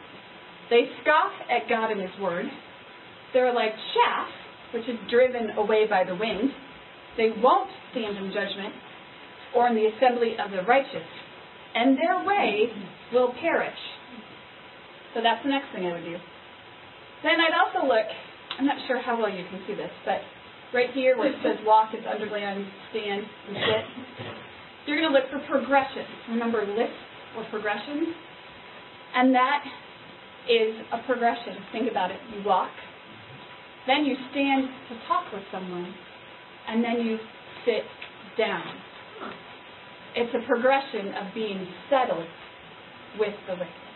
They 0.69 0.89
scoff 1.01 1.31
at 1.49 1.69
God 1.69 1.91
and 1.91 2.01
His 2.01 2.19
Word. 2.21 2.45
They're 3.33 3.53
like 3.53 3.73
chaff, 3.93 4.27
which 4.73 4.87
is 4.87 4.97
driven 5.09 5.51
away 5.51 5.85
by 5.87 6.03
the 6.03 6.15
wind. 6.15 6.49
They 7.17 7.29
won't 7.41 7.69
stand 7.91 8.17
in 8.17 8.31
judgment 8.31 8.73
or 9.55 9.67
in 9.67 9.75
the 9.75 9.89
assembly 9.97 10.35
of 10.43 10.51
the 10.51 10.61
righteous, 10.63 11.07
and 11.75 11.97
their 11.97 12.23
way 12.25 12.69
will 13.11 13.33
perish. 13.41 13.77
So 15.13 15.21
that's 15.21 15.43
the 15.43 15.49
next 15.49 15.73
thing 15.73 15.85
I 15.85 15.93
would 15.93 16.05
do. 16.05 16.17
Then 17.23 17.35
I'd 17.39 17.55
also 17.55 17.87
look, 17.87 18.07
I'm 18.57 18.65
not 18.65 18.77
sure 18.87 19.01
how 19.01 19.19
well 19.19 19.29
you 19.29 19.43
can 19.49 19.61
see 19.67 19.75
this, 19.75 19.91
but 20.05 20.21
right 20.73 20.89
here 20.93 21.17
where 21.17 21.29
it 21.29 21.39
says 21.43 21.57
walk, 21.65 21.91
it's 21.93 22.05
underlined 22.07 22.65
stand, 22.91 23.23
and 23.47 23.55
sit. 23.55 23.85
You're 24.87 24.97
going 25.01 25.11
to 25.11 25.15
look 25.15 25.29
for 25.29 25.39
progression. 25.47 26.05
Remember 26.29 26.65
lists 26.65 27.03
or 27.37 27.43
progressions? 27.49 28.07
And 29.15 29.33
that 29.35 29.63
is 30.49 30.73
a 30.93 31.05
progression. 31.05 31.57
Think 31.71 31.91
about 31.91 32.11
it. 32.11 32.19
You 32.35 32.43
walk, 32.45 32.71
then 33.87 34.05
you 34.05 34.15
stand 34.31 34.67
to 34.89 35.07
talk 35.07 35.31
with 35.33 35.43
someone, 35.51 35.93
and 36.67 36.83
then 36.83 37.05
you 37.05 37.17
sit 37.65 37.83
down. 38.37 38.63
It's 40.15 40.33
a 40.33 40.47
progression 40.47 41.13
of 41.15 41.33
being 41.33 41.67
settled 41.89 42.27
with 43.19 43.33
the 43.47 43.53
wicked. 43.53 43.89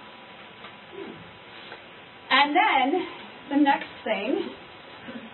And 2.34 2.56
then 2.56 3.02
the 3.52 3.64
next 3.64 3.86
thing, 4.04 4.50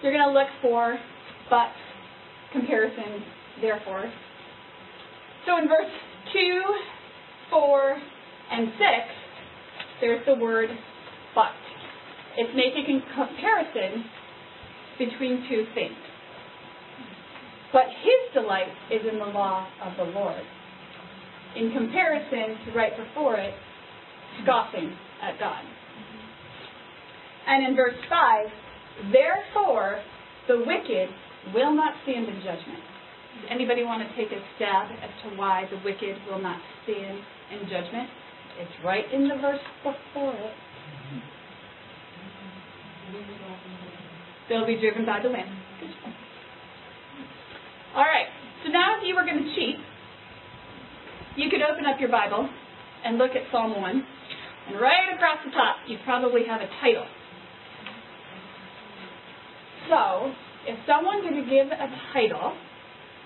you're 0.04 0.12
going 0.12 0.28
to 0.28 0.34
look 0.34 0.50
for 0.62 1.00
but, 1.50 1.70
comparison, 2.52 3.24
therefore. 3.62 4.12
So 5.46 5.58
in 5.58 5.70
verse 5.70 5.90
2, 6.34 6.62
4, 7.52 7.98
and 8.52 8.68
6, 8.68 8.80
there's 10.02 10.26
the 10.26 10.36
word 10.36 10.70
but. 11.34 11.56
It's 12.38 12.52
making 12.54 13.02
a 13.02 13.16
comparison 13.16 14.04
between 14.98 15.46
two 15.50 15.66
things. 15.74 15.96
But 17.72 17.86
his 18.04 18.42
delight 18.42 18.68
is 18.92 19.02
in 19.10 19.20
the 19.20 19.26
law 19.26 19.68
of 19.86 19.96
the 19.96 20.12
Lord. 20.12 20.42
In 21.56 21.72
comparison 21.72 22.66
to 22.66 22.72
right 22.76 22.92
before 22.98 23.38
it, 23.38 23.54
scoffing 24.44 24.94
at 25.24 25.40
God. 25.40 25.64
And 27.50 27.66
in 27.66 27.76
verse 27.76 27.98
5, 28.08 29.12
therefore 29.12 30.00
the 30.48 30.62
wicked 30.66 31.10
will 31.54 31.74
not 31.74 31.94
stand 32.04 32.30
in 32.30 32.36
judgment. 32.46 32.86
Does 33.42 33.50
anybody 33.50 33.84
want 33.84 34.08
to 34.08 34.10
take 34.16 34.32
a 34.32 34.40
stab 34.56 34.86
as 35.02 35.10
to 35.24 35.36
why 35.36 35.66
the 35.72 35.82
wicked 35.84 36.16
will 36.30 36.38
not 36.38 36.62
stand 36.84 37.18
in 37.50 37.66
judgment? 37.66 38.10
It's 38.60 38.86
right 38.86 39.06
in 39.12 39.28
the 39.28 39.36
verse 39.42 39.66
before 39.82 40.34
it. 40.34 40.54
They'll 44.48 44.68
be 44.68 44.80
driven 44.80 45.06
by 45.06 45.20
the 45.24 45.30
wind. 45.30 45.50
All 47.96 48.04
right. 48.04 48.28
So 48.64 48.70
now, 48.70 48.98
if 48.98 49.08
you 49.08 49.16
were 49.16 49.24
going 49.24 49.42
to 49.42 49.56
cheat, 49.56 49.78
you 51.36 51.50
could 51.50 51.62
open 51.62 51.86
up 51.86 52.00
your 52.00 52.10
Bible 52.10 52.50
and 53.06 53.18
look 53.18 53.32
at 53.32 53.44
Psalm 53.52 53.80
1. 53.80 54.04
And 54.68 54.82
right 54.82 55.14
across 55.16 55.40
the 55.46 55.52
top, 55.52 55.78
you 55.88 55.98
probably 56.06 56.42
have 56.46 56.62
a 56.62 56.70
title. 56.82 57.06
So, 59.90 60.32
if 60.70 60.78
someone's 60.86 61.26
going 61.26 61.42
to 61.42 61.50
give 61.50 61.68
a 61.74 61.90
title, 62.14 62.54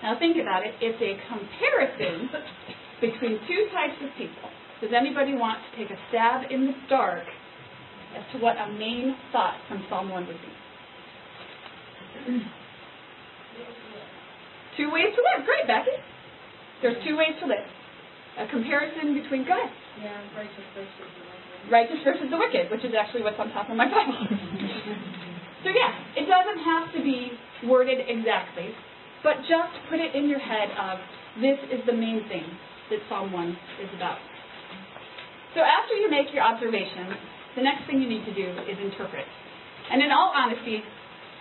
now 0.02 0.18
think 0.18 0.40
about 0.40 0.64
it, 0.64 0.72
it's 0.80 0.96
a 0.96 1.12
comparison 1.28 2.28
between 3.00 3.38
two 3.46 3.68
types 3.72 4.00
of 4.00 4.08
people. 4.16 4.48
Does 4.80 4.90
anybody 4.96 5.36
want 5.36 5.60
to 5.60 5.70
take 5.76 5.92
a 5.92 5.98
stab 6.08 6.50
in 6.50 6.66
the 6.66 6.76
dark 6.88 7.24
as 8.16 8.24
to 8.32 8.38
what 8.40 8.56
a 8.56 8.72
main 8.72 9.16
thought 9.32 9.60
from 9.68 9.84
Psalm 9.88 10.08
1 10.08 10.26
would 10.26 10.40
be? 10.40 10.52
Two 14.76 14.90
ways 14.90 15.12
to 15.14 15.20
live. 15.20 15.46
Great, 15.46 15.66
Becky. 15.68 15.96
There's 16.82 16.96
two 17.06 17.16
ways 17.16 17.36
to 17.40 17.46
live. 17.46 17.68
A 18.38 18.48
comparison 18.50 19.14
between, 19.14 19.46
go 19.46 19.54
ahead. 19.54 19.70
Yeah, 20.02 20.10
righteous 20.36 20.66
versus 20.74 20.90
the 20.98 21.22
wicked. 21.22 21.70
Righteous 21.70 22.00
versus 22.02 22.28
the 22.30 22.38
wicked, 22.38 22.70
which 22.70 22.84
is 22.84 22.92
actually 22.98 23.22
what's 23.22 23.38
on 23.38 23.52
top 23.52 23.70
of 23.70 23.76
my 23.76 23.86
Bible. 23.86 24.18
so 25.64 25.72
yeah, 25.72 26.20
it 26.20 26.28
doesn't 26.28 26.60
have 26.60 26.92
to 26.92 27.00
be 27.00 27.32
worded 27.64 28.04
exactly, 28.04 28.76
but 29.24 29.40
just 29.48 29.72
put 29.88 29.98
it 29.98 30.14
in 30.14 30.28
your 30.28 30.38
head 30.38 30.68
of 30.76 31.00
this 31.40 31.58
is 31.72 31.80
the 31.88 31.96
main 31.96 32.22
thing 32.28 32.44
that 32.92 33.00
Psalm 33.08 33.32
1 33.32 33.48
is 33.80 33.90
about. 33.96 34.20
So 35.56 35.64
after 35.64 35.96
you 35.96 36.10
make 36.10 36.28
your 36.36 36.44
observations, 36.44 37.16
the 37.56 37.62
next 37.62 37.86
thing 37.86 38.02
you 38.02 38.08
need 38.08 38.26
to 38.26 38.34
do 38.34 38.44
is 38.68 38.76
interpret. 38.76 39.24
And 39.90 40.02
in 40.02 40.10
all 40.12 40.32
honesty, 40.34 40.82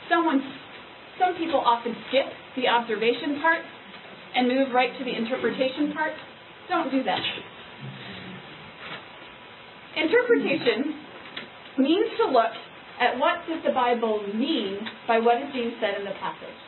someone, 0.10 0.40
some 1.20 1.36
people 1.36 1.60
often 1.60 1.96
skip 2.10 2.26
the 2.56 2.68
observation 2.70 3.42
part 3.42 3.62
and 4.36 4.48
move 4.48 4.74
right 4.74 4.96
to 4.98 5.04
the 5.04 5.14
interpretation 5.14 5.94
part. 5.94 6.14
Don't 6.70 6.90
do 6.90 7.04
that. 7.04 7.22
Interpretation 9.98 10.96
means 11.78 12.08
to 12.18 12.32
look 12.32 12.54
at 13.00 13.18
what 13.18 13.42
does 13.48 13.64
the 13.66 13.72
Bible 13.72 14.22
mean 14.34 14.80
by 15.08 15.20
what 15.20 15.42
is 15.42 15.50
being 15.54 15.74
said 15.82 15.98
in 16.00 16.06
the 16.06 16.16
passage. 16.20 16.60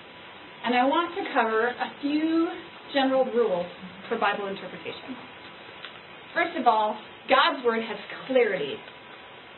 And 0.65 0.73
I 0.73 0.85
want 0.85 1.13
to 1.13 1.23
cover 1.33 1.67
a 1.67 1.89
few 2.01 2.49
general 2.93 3.25
rules 3.25 3.67
for 4.09 4.17
Bible 4.17 4.47
interpretation. 4.47 5.13
First 6.33 6.57
of 6.57 6.67
all, 6.67 6.97
God's 7.29 7.63
Word 7.65 7.81
has 7.83 7.97
clarity. 8.27 8.75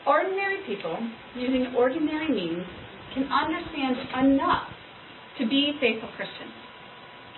Ordinary 0.06 0.58
people, 0.66 0.96
using 1.34 1.74
ordinary 1.76 2.28
means, 2.28 2.64
can 3.14 3.24
understand 3.32 3.96
enough 4.24 4.68
to 5.38 5.48
be 5.48 5.72
faithful 5.80 6.08
Christians. 6.16 6.52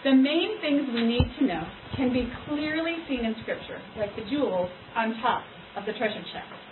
The 0.05 0.15
main 0.15 0.61
things 0.61 0.83
we 0.95 1.05
need 1.05 1.27
to 1.39 1.47
know 1.47 1.63
can 1.97 2.13
be 2.13 2.29
clearly 2.49 2.97
seen 3.09 3.25
in 3.25 3.35
Scripture, 3.43 3.79
like 3.99 4.15
the 4.17 4.23
jewels 4.31 4.71
on 4.97 5.15
top 5.21 5.43
of 5.77 5.85
the 5.87 5.93
treasure 5.93 6.23
chest. 6.33 6.70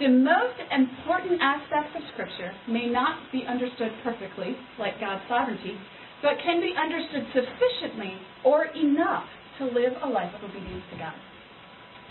The 0.00 0.08
most 0.08 0.58
important 0.74 1.38
aspects 1.40 1.94
of 1.94 2.02
Scripture 2.14 2.50
may 2.66 2.90
not 2.90 3.30
be 3.30 3.46
understood 3.46 3.94
perfectly, 4.02 4.56
like 4.78 4.98
God's 4.98 5.22
sovereignty, 5.28 5.78
but 6.20 6.34
can 6.42 6.60
be 6.60 6.74
understood 6.74 7.30
sufficiently 7.30 8.18
or 8.42 8.66
enough 8.74 9.24
to 9.58 9.66
live 9.66 9.94
a 10.02 10.08
life 10.08 10.34
of 10.34 10.50
obedience 10.50 10.82
to 10.90 10.98
God. 10.98 11.14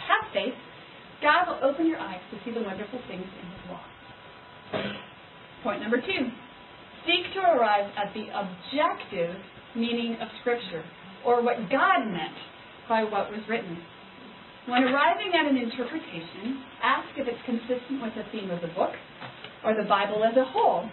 Have 0.07 0.31
faith. 0.31 0.55
God 1.21 1.47
will 1.47 1.59
open 1.69 1.87
your 1.87 1.99
eyes 1.99 2.21
to 2.31 2.39
see 2.45 2.55
the 2.55 2.63
wonderful 2.63 2.99
things 3.07 3.27
in 3.27 3.45
His 3.51 3.63
law. 3.67 3.83
Point 5.63 5.81
number 5.81 5.99
two 5.99 6.31
seek 7.03 7.33
to 7.35 7.39
arrive 7.39 7.91
at 7.99 8.13
the 8.13 8.31
objective 8.31 9.35
meaning 9.75 10.15
of 10.21 10.27
Scripture, 10.39 10.83
or 11.25 11.43
what 11.43 11.57
God 11.69 12.07
meant 12.07 12.37
by 12.87 13.03
what 13.03 13.29
was 13.31 13.41
written. 13.49 13.77
When 14.67 14.83
arriving 14.83 15.31
at 15.35 15.45
an 15.45 15.57
interpretation, 15.57 16.63
ask 16.81 17.07
if 17.17 17.27
it's 17.27 17.43
consistent 17.45 18.01
with 18.01 18.15
the 18.15 18.23
theme 18.31 18.49
of 18.49 18.61
the 18.61 18.71
book 18.71 18.95
or 19.65 19.75
the 19.75 19.83
Bible 19.83 20.23
as 20.23 20.37
a 20.37 20.45
whole. 20.45 20.89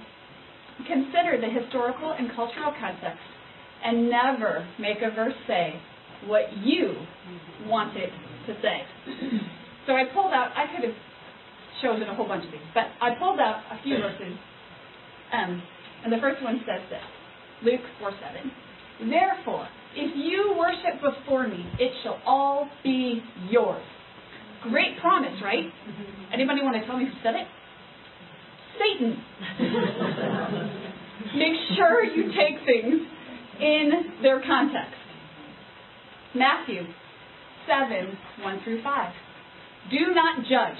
Consider 0.86 1.38
the 1.38 1.46
historical 1.46 2.12
and 2.12 2.34
cultural 2.34 2.74
context 2.80 3.22
and 3.84 4.10
never 4.10 4.66
make 4.80 4.98
a 5.02 5.14
verse 5.14 5.34
say 5.46 5.78
what 6.26 6.50
you 6.64 6.94
want 7.66 7.96
it 7.96 8.10
to 8.46 8.54
say. 8.60 8.82
So 9.86 9.92
I 9.94 10.04
pulled 10.12 10.32
out, 10.32 10.50
I 10.56 10.66
could 10.74 10.84
have 10.84 10.98
chosen 11.80 12.08
a 12.08 12.14
whole 12.14 12.26
bunch 12.26 12.44
of 12.44 12.50
these, 12.50 12.60
but 12.74 12.90
I 13.00 13.14
pulled 13.18 13.40
out 13.40 13.62
a 13.70 13.82
few 13.82 13.96
verses. 13.96 14.36
Um, 15.32 15.62
and 16.04 16.12
the 16.12 16.18
first 16.18 16.42
one 16.42 16.60
says 16.66 16.82
this 16.90 17.06
Luke 17.62 17.86
4 18.00 18.12
7. 19.00 19.10
Therefore, 19.10 19.68
if 19.94 20.12
you 20.16 20.56
worship 20.58 21.00
before 21.02 21.48
me, 21.48 21.66
it 21.78 21.92
shall 22.02 22.20
all 22.26 22.68
be 22.82 23.22
yours. 23.48 23.82
Great 24.62 24.98
promise, 25.00 25.40
right? 25.42 25.64
Mm-hmm. 25.64 26.32
Anybody 26.34 26.62
want 26.62 26.76
to 26.76 26.86
tell 26.86 26.96
me 26.96 27.06
who 27.06 27.12
said 27.22 27.34
it? 27.34 27.46
Satan. 28.78 29.16
Make 31.36 31.54
sure 31.76 32.04
you 32.04 32.32
take 32.32 32.64
things 32.64 33.06
in 33.60 33.90
their 34.22 34.40
context. 34.40 34.94
Matthew 36.34 36.82
7 37.66 38.18
1 38.42 38.60
through 38.64 38.82
5. 38.82 39.12
Do 39.90 40.14
not 40.14 40.44
judge, 40.44 40.78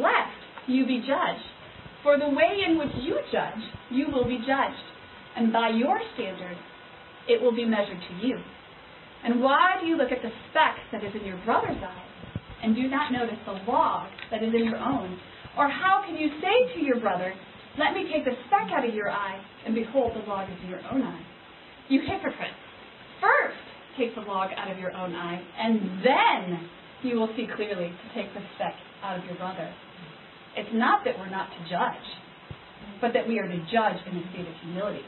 lest 0.00 0.68
you 0.68 0.86
be 0.86 1.00
judged. 1.00 1.44
For 2.02 2.18
the 2.18 2.28
way 2.28 2.58
in 2.66 2.78
which 2.78 2.92
you 3.00 3.18
judge, 3.32 3.62
you 3.90 4.06
will 4.12 4.24
be 4.24 4.38
judged. 4.38 4.82
And 5.36 5.52
by 5.52 5.70
your 5.70 5.98
standard, 6.14 6.56
it 7.28 7.40
will 7.40 7.54
be 7.54 7.64
measured 7.64 7.98
to 7.98 8.26
you. 8.26 8.38
And 9.24 9.42
why 9.42 9.76
do 9.80 9.86
you 9.86 9.96
look 9.96 10.12
at 10.12 10.22
the 10.22 10.30
speck 10.50 10.76
that 10.92 11.02
is 11.02 11.12
in 11.18 11.26
your 11.26 11.40
brother's 11.44 11.82
eye 11.82 12.04
and 12.62 12.74
do 12.74 12.88
not 12.88 13.12
notice 13.12 13.38
the 13.44 13.58
log 13.70 14.08
that 14.30 14.42
is 14.42 14.54
in 14.54 14.64
your 14.64 14.78
own? 14.78 15.18
Or 15.58 15.68
how 15.68 16.02
can 16.06 16.16
you 16.16 16.28
say 16.40 16.74
to 16.74 16.80
your 16.84 17.00
brother, 17.00 17.34
Let 17.78 17.94
me 17.94 18.08
take 18.12 18.24
the 18.24 18.36
speck 18.46 18.70
out 18.72 18.86
of 18.86 18.94
your 18.94 19.10
eye, 19.10 19.40
and 19.66 19.74
behold, 19.74 20.12
the 20.14 20.28
log 20.28 20.48
is 20.48 20.56
in 20.62 20.70
your 20.70 20.80
own 20.92 21.02
eye? 21.02 21.24
You 21.88 22.00
hypocrite! 22.00 22.54
First 23.20 23.56
take 23.98 24.14
the 24.14 24.20
log 24.20 24.50
out 24.56 24.70
of 24.70 24.78
your 24.78 24.92
own 24.92 25.14
eye, 25.14 25.42
and 25.58 25.80
then 26.04 26.68
you 27.02 27.16
will 27.16 27.28
see 27.36 27.46
clearly 27.54 27.88
to 27.88 28.06
take 28.14 28.32
the 28.34 28.40
speck 28.54 28.74
out 29.02 29.18
of 29.18 29.24
your 29.24 29.36
brother. 29.36 29.72
It's 30.56 30.70
not 30.72 31.04
that 31.04 31.18
we're 31.18 31.30
not 31.30 31.48
to 31.50 31.60
judge, 31.68 32.06
but 33.00 33.12
that 33.12 33.26
we 33.26 33.38
are 33.38 33.48
to 33.48 33.58
judge 33.72 34.00
in 34.10 34.16
a 34.16 34.24
state 34.32 34.48
of 34.48 34.54
humility. 34.62 35.04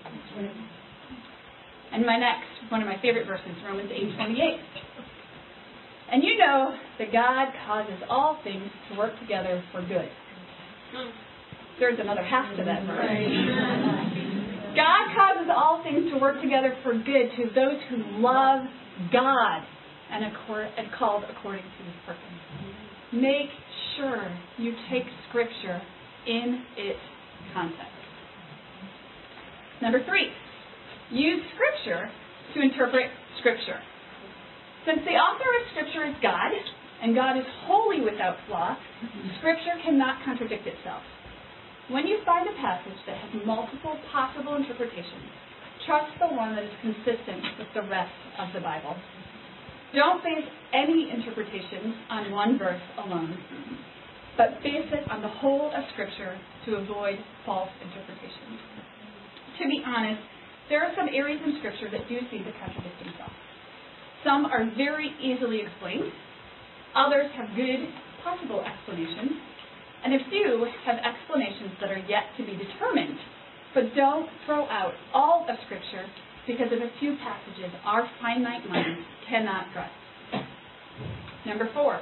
And 1.92 2.04
my 2.04 2.18
next, 2.18 2.70
one 2.70 2.82
of 2.82 2.88
my 2.88 3.00
favorite 3.00 3.26
verses, 3.26 3.56
Romans 3.64 3.90
8:28. 3.90 4.60
And 6.10 6.22
you 6.24 6.38
know 6.38 6.74
that 6.98 7.12
God 7.12 7.48
causes 7.66 8.00
all 8.08 8.38
things 8.42 8.70
to 8.90 8.98
work 8.98 9.18
together 9.20 9.62
for 9.72 9.82
good. 9.82 10.08
There's 11.78 11.98
another 12.00 12.24
half 12.24 12.56
to 12.56 12.64
that 12.64 12.82
verse. 12.84 13.06
God 14.74 15.14
causes 15.14 15.50
all 15.54 15.82
things 15.82 16.10
to 16.12 16.18
work 16.18 16.40
together 16.40 16.74
for 16.82 16.94
good 16.94 17.30
to 17.36 17.50
those 17.54 17.80
who 17.90 18.20
love 18.20 18.64
God 19.12 19.62
and, 20.10 20.24
and 20.24 20.92
called 20.98 21.24
according 21.28 21.62
to 21.62 21.84
His 21.84 21.94
purpose. 22.06 22.22
Make 23.12 23.50
sure 23.96 24.30
you 24.56 24.72
take 24.90 25.04
Scripture 25.28 25.80
in 26.26 26.62
its 26.76 27.00
context. 27.54 27.92
Number 29.80 30.04
three, 30.04 30.30
use 31.10 31.42
Scripture 31.54 32.10
to 32.54 32.60
interpret 32.60 33.10
Scripture. 33.40 33.80
Since 34.86 35.00
the 35.04 35.16
author 35.16 35.48
of 35.48 35.62
Scripture 35.72 36.04
is 36.08 36.16
God, 36.22 36.52
and 37.02 37.14
God 37.14 37.36
is 37.36 37.46
wholly 37.66 38.00
without 38.00 38.36
flaw, 38.48 38.76
Scripture 39.38 39.76
cannot 39.84 40.24
contradict 40.24 40.66
itself. 40.66 41.02
When 41.88 42.06
you 42.06 42.18
find 42.24 42.46
a 42.48 42.56
passage 42.60 42.98
that 43.06 43.16
has 43.16 43.46
multiple 43.46 43.96
possible 44.12 44.56
interpretations, 44.56 45.32
trust 45.86 46.12
the 46.20 46.28
one 46.28 46.54
that 46.56 46.64
is 46.64 46.74
consistent 46.82 47.40
with 47.56 47.68
the 47.72 47.88
rest 47.88 48.12
of 48.38 48.52
the 48.52 48.60
Bible. 48.60 48.96
Don't 49.94 50.22
base 50.22 50.44
any 50.74 51.08
interpretation 51.08 51.96
on 52.10 52.32
one 52.32 52.58
verse 52.58 52.82
alone, 53.00 53.38
but 54.36 54.60
base 54.62 54.84
it 54.92 55.10
on 55.10 55.22
the 55.22 55.32
whole 55.40 55.72
of 55.72 55.82
Scripture 55.94 56.36
to 56.66 56.76
avoid 56.76 57.16
false 57.46 57.70
interpretations. 57.80 58.60
To 59.60 59.64
be 59.64 59.80
honest, 59.86 60.20
there 60.68 60.84
are 60.84 60.92
some 60.96 61.08
areas 61.08 61.40
in 61.44 61.56
Scripture 61.58 61.88
that 61.90 62.08
do 62.08 62.18
seem 62.30 62.44
to 62.44 62.52
contradict 62.60 62.98
themselves. 63.00 63.36
Some 64.24 64.46
are 64.46 64.68
very 64.76 65.12
easily 65.20 65.62
explained, 65.64 66.12
others 66.94 67.30
have 67.36 67.48
good 67.56 67.88
possible 68.24 68.60
explanations, 68.60 69.32
and 70.04 70.14
a 70.14 70.22
few 70.30 70.66
have 70.86 70.98
explanations 71.00 71.72
that 71.80 71.90
are 71.90 72.02
yet 72.06 72.30
to 72.36 72.44
be 72.44 72.52
determined. 72.52 73.18
But 73.74 73.94
don't 73.94 74.28
throw 74.46 74.64
out 74.68 74.92
all 75.12 75.46
of 75.48 75.56
Scripture 75.66 76.06
because 76.46 76.72
of 76.72 76.80
a 76.80 76.90
few 76.98 77.16
passages 77.20 77.70
our 77.84 78.08
finite 78.20 78.68
minds 78.68 79.00
cannot 79.28 79.72
grasp. 79.72 79.92
Number 81.46 81.68
four, 81.74 82.00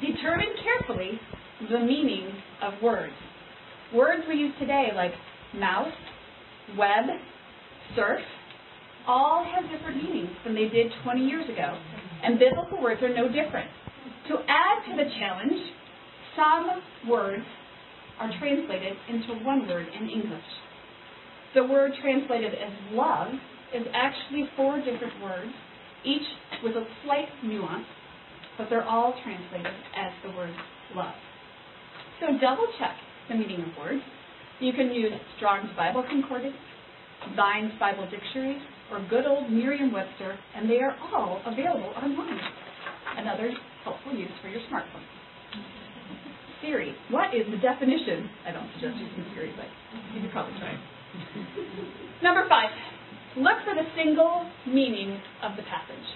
determine 0.00 0.54
carefully 0.62 1.20
the 1.70 1.78
meaning 1.78 2.28
of 2.62 2.74
words. 2.82 3.12
Words 3.94 4.22
we 4.28 4.36
use 4.36 4.54
today 4.58 4.88
like 4.94 5.12
mouse, 5.54 5.92
web, 6.76 7.04
surf, 7.96 8.20
all 9.06 9.44
have 9.44 9.70
different 9.70 10.02
meanings 10.02 10.30
than 10.44 10.54
they 10.54 10.68
did 10.68 10.90
20 11.02 11.20
years 11.26 11.44
ago, 11.48 11.78
and 12.22 12.38
biblical 12.38 12.80
words 12.80 13.02
are 13.02 13.14
no 13.14 13.26
different. 13.28 13.68
To 14.28 14.36
add 14.48 14.90
to 14.90 14.96
the 14.96 15.10
challenge, 15.18 15.60
some 16.36 17.10
words 17.10 17.44
are 18.18 18.30
translated 18.38 18.94
into 19.08 19.44
one 19.44 19.68
word 19.68 19.86
in 20.00 20.08
English. 20.08 20.44
the 21.54 21.64
word 21.64 21.92
translated 22.02 22.52
as 22.54 22.72
love 22.92 23.28
is 23.74 23.86
actually 23.94 24.48
four 24.56 24.78
different 24.78 25.22
words, 25.22 25.50
each 26.04 26.26
with 26.62 26.74
a 26.74 26.84
slight 27.04 27.28
nuance, 27.44 27.86
but 28.58 28.68
they're 28.68 28.84
all 28.84 29.14
translated 29.22 29.72
as 29.96 30.12
the 30.24 30.36
word 30.36 30.54
love. 30.94 31.14
So 32.20 32.26
double 32.40 32.66
check 32.78 32.94
the 33.28 33.34
meaning 33.34 33.62
of 33.62 33.68
words. 33.78 34.02
You 34.60 34.72
can 34.72 34.92
use 34.92 35.12
Strong's 35.36 35.70
Bible 35.76 36.04
Concordance, 36.08 36.54
Vine's 37.36 37.72
Bible 37.80 38.08
Dictionary, 38.10 38.60
or 38.90 39.04
good 39.08 39.26
old 39.26 39.50
Merriam-Webster, 39.50 40.38
and 40.56 40.68
they 40.68 40.78
are 40.78 40.96
all 41.12 41.40
available 41.46 41.92
online. 41.96 42.40
Another 43.16 43.50
helpful 43.82 44.14
use 44.14 44.30
for 44.42 44.48
your 44.48 44.60
smartphone. 44.70 45.04
Siri, 46.60 46.94
what 47.10 47.34
is 47.34 47.44
the 47.50 47.58
definition? 47.58 48.28
I 48.46 48.52
don't 48.52 48.68
suggest 48.74 48.96
using 48.96 49.24
Siri, 49.34 49.52
but 49.56 49.66
you 50.14 50.22
could 50.22 50.32
probably 50.32 50.58
try. 50.58 50.78
Number 52.22 52.48
five, 52.48 52.70
look 53.36 53.58
for 53.64 53.74
the 53.74 53.86
single 53.96 54.48
meaning 54.66 55.20
of 55.42 55.56
the 55.56 55.62
passage. 55.62 56.08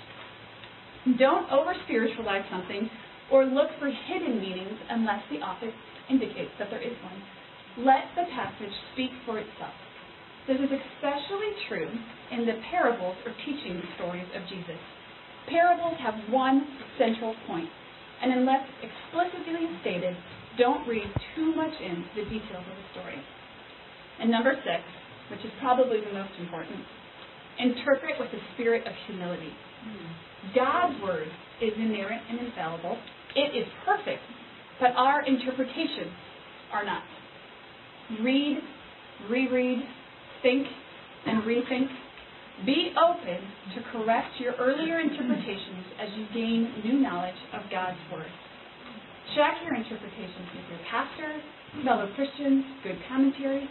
Don't 1.19 1.51
over 1.53 1.75
spiritualize 1.85 2.45
something 2.51 2.89
or 3.31 3.45
look 3.45 3.69
for 3.79 3.89
hidden 3.89 4.41
meanings 4.41 4.79
unless 4.91 5.23
the 5.31 5.37
author 5.39 5.71
indicates 6.11 6.51
that 6.59 6.71
there 6.71 6.83
is 6.83 6.97
one. 7.03 7.87
Let 7.87 8.09
the 8.17 8.25
passage 8.33 8.73
speak 8.95 9.11
for 9.25 9.39
itself. 9.39 9.75
This 10.49 10.57
is 10.57 10.73
especially 10.73 11.53
true 11.69 11.93
in 12.33 12.47
the 12.49 12.57
parables 12.73 13.17
or 13.27 13.37
teaching 13.45 13.83
stories 14.01 14.27
of 14.33 14.49
Jesus. 14.49 14.81
Parables 15.47 16.01
have 16.01 16.17
one 16.33 16.65
central 16.97 17.35
point, 17.47 17.69
and 18.23 18.33
unless 18.33 18.65
explicitly 18.81 19.69
stated, 19.83 20.17
don't 20.57 20.89
read 20.89 21.05
too 21.37 21.55
much 21.55 21.73
into 21.85 22.09
the 22.17 22.25
details 22.25 22.65
of 22.65 22.77
the 22.81 22.89
story. 22.97 23.21
And 24.21 24.31
number 24.31 24.57
six, 24.65 24.83
which 25.31 25.45
is 25.45 25.53
probably 25.61 26.01
the 26.01 26.17
most 26.17 26.33
important, 26.41 26.81
interpret 27.61 28.17
with 28.19 28.33
a 28.33 28.41
spirit 28.55 28.87
of 28.87 28.93
humility. 29.07 29.53
God's 30.55 31.01
word 31.03 31.29
is 31.61 31.73
inerrant 31.77 32.23
and 32.31 32.41
infallible. 32.41 32.97
It 33.37 33.53
is 33.55 33.69
perfect, 33.85 34.23
but 34.81 34.93
our 34.97 35.25
interpretations 35.27 36.17
are 36.73 36.85
not. 36.85 37.03
Read, 38.23 38.59
reread, 39.29 39.83
think, 40.43 40.67
and 41.27 41.43
rethink. 41.43 41.89
Be 42.67 42.91
open 42.99 43.39
to 43.75 43.79
correct 43.93 44.35
your 44.41 44.55
earlier 44.59 44.99
interpretations 45.01 45.87
as 46.01 46.09
you 46.17 46.27
gain 46.35 46.73
new 46.85 46.99
knowledge 47.01 47.39
of 47.55 47.63
God's 47.71 47.99
Word. 48.13 48.27
Check 49.37 49.63
your 49.65 49.75
interpretations 49.75 50.49
with 50.57 50.67
your 50.71 50.81
pastor, 50.91 51.41
fellow 51.85 52.11
Christians, 52.17 52.65
good 52.83 52.99
commentary. 53.09 53.69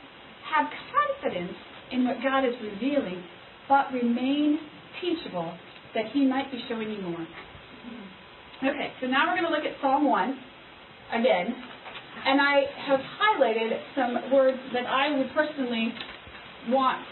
Have 0.56 0.68
confidence 0.94 1.58
in 1.92 2.08
what 2.08 2.18
God 2.24 2.46
is 2.46 2.56
revealing, 2.62 3.24
but 3.68 3.92
remain 3.92 4.60
teachable 5.02 5.54
that 5.94 6.06
He 6.14 6.26
might 6.26 6.50
be 6.52 6.64
showing 6.70 6.90
you 6.90 7.02
more. 7.02 7.28
Okay, 8.64 8.92
so 9.02 9.08
now 9.08 9.28
we're 9.28 9.40
going 9.40 9.52
to 9.52 9.56
look 9.56 9.66
at 9.66 9.80
Psalm 9.82 10.10
1 10.10 10.40
again. 11.14 11.56
And 12.26 12.42
I 12.42 12.64
have 12.88 13.00
highlighted 13.00 13.78
some 13.96 14.32
words 14.32 14.58
that 14.74 14.86
I 14.86 15.16
would 15.18 15.28
personally 15.36 15.94
want 16.70 17.06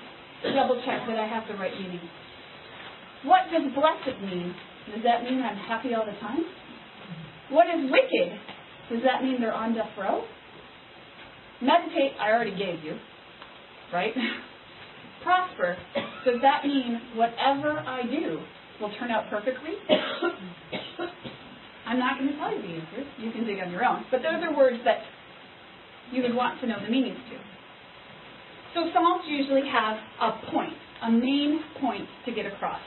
to 0.44 0.54
double 0.54 0.82
check 0.86 1.02
that 1.08 1.18
I 1.18 1.28
have 1.28 1.44
the 1.48 1.56
right 1.56 1.74
meaning. 1.74 2.02
What 3.24 3.42
does 3.52 3.64
blessed 3.74 4.22
mean? 4.22 4.54
Does 4.94 5.04
that 5.04 5.24
mean 5.24 5.42
I'm 5.42 5.58
happy 5.58 5.94
all 5.94 6.06
the 6.06 6.18
time? 6.20 6.46
What 7.50 7.68
is 7.68 7.90
wicked? 7.92 8.40
Does 8.92 9.02
that 9.04 9.24
mean 9.24 9.40
they're 9.40 9.54
on 9.54 9.74
death 9.74 9.90
row? 9.98 10.24
Meditate, 11.62 12.14
I 12.20 12.32
already 12.32 12.52
gave 12.52 12.84
you, 12.84 12.98
right? 13.94 14.14
Prosper, 15.24 15.78
does 16.26 16.36
that 16.42 16.66
mean 16.66 17.02
whatever 17.16 17.80
I 17.80 18.04
do 18.04 18.40
will 18.80 18.92
turn 19.00 19.10
out 19.10 19.30
perfectly? 19.30 19.72
I'm 21.88 22.00
not 22.00 22.20
going 22.20 22.32
to 22.32 22.38
tell 22.38 22.54
you 22.54 22.62
the 22.62 22.68
answers. 22.68 23.08
You 23.18 23.32
can 23.32 23.46
dig 23.46 23.60
on 23.60 23.72
your 23.72 23.86
own. 23.86 24.06
But 24.12 24.22
those 24.22 24.44
are 24.44 24.56
words 24.56 24.78
that 24.86 25.00
you 26.12 26.22
would 26.24 26.36
want 26.36 26.60
to 26.62 26.68
know 26.68 26.78
the 26.84 26.92
meanings 26.92 27.18
to. 27.30 27.55
So 28.76 28.84
Psalms 28.92 29.24
usually 29.26 29.64
have 29.72 29.96
a 30.20 30.52
point, 30.52 30.76
a 31.02 31.10
main 31.10 31.64
point 31.80 32.04
to 32.26 32.32
get 32.36 32.46
across. 32.46 32.84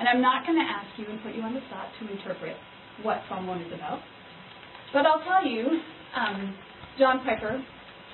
And 0.00 0.08
I'm 0.08 0.22
not 0.22 0.46
going 0.46 0.56
to 0.56 0.64
ask 0.64 0.88
you 0.96 1.04
and 1.04 1.20
put 1.22 1.34
you 1.34 1.42
on 1.42 1.52
the 1.52 1.60
spot 1.68 1.92
to 2.00 2.10
interpret 2.10 2.56
what 3.02 3.20
Psalm 3.28 3.46
1 3.46 3.60
is 3.60 3.72
about. 3.74 4.00
But 4.92 5.04
I'll 5.04 5.20
tell 5.20 5.44
you, 5.44 5.68
um, 6.16 6.56
John 6.98 7.20
Piper 7.28 7.62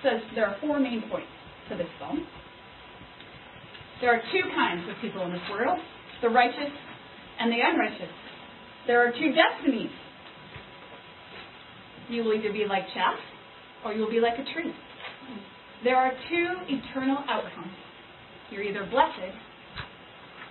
says 0.02 0.20
there 0.34 0.46
are 0.46 0.56
four 0.60 0.80
main 0.80 1.04
points 1.08 1.30
to 1.70 1.76
this 1.76 1.86
psalm. 2.00 2.26
There 4.00 4.10
are 4.10 4.20
two 4.32 4.42
kinds 4.54 4.82
of 4.90 4.96
people 5.00 5.22
in 5.22 5.32
this 5.32 5.46
world 5.50 5.78
the 6.20 6.28
righteous 6.30 6.72
and 7.38 7.52
the 7.52 7.58
unrighteous. 7.62 8.10
There 8.86 9.06
are 9.06 9.12
two 9.12 9.32
destinies 9.32 9.90
you 12.08 12.24
will 12.24 12.34
either 12.34 12.52
be 12.52 12.64
like 12.68 12.84
chaff 12.94 13.16
or 13.84 13.92
you 13.92 14.00
will 14.00 14.10
be 14.10 14.20
like 14.20 14.34
a 14.34 14.44
tree. 14.52 14.72
There 15.84 15.96
are 15.96 16.12
two 16.30 16.48
eternal 16.68 17.18
outcomes. 17.28 17.76
You're 18.50 18.62
either 18.62 18.88
blessed 18.90 19.36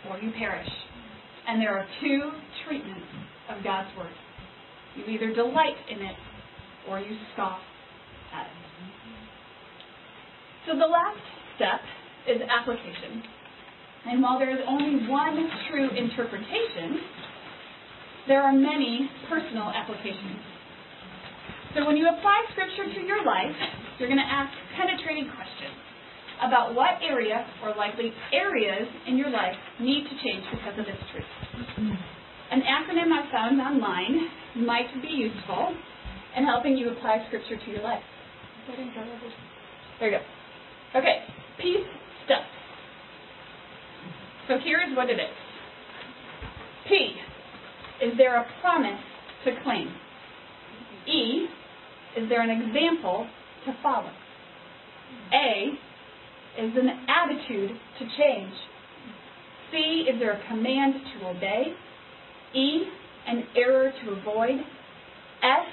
or 0.09 0.19
you 0.19 0.31
perish. 0.37 0.69
And 1.47 1.59
there 1.59 1.75
are 1.77 1.85
two 2.01 2.31
treatments 2.67 3.07
of 3.49 3.63
God's 3.63 3.89
Word. 3.97 4.13
You 4.95 5.05
either 5.05 5.33
delight 5.33 5.75
in 5.89 5.97
it 5.99 6.15
or 6.87 6.99
you 6.99 7.17
scoff 7.33 7.59
at 8.33 8.45
it. 8.45 8.51
So 10.67 10.73
the 10.77 10.85
last 10.85 11.19
step 11.55 11.81
is 12.27 12.41
application. 12.47 13.23
And 14.05 14.21
while 14.21 14.37
there 14.37 14.51
is 14.51 14.63
only 14.67 15.07
one 15.09 15.49
true 15.69 15.89
interpretation, 15.89 16.99
there 18.27 18.43
are 18.43 18.53
many 18.53 19.09
personal 19.29 19.71
applications. 19.75 20.52
So 21.75 21.85
when 21.87 21.97
you 21.97 22.07
apply 22.07 22.37
Scripture 22.51 22.85
to 22.85 23.01
your 23.01 23.25
life, 23.25 23.55
you're 23.97 24.09
going 24.09 24.21
to 24.21 24.29
ask 24.29 24.53
penetrating 24.77 25.25
questions 25.25 25.73
about 26.45 26.75
what 26.75 27.01
area, 27.01 27.45
or 27.63 27.73
likely 27.75 28.13
areas 28.31 28.87
in 29.07 29.17
your 29.17 29.29
life, 29.29 29.55
need 29.79 30.03
to 30.03 30.15
change 30.21 30.43
because 30.51 30.77
of 30.77 30.85
this 30.85 31.01
truth. 31.11 31.25
An 32.51 32.61
acronym 32.61 33.09
I 33.09 33.25
found 33.31 33.59
online 33.59 34.29
might 34.65 34.89
be 35.01 35.07
useful 35.07 35.73
in 36.37 36.45
helping 36.45 36.77
you 36.77 36.91
apply 36.91 37.25
Scripture 37.27 37.57
to 37.57 37.71
your 37.71 37.81
life. 37.81 38.03
There 39.99 40.11
you 40.11 40.17
go. 40.17 40.99
Okay, 40.99 41.25
peace 41.57 41.87
stuff. 42.25 42.43
So 44.47 44.57
here's 44.63 44.95
what 44.95 45.09
it 45.09 45.17
is. 45.17 45.35
P, 46.87 47.15
is 48.05 48.17
there 48.17 48.35
a 48.37 48.45
promise 48.61 48.99
to 49.45 49.51
claim? 49.63 49.89
E, 51.07 51.47
is 52.17 52.29
there 52.29 52.41
an 52.41 52.49
example 52.49 53.27
to 53.65 53.75
follow? 53.81 54.11
A 55.33 55.73
is 56.61 56.71
an 56.75 56.89
attitude 57.09 57.71
to 57.99 58.05
change. 58.17 58.53
C 59.71 60.05
is 60.07 60.19
there 60.19 60.33
a 60.33 60.47
command 60.47 60.93
to 60.93 61.27
obey? 61.27 61.73
E, 62.53 62.83
an 63.27 63.43
error 63.57 63.91
to 64.03 64.11
avoid. 64.11 64.59
S, 65.41 65.67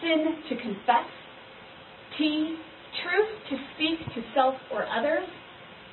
sin 0.00 0.24
to 0.48 0.56
confess. 0.56 1.08
T, 2.16 2.56
truth 3.02 3.28
to 3.50 3.56
speak 3.74 4.14
to 4.14 4.22
self 4.34 4.54
or 4.72 4.86
others. 4.86 5.28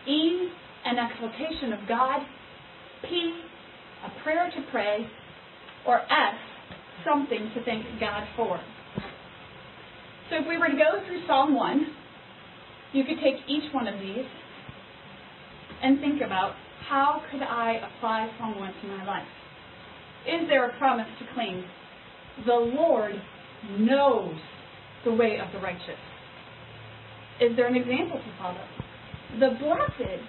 E, 0.08 0.48
an 0.86 0.96
exaltation 0.98 1.74
of 1.74 1.88
God. 1.88 2.22
P, 3.04 3.34
a 4.06 4.24
prayer 4.24 4.50
to 4.56 4.72
pray. 4.72 5.06
Or 5.86 6.00
S, 6.00 6.36
something 7.06 7.52
to 7.56 7.66
thank 7.66 7.86
God 8.00 8.24
for. 8.38 8.60
So 10.32 10.38
if 10.38 10.48
we 10.48 10.58
were 10.58 10.70
to 10.70 10.78
go 10.78 11.06
through 11.06 11.28
Psalm 11.28 11.54
1, 11.54 11.88
you 12.94 13.04
could 13.04 13.18
take 13.22 13.36
each 13.50 13.74
one 13.74 13.86
of 13.86 14.00
these 14.00 14.26
and 15.84 16.00
think 16.00 16.22
about 16.26 16.54
how 16.88 17.22
could 17.30 17.42
I 17.42 17.82
apply 17.84 18.32
Psalm 18.40 18.58
1 18.58 18.74
to 18.82 18.88
my 18.88 19.06
life? 19.06 19.28
Is 20.26 20.48
there 20.48 20.70
a 20.70 20.78
promise 20.78 21.08
to 21.20 21.26
claim? 21.36 21.66
The 22.46 22.54
Lord 22.54 23.12
knows 23.78 24.36
the 25.04 25.12
way 25.12 25.38
of 25.46 25.52
the 25.52 25.60
righteous. 25.60 26.00
Is 27.42 27.54
there 27.58 27.68
an 27.68 27.76
example 27.76 28.20
to 28.20 28.38
follow? 28.40 28.64
The 29.38 29.58
blessed 29.60 30.24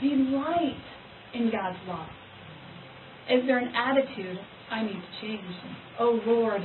delight 0.00 0.84
in 1.34 1.50
God's 1.50 1.78
law. 1.88 2.06
Is 3.28 3.44
there 3.46 3.58
an 3.58 3.74
attitude 3.74 4.38
I 4.70 4.84
need 4.84 4.94
to 4.94 5.20
change? 5.26 5.42
Oh 5.98 6.20
Lord, 6.26 6.62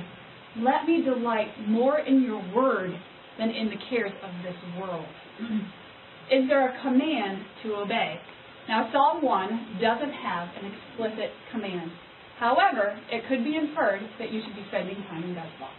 let 0.60 0.86
me 0.86 1.04
delight 1.04 1.50
more 1.68 2.00
in 2.00 2.24
your 2.24 2.42
word 2.56 2.92
than 3.38 3.50
in 3.50 3.70
the 3.70 3.78
cares 3.90 4.12
of 4.24 4.32
this 4.44 4.58
world. 4.80 5.06
Is 6.32 6.48
there 6.48 6.68
a 6.68 6.82
command 6.82 7.44
to 7.64 7.76
obey? 7.76 8.20
Now, 8.68 8.90
Psalm 8.92 9.24
1 9.24 9.80
doesn't 9.82 10.12
have 10.12 10.50
an 10.60 10.72
explicit 10.74 11.32
command. 11.52 11.92
However, 12.40 13.00
it 13.10 13.24
could 13.30 13.44
be 13.44 13.56
inferred 13.56 14.02
that 14.20 14.32
you 14.32 14.42
should 14.46 14.56
be 14.56 14.66
spending 14.68 14.96
time 15.10 15.24
in 15.24 15.34
God's 15.34 15.56
law. 15.60 15.72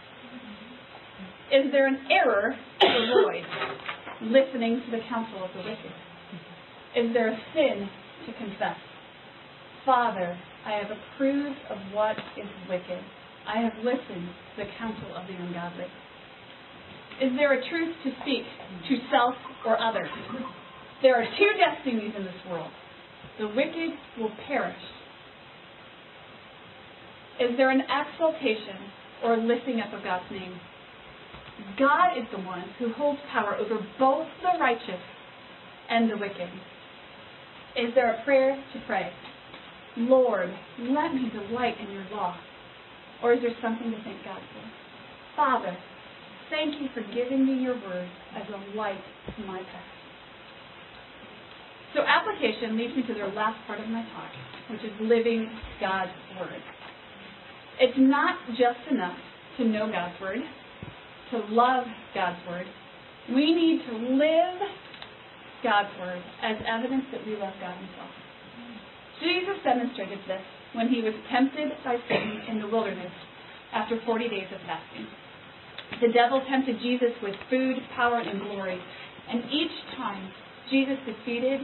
Is 1.51 1.71
there 1.71 1.87
an 1.87 1.99
error 2.11 2.55
to 2.81 2.87
avoid? 2.87 3.43
Listening 4.21 4.81
to 4.85 4.91
the 4.91 5.03
counsel 5.07 5.43
of 5.43 5.51
the 5.53 5.69
wicked. 5.69 5.93
Is 6.95 7.13
there 7.13 7.29
a 7.29 7.37
sin 7.53 7.87
to 8.25 8.33
confess? 8.33 8.75
Father, 9.85 10.37
I 10.65 10.71
have 10.71 10.91
approved 10.91 11.57
of 11.69 11.77
what 11.93 12.17
is 12.37 12.49
wicked. 12.67 12.99
I 13.49 13.61
have 13.61 13.73
listened 13.81 14.29
to 14.29 14.63
the 14.63 14.69
counsel 14.77 15.17
of 15.17 15.25
the 15.25 15.33
ungodly. 15.33 15.89
Is 17.19 17.31
there 17.35 17.53
a 17.53 17.69
truth 17.69 17.95
to 18.03 18.11
speak 18.21 18.45
to 18.87 18.95
self 19.09 19.33
or 19.65 19.81
others? 19.81 20.09
There 21.01 21.15
are 21.15 21.25
two 21.25 21.49
destinies 21.57 22.13
in 22.15 22.23
this 22.25 22.41
world. 22.47 22.69
The 23.39 23.47
wicked 23.47 23.97
will 24.19 24.31
perish. 24.47 24.77
Is 27.41 27.57
there 27.57 27.71
an 27.71 27.81
exaltation 27.81 28.77
or 29.23 29.33
a 29.33 29.37
lifting 29.37 29.79
up 29.79 29.93
of 29.93 30.03
God's 30.03 30.29
name? 30.29 30.59
God 31.79 32.17
is 32.17 32.25
the 32.31 32.43
one 32.43 32.65
who 32.77 32.93
holds 32.93 33.19
power 33.31 33.55
over 33.55 33.79
both 33.97 34.27
the 34.43 34.59
righteous 34.59 35.01
and 35.89 36.11
the 36.11 36.17
wicked. 36.17 36.49
Is 37.75 37.95
there 37.95 38.13
a 38.13 38.23
prayer 38.23 38.55
to 38.73 38.81
pray? 38.85 39.09
Lord, 39.97 40.53
let 40.79 41.13
me 41.13 41.31
delight 41.33 41.75
in 41.79 41.91
your 41.91 42.05
law. 42.11 42.35
Or 43.23 43.33
is 43.33 43.41
there 43.41 43.55
something 43.61 43.91
to 43.91 43.97
thank 44.03 44.23
God 44.23 44.39
for? 44.39 44.63
Father, 45.35 45.77
thank 46.49 46.81
you 46.81 46.87
for 46.93 47.01
giving 47.13 47.45
me 47.45 47.61
your 47.61 47.75
word 47.75 48.09
as 48.35 48.43
a 48.47 48.77
light 48.77 49.01
to 49.35 49.45
my 49.45 49.59
path. 49.59 49.93
So 51.95 52.01
application 52.05 52.77
leads 52.77 52.95
me 52.95 53.03
to 53.07 53.13
the 53.13 53.33
last 53.33 53.57
part 53.65 53.79
of 53.79 53.87
my 53.89 54.03
talk, 54.13 54.31
which 54.69 54.81
is 54.81 54.93
living 55.01 55.49
God's 55.81 56.11
word. 56.39 56.61
It's 57.79 57.97
not 57.97 58.37
just 58.49 58.83
enough 58.91 59.17
to 59.57 59.65
know 59.65 59.89
God's 59.91 60.19
word, 60.21 60.39
to 61.31 61.37
love 61.49 61.85
God's 62.13 62.39
word. 62.47 62.65
We 63.33 63.53
need 63.53 63.81
to 63.89 63.93
live 64.15 64.59
God's 65.63 65.89
word 65.99 66.21
as 66.43 66.57
evidence 66.67 67.05
that 67.11 67.25
we 67.25 67.33
love 67.33 67.53
God 67.59 67.75
himself. 67.75 68.11
Jesus 69.19 69.57
demonstrated 69.63 70.19
this 70.27 70.41
when 70.73 70.89
he 70.89 71.01
was 71.01 71.13
tempted 71.31 71.71
by 71.83 71.97
Satan 72.07 72.41
in 72.49 72.59
the 72.59 72.67
wilderness 72.67 73.11
after 73.73 73.99
40 74.05 74.29
days 74.29 74.47
of 74.53 74.61
fasting. 74.65 75.07
The 76.01 76.13
devil 76.13 76.41
tempted 76.49 76.77
Jesus 76.81 77.13
with 77.21 77.33
food, 77.49 77.77
power, 77.95 78.19
and 78.19 78.41
glory, 78.41 78.79
and 79.29 79.43
each 79.49 79.73
time 79.97 80.29
Jesus 80.69 80.97
defeated 81.05 81.61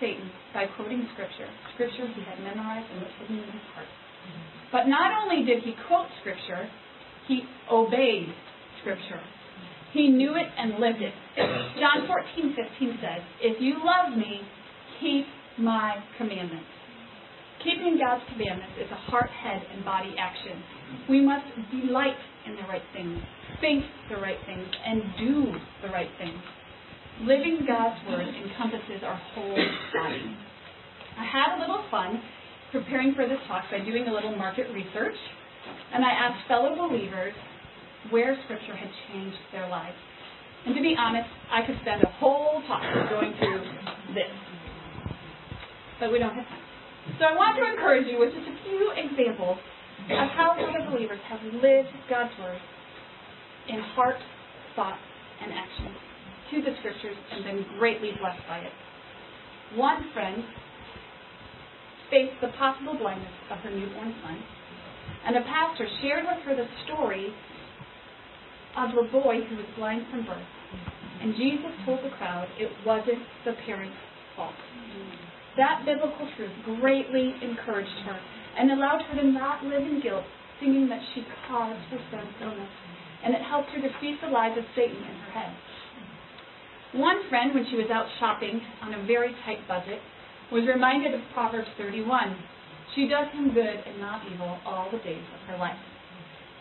Satan 0.00 0.30
by 0.52 0.66
quoting 0.76 1.08
Scripture, 1.14 1.48
Scripture 1.74 2.06
he 2.14 2.22
had 2.28 2.40
memorized 2.40 2.90
and 2.92 3.00
was 3.00 3.12
hidden 3.20 3.38
in 3.38 3.50
his 3.50 3.66
heart. 3.72 3.88
But 4.72 4.88
not 4.88 5.12
only 5.22 5.44
did 5.46 5.62
he 5.62 5.72
quote 5.86 6.06
Scripture, 6.20 6.68
he 7.28 7.42
obeyed 7.70 8.28
Scripture. 8.80 9.20
He 9.92 10.08
knew 10.08 10.34
it 10.34 10.48
and 10.58 10.80
lived 10.80 11.00
it. 11.00 11.14
John 11.80 12.06
14, 12.06 12.56
15 12.56 12.98
says, 13.00 13.22
If 13.40 13.62
you 13.62 13.78
love 13.78 14.16
me, 14.18 14.40
keep 15.00 15.24
my 15.58 15.94
commandments. 16.18 16.66
Keeping 17.64 17.96
God's 17.96 18.20
commandments 18.28 18.76
is 18.76 18.90
a 18.92 19.00
heart, 19.08 19.30
head, 19.40 19.62
and 19.72 19.84
body 19.84 20.12
action. 20.20 20.60
We 21.08 21.24
must 21.24 21.48
delight 21.72 22.20
in 22.44 22.56
the 22.56 22.68
right 22.68 22.84
things, 22.92 23.18
think 23.60 23.84
the 24.10 24.20
right 24.20 24.36
things, 24.44 24.68
and 24.68 25.00
do 25.16 25.48
the 25.80 25.88
right 25.88 26.10
things. 26.20 26.36
Living 27.22 27.64
God's 27.66 27.96
word 28.06 28.28
encompasses 28.28 29.00
our 29.02 29.16
whole 29.32 29.56
body. 29.96 30.36
I 31.16 31.24
had 31.24 31.56
a 31.56 31.60
little 31.60 31.82
fun 31.90 32.20
preparing 32.70 33.14
for 33.14 33.26
this 33.26 33.38
talk 33.48 33.64
by 33.70 33.78
doing 33.78 34.08
a 34.08 34.12
little 34.12 34.36
market 34.36 34.66
research, 34.74 35.16
and 35.94 36.04
I 36.04 36.10
asked 36.10 36.46
fellow 36.46 36.76
believers 36.76 37.32
where 38.10 38.36
Scripture 38.44 38.76
had 38.76 38.90
changed 39.08 39.38
their 39.52 39.68
lives. 39.70 39.96
And 40.66 40.74
to 40.74 40.82
be 40.82 40.94
honest, 40.98 41.28
I 41.50 41.64
could 41.64 41.76
spend 41.80 42.02
a 42.02 42.10
whole 42.20 42.60
talk 42.68 42.82
going 43.08 43.32
through 43.38 43.64
this. 44.12 44.32
But 46.00 46.12
we 46.12 46.18
don't 46.18 46.34
have 46.34 46.44
time. 46.44 46.63
So 47.18 47.24
I 47.28 47.36
want 47.36 47.60
to 47.60 47.64
encourage 47.68 48.08
you 48.08 48.18
with 48.18 48.32
just 48.32 48.48
a 48.48 48.56
few 48.64 48.92
examples 48.96 49.58
of 50.08 50.28
how 50.32 50.56
other 50.56 50.88
believers 50.90 51.20
have 51.28 51.40
lived 51.60 51.92
God's 52.08 52.32
Word 52.40 52.58
in 53.68 53.80
heart, 53.92 54.16
thought, 54.74 54.98
and 55.42 55.52
action 55.52 55.92
to 56.50 56.56
the 56.64 56.72
Scriptures 56.80 57.16
and 57.32 57.44
been 57.44 57.64
greatly 57.78 58.12
blessed 58.20 58.40
by 58.48 58.58
it. 58.58 58.72
One 59.76 60.00
friend 60.12 60.44
faced 62.10 62.40
the 62.40 62.48
possible 62.56 62.96
blindness 62.96 63.32
of 63.50 63.58
her 63.58 63.70
newborn 63.70 64.14
son, 64.24 64.38
and 65.26 65.36
a 65.36 65.42
pastor 65.42 65.86
shared 66.00 66.24
with 66.24 66.40
her 66.44 66.56
the 66.56 66.68
story 66.84 67.32
of 68.76 68.90
a 68.96 69.10
boy 69.12 69.44
who 69.48 69.56
was 69.56 69.66
blind 69.76 70.06
from 70.10 70.24
birth. 70.24 70.50
And 71.20 71.34
Jesus 71.36 71.70
told 71.84 72.00
the 72.04 72.16
crowd 72.16 72.48
it 72.58 72.70
wasn't 72.84 73.22
the 73.44 73.52
parents' 73.66 73.96
fault. 74.36 74.54
That 75.56 75.86
biblical 75.86 76.26
truth 76.36 76.50
greatly 76.64 77.34
encouraged 77.42 77.98
her 78.06 78.18
and 78.58 78.72
allowed 78.72 79.02
her 79.02 79.22
to 79.22 79.26
not 79.26 79.62
live 79.64 79.82
in 79.82 80.02
guilt, 80.02 80.24
thinking 80.58 80.88
that 80.88 81.00
she 81.14 81.22
caused 81.46 81.78
her 81.90 82.00
son's 82.10 82.34
illness. 82.42 82.70
And 83.22 83.34
it 83.34 83.42
helped 83.42 83.70
her 83.70 83.80
defeat 83.80 84.18
the 84.20 84.28
lies 84.28 84.58
of 84.58 84.64
Satan 84.74 84.96
in 84.98 85.16
her 85.26 85.30
head. 85.30 85.54
One 86.94 87.28
friend, 87.28 87.54
when 87.54 87.66
she 87.70 87.76
was 87.76 87.90
out 87.90 88.06
shopping 88.18 88.60
on 88.82 88.94
a 88.94 89.06
very 89.06 89.34
tight 89.44 89.66
budget, 89.66 89.98
was 90.52 90.66
reminded 90.66 91.14
of 91.14 91.20
Proverbs 91.32 91.68
31. 91.78 92.36
She 92.94 93.08
does 93.08 93.26
him 93.32 93.54
good 93.54 93.78
and 93.86 93.98
not 93.98 94.22
evil 94.30 94.58
all 94.66 94.90
the 94.90 94.98
days 94.98 95.24
of 95.34 95.48
her 95.48 95.58
life. 95.58 95.78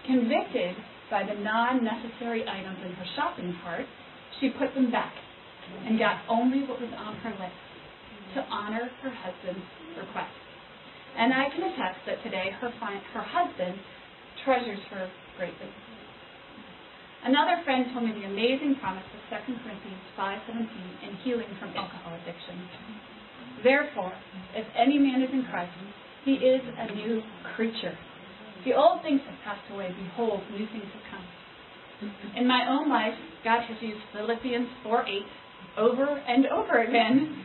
Convicted 0.05 0.75
by 1.09 1.23
the 1.23 1.37
non 1.41 1.83
necessary 1.83 2.45
items 2.47 2.77
in 2.85 2.93
her 2.93 3.05
shopping 3.15 3.55
cart, 3.63 3.85
she 4.39 4.49
put 4.49 4.73
them 4.73 4.91
back 4.91 5.13
and 5.85 5.99
got 5.99 6.21
only 6.29 6.61
what 6.65 6.81
was 6.81 6.89
on 6.97 7.15
her 7.17 7.31
list 7.31 7.62
to 8.35 8.41
honor 8.49 8.89
her 9.01 9.11
husband's 9.11 9.65
request. 9.97 10.33
And 11.17 11.33
I 11.33 11.45
can 11.53 11.63
attest 11.63 12.01
that 12.07 12.23
today 12.23 12.49
her, 12.59 12.69
her 12.69 13.25
husband 13.25 13.77
treasures 14.43 14.81
her 14.89 15.09
greatly. 15.37 15.69
Another 17.23 17.61
friend 17.63 17.85
told 17.93 18.03
me 18.03 18.11
the 18.11 18.27
amazing 18.27 18.75
promise 18.81 19.05
of 19.15 19.21
2 19.31 19.53
Corinthians 19.63 20.03
5.17 20.19 20.67
in 21.07 21.15
healing 21.23 21.47
from 21.59 21.69
alcohol 21.71 22.17
addiction. 22.19 22.59
Therefore, 23.63 24.11
if 24.55 24.67
any 24.75 24.97
man 24.97 25.21
is 25.23 25.29
in 25.31 25.45
Christ, 25.49 25.71
he 26.25 26.33
is 26.33 26.61
a 26.77 26.93
new 26.93 27.21
creature. 27.55 27.95
The 28.65 28.73
old 28.73 29.01
things 29.03 29.21
have 29.27 29.39
passed 29.43 29.71
away. 29.71 29.95
Behold, 29.95 30.41
new 30.51 30.67
things 30.67 30.83
have 30.83 31.05
come. 31.11 31.25
In 32.35 32.47
my 32.47 32.67
own 32.67 32.89
life, 32.89 33.15
God 33.43 33.61
has 33.61 33.77
used 33.81 33.99
Philippians 34.11 34.67
4.8 34.85 35.23
over 35.77 36.03
and 36.27 36.45
over 36.47 36.83
again 36.83 37.43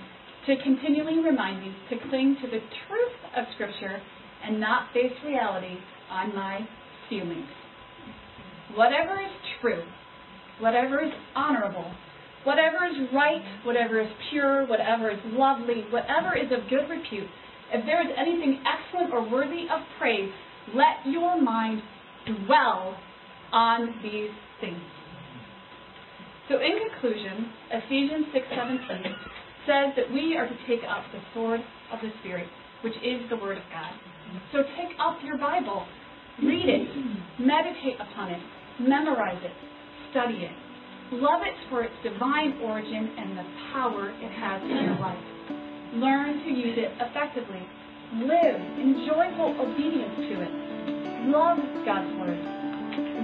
to 0.49 0.57
continually 0.62 1.20
remind 1.20 1.61
me 1.61 1.74
to 1.90 1.96
cling 2.09 2.34
to 2.40 2.46
the 2.46 2.61
truth 2.88 3.18
of 3.36 3.44
Scripture 3.55 4.01
and 4.44 4.59
not 4.59 4.88
base 4.94 5.12
reality 5.26 5.76
on 6.11 6.34
my 6.34 6.61
feelings. 7.11 7.46
Whatever 8.74 9.20
is 9.20 9.30
true, 9.61 9.82
whatever 10.59 11.05
is 11.05 11.12
honorable, 11.36 11.92
whatever 12.44 12.86
is 12.86 12.96
right, 13.12 13.42
whatever 13.64 14.01
is 14.01 14.09
pure, 14.30 14.66
whatever 14.66 15.11
is 15.11 15.18
lovely, 15.32 15.84
whatever 15.90 16.34
is 16.34 16.51
of 16.51 16.68
good 16.70 16.88
repute, 16.88 17.28
if 17.70 17.84
there 17.84 18.01
is 18.01 18.09
anything 18.16 18.64
excellent 18.64 19.12
or 19.12 19.28
worthy 19.30 19.64
of 19.64 19.82
praise, 19.99 20.30
let 20.72 21.05
your 21.12 21.40
mind 21.40 21.82
dwell 22.46 22.96
on 23.53 24.01
these 24.03 24.30
things. 24.62 24.80
So 26.49 26.55
in 26.55 26.72
conclusion, 26.88 27.53
Ephesians 27.70 28.26
6:17 28.32 29.14
says 29.69 29.93
that 30.01 30.09
we 30.11 30.35
are 30.37 30.49
to 30.49 30.59
take 30.66 30.81
up 30.89 31.05
the 31.12 31.21
sword 31.35 31.61
of 31.93 32.01
the 32.01 32.09
Spirit, 32.21 32.49
which 32.81 32.97
is 33.05 33.21
the 33.29 33.37
Word 33.37 33.59
of 33.59 33.64
God. 33.69 33.93
So 34.53 34.64
take 34.81 34.97
up 34.99 35.21
your 35.23 35.37
Bible, 35.37 35.85
read 36.43 36.69
it, 36.69 36.89
meditate 37.39 38.01
upon 38.01 38.33
it, 38.33 38.41
memorize 38.81 39.41
it, 39.45 39.53
study 40.11 40.49
it. 40.49 40.57
Love 41.12 41.41
it 41.45 41.55
for 41.71 41.83
its 41.83 41.95
divine 42.03 42.61
origin 42.64 43.12
and 43.16 43.37
the 43.37 43.45
power 43.73 44.11
it 44.11 44.33
has 44.33 44.62
in 44.62 44.77
your 44.89 44.99
life. 45.01 45.25
Learn 45.95 46.45
to 46.45 46.51
use 46.51 46.77
it 46.77 46.93
effectively. 47.01 47.64
Live 48.12 48.61
in 48.81 49.07
joyful 49.09 49.57
obedience 49.61 50.16
to 50.16 50.43
it. 50.43 50.53
Love 51.29 51.59
God's 51.85 52.12
Word. 52.21 52.41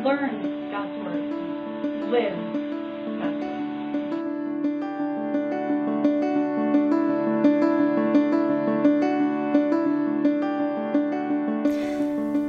Learn 0.04 0.70
God's 0.72 0.96
Word. 1.04 1.24
Live 2.08 2.36
God's 3.20 3.44
Word. 3.44 3.53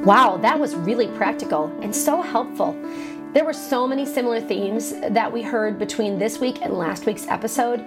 Wow, 0.05 0.37
that 0.37 0.59
was 0.59 0.75
really 0.75 1.07
practical 1.07 1.75
and 1.81 1.93
so 1.93 2.21
helpful. 2.21 2.73
There 3.33 3.43
were 3.43 3.53
so 3.53 3.87
many 3.87 4.05
similar 4.05 4.39
themes 4.39 4.93
that 4.99 5.33
we 5.33 5.41
heard 5.41 5.79
between 5.79 6.19
this 6.19 6.39
week 6.39 6.61
and 6.61 6.77
last 6.77 7.07
week's 7.07 7.25
episode. 7.25 7.83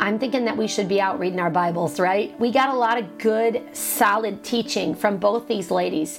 I'm 0.00 0.18
thinking 0.18 0.44
that 0.46 0.56
we 0.56 0.66
should 0.66 0.88
be 0.88 1.00
out 1.00 1.20
reading 1.20 1.38
our 1.38 1.50
Bibles, 1.50 2.00
right? 2.00 2.36
We 2.40 2.50
got 2.50 2.70
a 2.70 2.76
lot 2.76 2.98
of 2.98 3.18
good, 3.18 3.62
solid 3.72 4.42
teaching 4.42 4.96
from 4.96 5.18
both 5.18 5.46
these 5.46 5.70
ladies. 5.70 6.18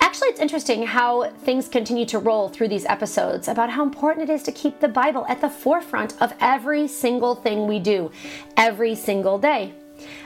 Actually, 0.00 0.28
it's 0.28 0.40
interesting 0.40 0.86
how 0.86 1.28
things 1.28 1.68
continue 1.68 2.06
to 2.06 2.18
roll 2.18 2.48
through 2.48 2.68
these 2.68 2.86
episodes 2.86 3.48
about 3.48 3.68
how 3.68 3.82
important 3.82 4.30
it 4.30 4.32
is 4.32 4.42
to 4.44 4.52
keep 4.52 4.80
the 4.80 4.88
Bible 4.88 5.26
at 5.28 5.42
the 5.42 5.50
forefront 5.50 6.14
of 6.22 6.32
every 6.40 6.88
single 6.88 7.34
thing 7.34 7.66
we 7.66 7.80
do, 7.80 8.10
every 8.56 8.94
single 8.94 9.36
day. 9.38 9.74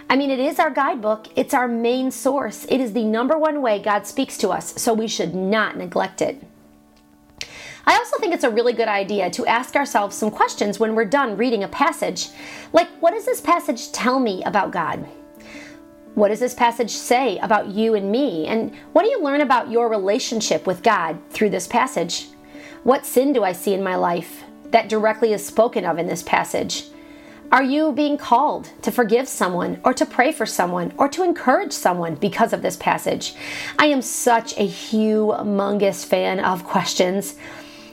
I 0.09 0.16
mean, 0.16 0.30
it 0.30 0.39
is 0.39 0.59
our 0.59 0.70
guidebook, 0.70 1.28
it's 1.37 1.55
our 1.55 1.68
main 1.68 2.11
source, 2.11 2.66
it 2.68 2.80
is 2.80 2.93
the 2.93 3.05
number 3.05 3.39
one 3.39 3.62
way 3.62 3.80
God 3.80 4.07
speaks 4.07 4.37
to 4.39 4.51
us, 4.51 4.80
so 4.80 4.93
we 4.93 5.09
should 5.09 5.35
not 5.35 5.76
neglect 5.76 6.20
it. 6.20 6.43
I 7.87 7.97
also 7.97 8.18
think 8.18 8.32
it's 8.32 8.45
a 8.45 8.51
really 8.51 8.72
good 8.72 8.89
idea 8.89 9.30
to 9.30 9.47
ask 9.47 9.76
ourselves 9.76 10.16
some 10.16 10.30
questions 10.30 10.80
when 10.80 10.95
we're 10.95 11.05
done 11.05 11.37
reading 11.37 11.64
a 11.64 11.68
passage. 11.68 12.28
Like, 12.72 12.89
what 13.01 13.12
does 13.12 13.26
this 13.26 13.41
passage 13.41 13.93
tell 13.93 14.18
me 14.18 14.43
about 14.45 14.70
God? 14.70 15.07
What 16.14 16.28
does 16.28 16.41
this 16.41 16.55
passage 16.55 16.91
say 16.91 17.39
about 17.39 17.68
you 17.68 17.95
and 17.95 18.11
me? 18.11 18.47
And 18.47 18.74
what 18.93 19.03
do 19.03 19.11
you 19.11 19.20
learn 19.22 19.41
about 19.41 19.70
your 19.70 19.89
relationship 19.89 20.66
with 20.66 20.82
God 20.82 21.18
through 21.30 21.51
this 21.51 21.66
passage? 21.66 22.28
What 22.85 23.05
sin 23.05 23.32
do 23.32 23.45
I 23.45 23.53
see 23.53 23.74
in 23.74 23.82
my 23.82 23.97
life 23.97 24.45
that 24.66 24.89
directly 24.89 25.32
is 25.32 25.45
spoken 25.45 25.85
of 25.85 25.99
in 25.99 26.07
this 26.07 26.22
passage? 26.22 26.85
Are 27.55 27.63
you 27.63 27.93
being 27.93 28.19
called 28.19 28.69
to 28.83 28.91
forgive 28.91 29.29
someone 29.29 29.81
or 29.85 29.95
to 29.95 30.05
pray 30.05 30.33
for 30.33 30.45
someone 30.45 30.93
or 30.99 31.09
to 31.11 31.23
encourage 31.23 31.73
someone 31.73 32.17
because 32.17 32.53
of 32.53 32.63
this 32.63 32.77
passage? 32.77 33.37
I 33.79 33.87
am 33.87 34.03
such 34.03 34.55
a 34.55 34.67
humongous 34.67 36.05
fan 36.05 36.41
of 36.41 36.65
questions. 36.65 37.37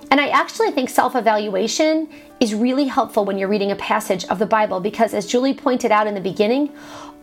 And 0.09 0.19
I 0.19 0.29
actually 0.29 0.71
think 0.71 0.89
self 0.89 1.15
evaluation 1.15 2.09
is 2.39 2.55
really 2.55 2.85
helpful 2.85 3.23
when 3.23 3.37
you're 3.37 3.47
reading 3.47 3.69
a 3.69 3.75
passage 3.75 4.25
of 4.25 4.39
the 4.39 4.47
Bible 4.47 4.79
because, 4.79 5.13
as 5.13 5.27
Julie 5.27 5.53
pointed 5.53 5.91
out 5.91 6.07
in 6.07 6.15
the 6.15 6.21
beginning, 6.21 6.73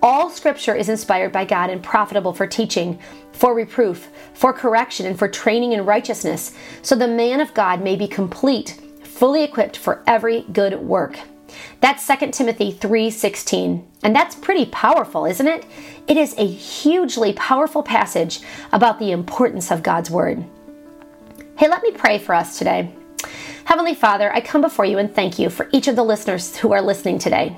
all 0.01 0.31
scripture 0.31 0.77
is 0.77 0.89
inspired 0.89 1.33
by 1.33 1.45
God 1.45 1.71
and 1.71 1.83
profitable 1.83 2.33
for 2.33 2.47
teaching, 2.47 3.01
for 3.33 3.53
reproof, 3.53 4.11
for 4.33 4.53
correction, 4.53 5.07
and 5.07 5.19
for 5.19 5.27
training 5.27 5.73
in 5.73 5.85
righteousness, 5.85 6.55
so 6.83 6.95
the 6.95 7.09
man 7.09 7.41
of 7.41 7.53
God 7.53 7.83
may 7.83 7.97
be 7.97 8.07
complete, 8.07 8.81
fully 9.03 9.43
equipped 9.43 9.77
for 9.77 10.05
every 10.07 10.43
good 10.53 10.79
work. 10.79 11.19
That's 11.81 12.07
2 12.07 12.33
Timothy 12.33 12.73
3:16. 12.73 13.85
And 14.03 14.15
that's 14.15 14.37
pretty 14.37 14.67
powerful, 14.67 15.25
isn't 15.27 15.47
it? 15.47 15.65
It 16.07 16.17
is 16.17 16.35
a 16.39 16.47
hugely 16.47 17.33
powerful 17.33 17.83
passage 17.83 18.41
about 18.73 18.99
the 18.99 19.11
importance 19.11 19.71
of 19.71 19.83
God's 19.83 20.11
word. 20.11 20.45
Hey, 21.57 21.69
let 21.69 21.83
me 21.83 21.91
pray 21.91 22.19
for 22.19 22.35
us 22.35 22.59
today. 22.59 22.95
Heavenly 23.69 23.95
Father, 23.95 24.33
I 24.33 24.41
come 24.41 24.63
before 24.63 24.87
you 24.87 24.97
and 24.97 25.15
thank 25.15 25.39
you 25.39 25.51
for 25.51 25.69
each 25.73 25.89
of 25.89 25.95
the 25.95 26.03
listeners 26.03 26.57
who 26.57 26.73
are 26.73 26.81
listening 26.81 27.19
today. 27.19 27.55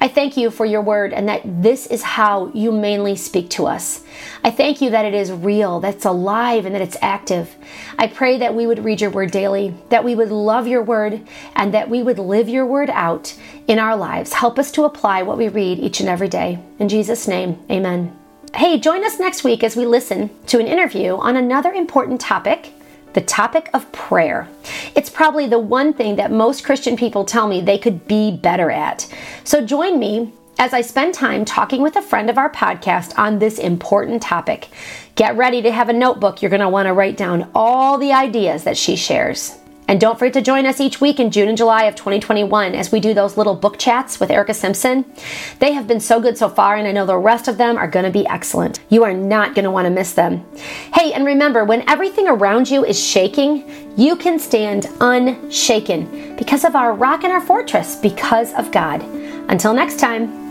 I 0.00 0.08
thank 0.08 0.38
you 0.38 0.50
for 0.50 0.64
your 0.64 0.80
word 0.80 1.12
and 1.12 1.28
that 1.28 1.42
this 1.44 1.86
is 1.88 2.02
how 2.02 2.50
you 2.54 2.72
mainly 2.72 3.16
speak 3.16 3.50
to 3.50 3.66
us. 3.66 4.02
I 4.42 4.50
thank 4.50 4.80
you 4.80 4.88
that 4.88 5.04
it 5.04 5.12
is 5.12 5.30
real, 5.30 5.78
that 5.80 5.96
it's 5.96 6.06
alive, 6.06 6.64
and 6.64 6.74
that 6.74 6.80
it's 6.80 6.96
active. 7.02 7.54
I 7.98 8.06
pray 8.06 8.38
that 8.38 8.54
we 8.54 8.66
would 8.66 8.82
read 8.82 9.02
your 9.02 9.10
word 9.10 9.30
daily, 9.30 9.74
that 9.90 10.04
we 10.04 10.14
would 10.14 10.30
love 10.30 10.66
your 10.66 10.82
word, 10.82 11.20
and 11.54 11.74
that 11.74 11.90
we 11.90 12.02
would 12.02 12.18
live 12.18 12.48
your 12.48 12.64
word 12.64 12.88
out 12.88 13.34
in 13.68 13.78
our 13.78 13.94
lives. 13.94 14.32
Help 14.32 14.58
us 14.58 14.72
to 14.72 14.84
apply 14.84 15.22
what 15.22 15.36
we 15.36 15.48
read 15.48 15.78
each 15.78 16.00
and 16.00 16.08
every 16.08 16.28
day. 16.28 16.60
In 16.78 16.88
Jesus' 16.88 17.28
name, 17.28 17.62
amen. 17.70 18.18
Hey, 18.54 18.80
join 18.80 19.04
us 19.04 19.18
next 19.18 19.44
week 19.44 19.62
as 19.62 19.76
we 19.76 19.84
listen 19.84 20.30
to 20.46 20.60
an 20.60 20.66
interview 20.66 21.16
on 21.16 21.36
another 21.36 21.72
important 21.72 22.22
topic 22.22 22.72
the 23.14 23.20
topic 23.20 23.70
of 23.74 23.90
prayer. 23.92 24.48
It's 24.94 25.10
probably 25.10 25.46
the 25.46 25.58
one 25.58 25.92
thing 25.92 26.16
that 26.16 26.30
most 26.30 26.64
Christian 26.64 26.96
people 26.96 27.24
tell 27.24 27.48
me 27.48 27.60
they 27.60 27.78
could 27.78 28.06
be 28.06 28.36
better 28.36 28.70
at. 28.70 29.08
So 29.44 29.64
join 29.64 29.98
me 29.98 30.32
as 30.58 30.72
I 30.72 30.80
spend 30.80 31.14
time 31.14 31.44
talking 31.44 31.82
with 31.82 31.96
a 31.96 32.02
friend 32.02 32.30
of 32.30 32.38
our 32.38 32.50
podcast 32.50 33.18
on 33.18 33.38
this 33.38 33.58
important 33.58 34.22
topic. 34.22 34.68
Get 35.14 35.36
ready 35.36 35.62
to 35.62 35.72
have 35.72 35.88
a 35.88 35.92
notebook. 35.92 36.42
You're 36.42 36.50
going 36.50 36.60
to 36.60 36.68
want 36.68 36.86
to 36.86 36.92
write 36.92 37.16
down 37.16 37.50
all 37.54 37.98
the 37.98 38.12
ideas 38.12 38.64
that 38.64 38.76
she 38.76 38.96
shares. 38.96 39.58
And 39.92 40.00
don't 40.00 40.18
forget 40.18 40.32
to 40.32 40.40
join 40.40 40.64
us 40.64 40.80
each 40.80 41.02
week 41.02 41.20
in 41.20 41.30
June 41.30 41.48
and 41.48 41.58
July 41.58 41.84
of 41.84 41.94
2021 41.96 42.74
as 42.74 42.90
we 42.90 42.98
do 42.98 43.12
those 43.12 43.36
little 43.36 43.54
book 43.54 43.78
chats 43.78 44.18
with 44.18 44.30
Erica 44.30 44.54
Simpson. 44.54 45.04
They 45.58 45.74
have 45.74 45.86
been 45.86 46.00
so 46.00 46.18
good 46.18 46.38
so 46.38 46.48
far, 46.48 46.76
and 46.76 46.88
I 46.88 46.92
know 46.92 47.04
the 47.04 47.18
rest 47.18 47.46
of 47.46 47.58
them 47.58 47.76
are 47.76 47.86
going 47.86 48.06
to 48.06 48.10
be 48.10 48.26
excellent. 48.26 48.80
You 48.88 49.04
are 49.04 49.12
not 49.12 49.54
going 49.54 49.66
to 49.66 49.70
want 49.70 49.84
to 49.84 49.90
miss 49.90 50.14
them. 50.14 50.46
Hey, 50.94 51.12
and 51.12 51.26
remember, 51.26 51.66
when 51.66 51.86
everything 51.90 52.26
around 52.26 52.70
you 52.70 52.86
is 52.86 52.98
shaking, 52.98 53.94
you 53.98 54.16
can 54.16 54.38
stand 54.38 54.88
unshaken 55.02 56.36
because 56.36 56.64
of 56.64 56.74
our 56.74 56.94
rock 56.94 57.24
and 57.24 57.32
our 57.34 57.42
fortress, 57.42 57.94
because 57.96 58.54
of 58.54 58.72
God. 58.72 59.02
Until 59.50 59.74
next 59.74 59.98
time. 59.98 60.41